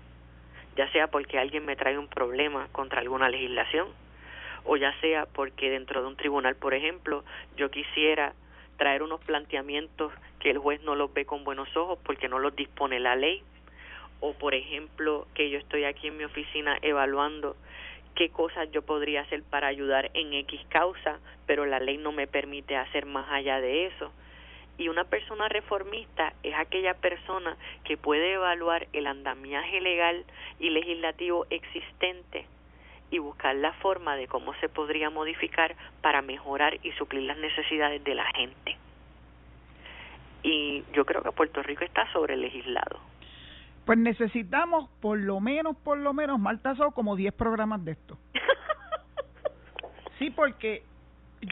Ya 0.75 0.91
sea 0.91 1.05
porque 1.05 1.37
alguien 1.37 1.63
me 1.63 1.75
trae 1.75 1.99
un 1.99 2.07
problema 2.07 2.67
contra 2.71 3.01
alguna 3.01 3.29
legislación 3.29 3.89
o 4.65 4.75
ya 4.75 4.91
sea 5.01 5.27
porque 5.27 5.69
dentro 5.69 6.01
de 6.01 6.07
un 6.07 6.15
tribunal, 6.15 6.55
por 6.55 6.73
ejemplo, 6.73 7.23
yo 7.57 7.69
quisiera 7.69 8.33
traer 8.77 9.03
unos 9.03 9.21
planteamientos 9.21 10.11
que 10.39 10.49
el 10.49 10.57
juez 10.57 10.81
no 10.81 10.95
los 10.95 11.13
ve 11.13 11.25
con 11.25 11.43
buenos 11.43 11.77
ojos 11.77 11.99
porque 12.03 12.27
no 12.27 12.39
los 12.39 12.55
dispone 12.55 12.99
la 12.99 13.15
ley 13.15 13.43
o 14.19 14.33
por 14.33 14.55
ejemplo 14.55 15.27
que 15.33 15.49
yo 15.49 15.59
estoy 15.59 15.83
aquí 15.83 16.07
en 16.07 16.17
mi 16.17 16.23
oficina 16.23 16.77
evaluando 16.81 17.55
qué 18.15 18.29
cosas 18.29 18.69
yo 18.71 18.81
podría 18.81 19.21
hacer 19.21 19.43
para 19.43 19.67
ayudar 19.67 20.09
en 20.15 20.33
X 20.33 20.59
causa, 20.69 21.19
pero 21.45 21.65
la 21.65 21.79
ley 21.79 21.97
no 21.97 22.11
me 22.11 22.25
permite 22.25 22.75
hacer 22.75 23.05
más 23.05 23.29
allá 23.29 23.61
de 23.61 23.85
eso. 23.85 24.11
Y 24.79 24.89
una 24.89 25.03
persona 25.03 25.47
reformista 25.49 26.33
es 26.41 26.55
aquella 26.55 26.95
persona 26.95 27.55
que 27.83 27.95
puede 27.95 28.33
evaluar 28.33 28.87
el 28.93 29.07
andamiaje 29.07 29.81
legal 29.81 30.23
y 30.59 30.69
legislativo 30.71 31.45
existente 31.49 32.45
y 33.11 33.19
buscar 33.19 33.55
la 33.55 33.73
forma 33.73 34.15
de 34.15 34.27
cómo 34.27 34.53
se 34.55 34.67
podría 34.67 35.09
modificar 35.09 35.75
para 36.01 36.21
mejorar 36.21 36.79
y 36.83 36.91
suplir 36.93 37.23
las 37.23 37.37
necesidades 37.37 38.03
de 38.03 38.15
la 38.15 38.25
gente. 38.33 38.77
Y 40.41 40.83
yo 40.93 41.05
creo 41.05 41.21
que 41.21 41.31
Puerto 41.31 41.61
Rico 41.61 41.83
está 41.83 42.11
sobre 42.13 42.35
legislado 42.35 42.99
pues 43.87 43.97
necesitamos 43.97 44.89
por 44.99 45.17
lo 45.17 45.39
menos, 45.39 45.77
por 45.77 45.97
lo 45.97 46.13
menos, 46.13 46.37
mal 46.39 46.59
tasado 46.59 46.91
como 46.91 47.15
10 47.15 47.33
programas 47.33 47.83
de 47.83 47.93
esto. 47.93 48.17
Sí, 50.19 50.31
porque 50.31 50.81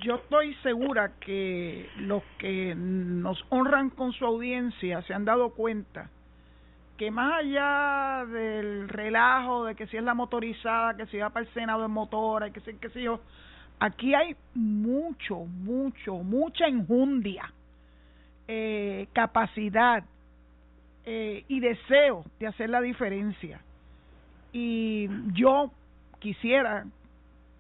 yo 0.03 0.15
estoy 0.15 0.55
segura 0.63 1.11
que 1.19 1.87
los 1.97 2.23
que 2.39 2.73
nos 2.75 3.39
honran 3.49 3.91
con 3.91 4.11
su 4.11 4.25
audiencia 4.25 5.03
se 5.03 5.13
han 5.13 5.23
dado 5.23 5.51
cuenta 5.51 6.09
que 6.97 7.11
más 7.11 7.41
allá 7.41 8.25
del 8.25 8.89
relajo 8.89 9.65
de 9.65 9.75
que 9.75 9.85
si 9.85 9.97
es 9.97 10.03
la 10.03 10.15
motorizada, 10.15 10.97
que 10.97 11.05
si 11.05 11.17
va 11.17 11.29
para 11.29 11.45
el 11.45 11.53
Senado 11.53 11.85
en 11.85 11.91
motora, 11.91 12.49
que 12.49 12.59
si, 12.61 12.73
que 12.77 12.89
si 12.89 13.03
yo, 13.03 13.19
aquí 13.79 14.15
hay 14.15 14.35
mucho, 14.55 15.41
mucho, 15.45 16.15
mucha 16.15 16.65
enjundia, 16.65 17.53
eh, 18.47 19.07
capacidad, 19.13 20.03
eh, 21.05 21.43
y 21.47 21.59
deseo 21.59 22.23
de 22.39 22.47
hacer 22.47 22.69
la 22.69 22.81
diferencia. 22.81 23.61
Y 24.51 25.09
yo 25.33 25.71
quisiera 26.19 26.85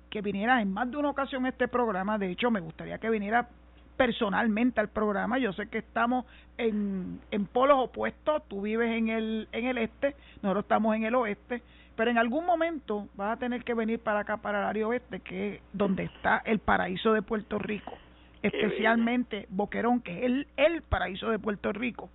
que 0.09 0.21
viniera 0.21 0.61
en 0.61 0.71
más 0.71 0.89
de 0.89 0.97
una 0.97 1.09
ocasión 1.09 1.45
a 1.45 1.49
este 1.49 1.67
programa. 1.67 2.17
De 2.17 2.31
hecho, 2.31 2.49
me 2.49 2.59
gustaría 2.59 2.97
que 2.97 3.09
viniera 3.09 3.49
personalmente 3.97 4.79
al 4.79 4.89
programa. 4.89 5.37
Yo 5.37 5.53
sé 5.53 5.67
que 5.67 5.79
estamos 5.79 6.25
en, 6.57 7.19
en 7.31 7.45
polos 7.45 7.77
opuestos. 7.79 8.43
Tú 8.47 8.61
vives 8.61 8.89
en 8.97 9.09
el, 9.09 9.47
en 9.51 9.65
el 9.65 9.77
este, 9.77 10.15
nosotros 10.41 10.63
estamos 10.63 10.95
en 10.95 11.03
el 11.03 11.15
oeste. 11.15 11.61
Pero 11.95 12.11
en 12.11 12.17
algún 12.17 12.45
momento 12.45 13.07
vas 13.15 13.37
a 13.37 13.39
tener 13.39 13.63
que 13.63 13.73
venir 13.73 13.99
para 13.99 14.21
acá, 14.21 14.37
para 14.37 14.59
el 14.59 14.65
área 14.65 14.87
oeste, 14.87 15.19
que 15.19 15.55
es 15.55 15.61
donde 15.71 16.03
está 16.03 16.41
el 16.45 16.59
paraíso 16.59 17.13
de 17.13 17.21
Puerto 17.21 17.57
Rico. 17.57 17.93
Especialmente 18.41 19.47
Boquerón, 19.49 20.01
que 20.01 20.19
es 20.19 20.23
el, 20.25 20.47
el 20.57 20.81
paraíso 20.81 21.29
de 21.29 21.39
Puerto 21.39 21.71
Rico. 21.71 22.09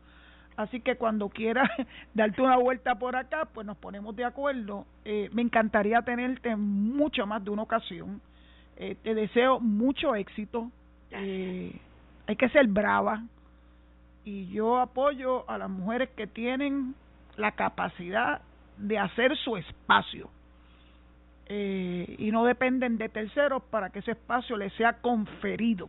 Así 0.61 0.83
que 0.83 0.97
cuando 0.97 1.31
quieras 1.31 1.71
darte 2.15 2.43
una 2.43 2.59
vuelta 2.59 2.95
por 2.97 3.17
acá, 3.17 3.47
pues 3.47 3.67
nos 3.67 3.79
ponemos 3.79 4.15
de 4.15 4.27
acuerdo. 4.27 4.85
Eh, 5.07 5.31
me 5.33 5.41
encantaría 5.41 6.03
tenerte 6.03 6.51
en 6.51 6.61
mucho 6.61 7.27
más 7.27 7.43
de 7.43 7.49
una 7.49 7.63
ocasión. 7.63 8.21
Eh, 8.77 8.95
te 9.03 9.15
deseo 9.15 9.59
mucho 9.59 10.15
éxito. 10.15 10.71
Eh, 11.13 11.75
hay 12.27 12.37
que 12.37 12.51
ser 12.51 12.67
brava. 12.67 13.23
Y 14.23 14.49
yo 14.49 14.77
apoyo 14.79 15.49
a 15.49 15.57
las 15.57 15.71
mujeres 15.71 16.11
que 16.11 16.27
tienen 16.27 16.95
la 17.39 17.53
capacidad 17.53 18.43
de 18.77 18.99
hacer 18.99 19.35
su 19.39 19.57
espacio. 19.57 20.29
y 21.49 22.31
no 22.31 22.45
dependen 22.45 22.97
de 22.99 23.09
terceros 23.09 23.63
para 23.71 23.91
que 23.91 24.01
ese 24.01 24.13
espacio 24.13 24.57
les 24.57 24.73
sea 24.75 25.01
conferido, 25.01 25.89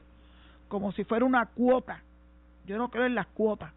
como 0.70 0.92
si 0.94 1.04
fuera 1.04 1.26
una 1.26 1.46
cuota. 1.46 2.02
Yo 2.66 2.78
no 2.78 2.90
creo 2.90 3.06
en 3.06 3.14
las 3.14 3.28
cuotas 3.28 3.72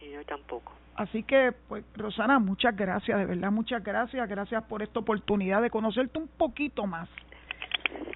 y 0.00 0.10
yo 0.10 0.24
tampoco. 0.24 0.72
Así 0.96 1.22
que, 1.22 1.52
pues, 1.68 1.84
Rosana, 1.96 2.38
muchas 2.40 2.74
gracias, 2.76 3.18
de 3.18 3.24
verdad, 3.24 3.52
muchas 3.52 3.84
gracias. 3.84 4.28
Gracias 4.28 4.64
por 4.64 4.82
esta 4.82 4.98
oportunidad 4.98 5.62
de 5.62 5.70
conocerte 5.70 6.18
un 6.18 6.26
poquito 6.26 6.86
más. 6.86 7.08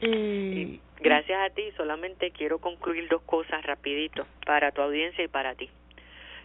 Eh, 0.01 0.81
gracias 1.01 1.41
a 1.41 1.55
ti, 1.55 1.63
solamente 1.77 2.33
quiero 2.33 2.59
concluir 2.59 3.09
dos 3.09 3.23
cosas 3.23 3.65
rapidito 3.65 4.27
para 4.45 4.73
tu 4.73 4.83
audiencia 4.83 5.23
y 5.23 5.29
para 5.29 5.55
ti. 5.55 5.71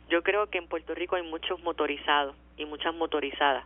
Yo 0.09 0.21
creo 0.21 0.47
que 0.47 0.59
en 0.59 0.67
Puerto 0.67 0.93
Rico 0.93 1.15
hay 1.15 1.23
muchos 1.23 1.61
motorizados 1.63 2.35
y 2.55 2.65
muchas 2.65 2.93
motorizadas, 2.93 3.65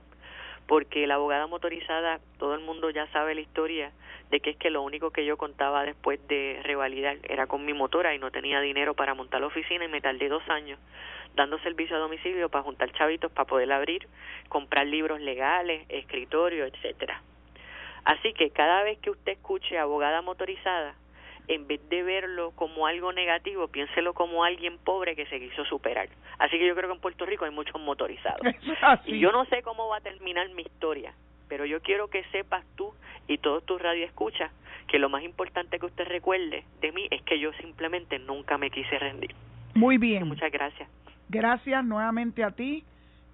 porque 0.67 1.07
la 1.07 1.15
abogada 1.15 1.47
motorizada, 1.47 2.19
todo 2.37 2.55
el 2.55 2.61
mundo 2.61 2.89
ya 2.89 3.07
sabe 3.07 3.35
la 3.35 3.41
historia 3.41 3.91
de 4.29 4.39
que 4.39 4.51
es 4.51 4.57
que 4.57 4.69
lo 4.69 4.81
único 4.81 5.11
que 5.11 5.25
yo 5.25 5.37
contaba 5.37 5.83
después 5.83 6.25
de 6.27 6.59
revalidar 6.63 7.17
era 7.23 7.47
con 7.47 7.65
mi 7.65 7.73
motora 7.73 8.15
y 8.15 8.19
no 8.19 8.31
tenía 8.31 8.61
dinero 8.61 8.93
para 8.93 9.13
montar 9.13 9.41
la 9.41 9.47
oficina 9.47 9.85
y 9.85 9.89
me 9.89 10.01
tardé 10.01 10.29
dos 10.29 10.47
años 10.49 10.79
dando 11.35 11.59
servicio 11.59 11.95
a 11.95 11.99
domicilio 11.99 12.49
para 12.49 12.63
juntar 12.63 12.91
chavitos 12.93 13.31
para 13.31 13.47
poder 13.47 13.71
abrir, 13.71 14.07
comprar 14.49 14.87
libros 14.87 15.19
legales, 15.21 15.85
escritorio, 15.89 16.65
etcétera. 16.65 17.21
Así 18.03 18.33
que 18.33 18.49
cada 18.49 18.83
vez 18.83 18.99
que 18.99 19.11
usted 19.11 19.33
escuche 19.33 19.77
abogada 19.77 20.21
motorizada, 20.21 20.95
en 21.47 21.67
vez 21.67 21.81
de 21.89 22.03
verlo 22.03 22.51
como 22.51 22.87
algo 22.87 23.11
negativo, 23.13 23.67
piénselo 23.67 24.13
como 24.13 24.43
alguien 24.43 24.77
pobre 24.77 25.15
que 25.15 25.25
se 25.25 25.39
quiso 25.39 25.65
superar. 25.65 26.09
Así 26.39 26.57
que 26.57 26.67
yo 26.67 26.75
creo 26.75 26.89
que 26.89 26.95
en 26.95 27.01
Puerto 27.01 27.25
Rico 27.25 27.45
hay 27.45 27.51
muchos 27.51 27.79
motorizados. 27.81 28.41
Y 29.05 29.19
yo 29.19 29.31
no 29.31 29.45
sé 29.45 29.61
cómo 29.61 29.87
va 29.89 29.97
a 29.97 30.01
terminar 30.01 30.49
mi 30.49 30.63
historia, 30.63 31.13
pero 31.47 31.65
yo 31.65 31.81
quiero 31.81 32.09
que 32.09 32.23
sepas 32.25 32.65
tú 32.75 32.93
y 33.27 33.37
todos 33.37 33.65
tus 33.65 33.81
radioescuchas 33.81 34.51
que 34.87 34.99
lo 34.99 35.09
más 35.09 35.23
importante 35.23 35.79
que 35.79 35.85
usted 35.85 36.05
recuerde 36.05 36.65
de 36.81 36.91
mí 36.91 37.07
es 37.11 37.21
que 37.23 37.39
yo 37.39 37.53
simplemente 37.53 38.19
nunca 38.19 38.57
me 38.57 38.69
quise 38.69 38.99
rendir. 38.99 39.33
Muy 39.73 39.97
bien. 39.97 40.27
Muchas 40.27 40.51
gracias. 40.51 40.89
Gracias 41.29 41.85
nuevamente 41.85 42.43
a 42.43 42.51
ti. 42.51 42.83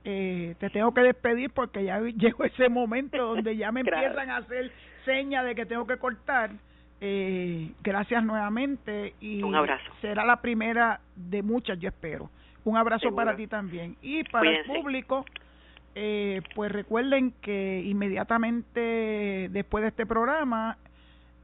Eh, 0.03 0.55
te 0.60 0.70
tengo 0.70 0.93
que 0.93 1.01
despedir 1.01 1.49
porque 1.49 1.84
ya 1.84 1.99
llegó 2.18 2.43
ese 2.43 2.70
momento 2.70 3.18
donde 3.18 3.58
ya 3.58 3.72
me 3.72 3.82
empiezan 3.82 4.30
a 4.30 4.38
hacer 4.38 4.72
señas 5.03 5.45
de 5.45 5.55
que 5.55 5.66
tengo 5.66 5.88
que 5.88 5.97
cortar. 5.97 6.51
Eh, 7.00 7.72
gracias 7.84 8.24
nuevamente 8.24 9.14
y 9.22 9.43
un 9.43 9.54
abrazo. 9.54 9.91
será 10.02 10.26
la 10.26 10.41
primera 10.41 11.00
de 11.16 11.43
muchas, 11.43 11.80
yo 11.80 11.89
espero. 11.89 12.30
Un 12.64 12.76
abrazo 12.76 13.14
para 13.16 13.36
ti 13.36 13.48
también. 13.48 13.95
Y 14.02 14.24
para 14.26 14.50
el 14.50 14.66
público, 14.66 15.26
eh, 15.95 16.41
pues 16.54 16.72
recuerden 16.72 17.34
que 17.41 17.82
inmediatamente 17.86 19.48
después 19.52 19.84
de 19.84 19.89
este 19.89 20.06
programa 20.06 20.78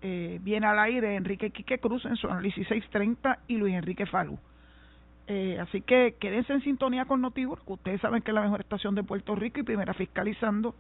eh, 0.01 0.39
viene 0.41 0.68
al 0.68 0.80
aire 0.80 1.16
Enrique 1.16 1.51
Quique 1.51 1.78
Cruz 1.78 2.04
en 2.06 2.18
su 2.18 2.28
análisis 2.28 2.68
630 2.68 3.39
y 3.47 3.56
Luis 3.56 3.74
Enrique 3.74 4.06
Falú. 4.06 4.38
Eh, 5.28 5.58
así 5.62 5.80
que 5.80 6.16
quédense 6.20 6.51
en 6.51 6.62
sintonía 6.62 7.06
con 7.06 7.22
Notibur, 7.22 7.64
que 7.66 7.74
ustedes 7.74 8.01
saben 8.01 8.22
que 8.22 8.32
es 8.32 8.36
la 8.36 8.41
mejor 8.41 8.60
estación 8.60 8.95
de 8.95 9.04
Puerto 9.04 9.34
Rico 9.36 9.62
y 9.62 9.64
primera 9.64 9.93
fiscalizando. 9.93 10.76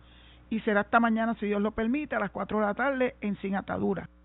Y 0.49 0.59
será 0.59 0.81
esta 0.81 0.99
mañana, 0.99 1.35
si 1.39 1.45
Dios 1.45 1.61
lo 1.61 1.71
permite, 1.71 2.17
a 2.17 2.19
las 2.19 2.31
4 2.31 2.59
de 2.59 2.65
la 2.65 2.73
tarde 2.73 3.15
en 3.21 3.37
Sin 3.37 3.55
Atadura. 3.55 4.09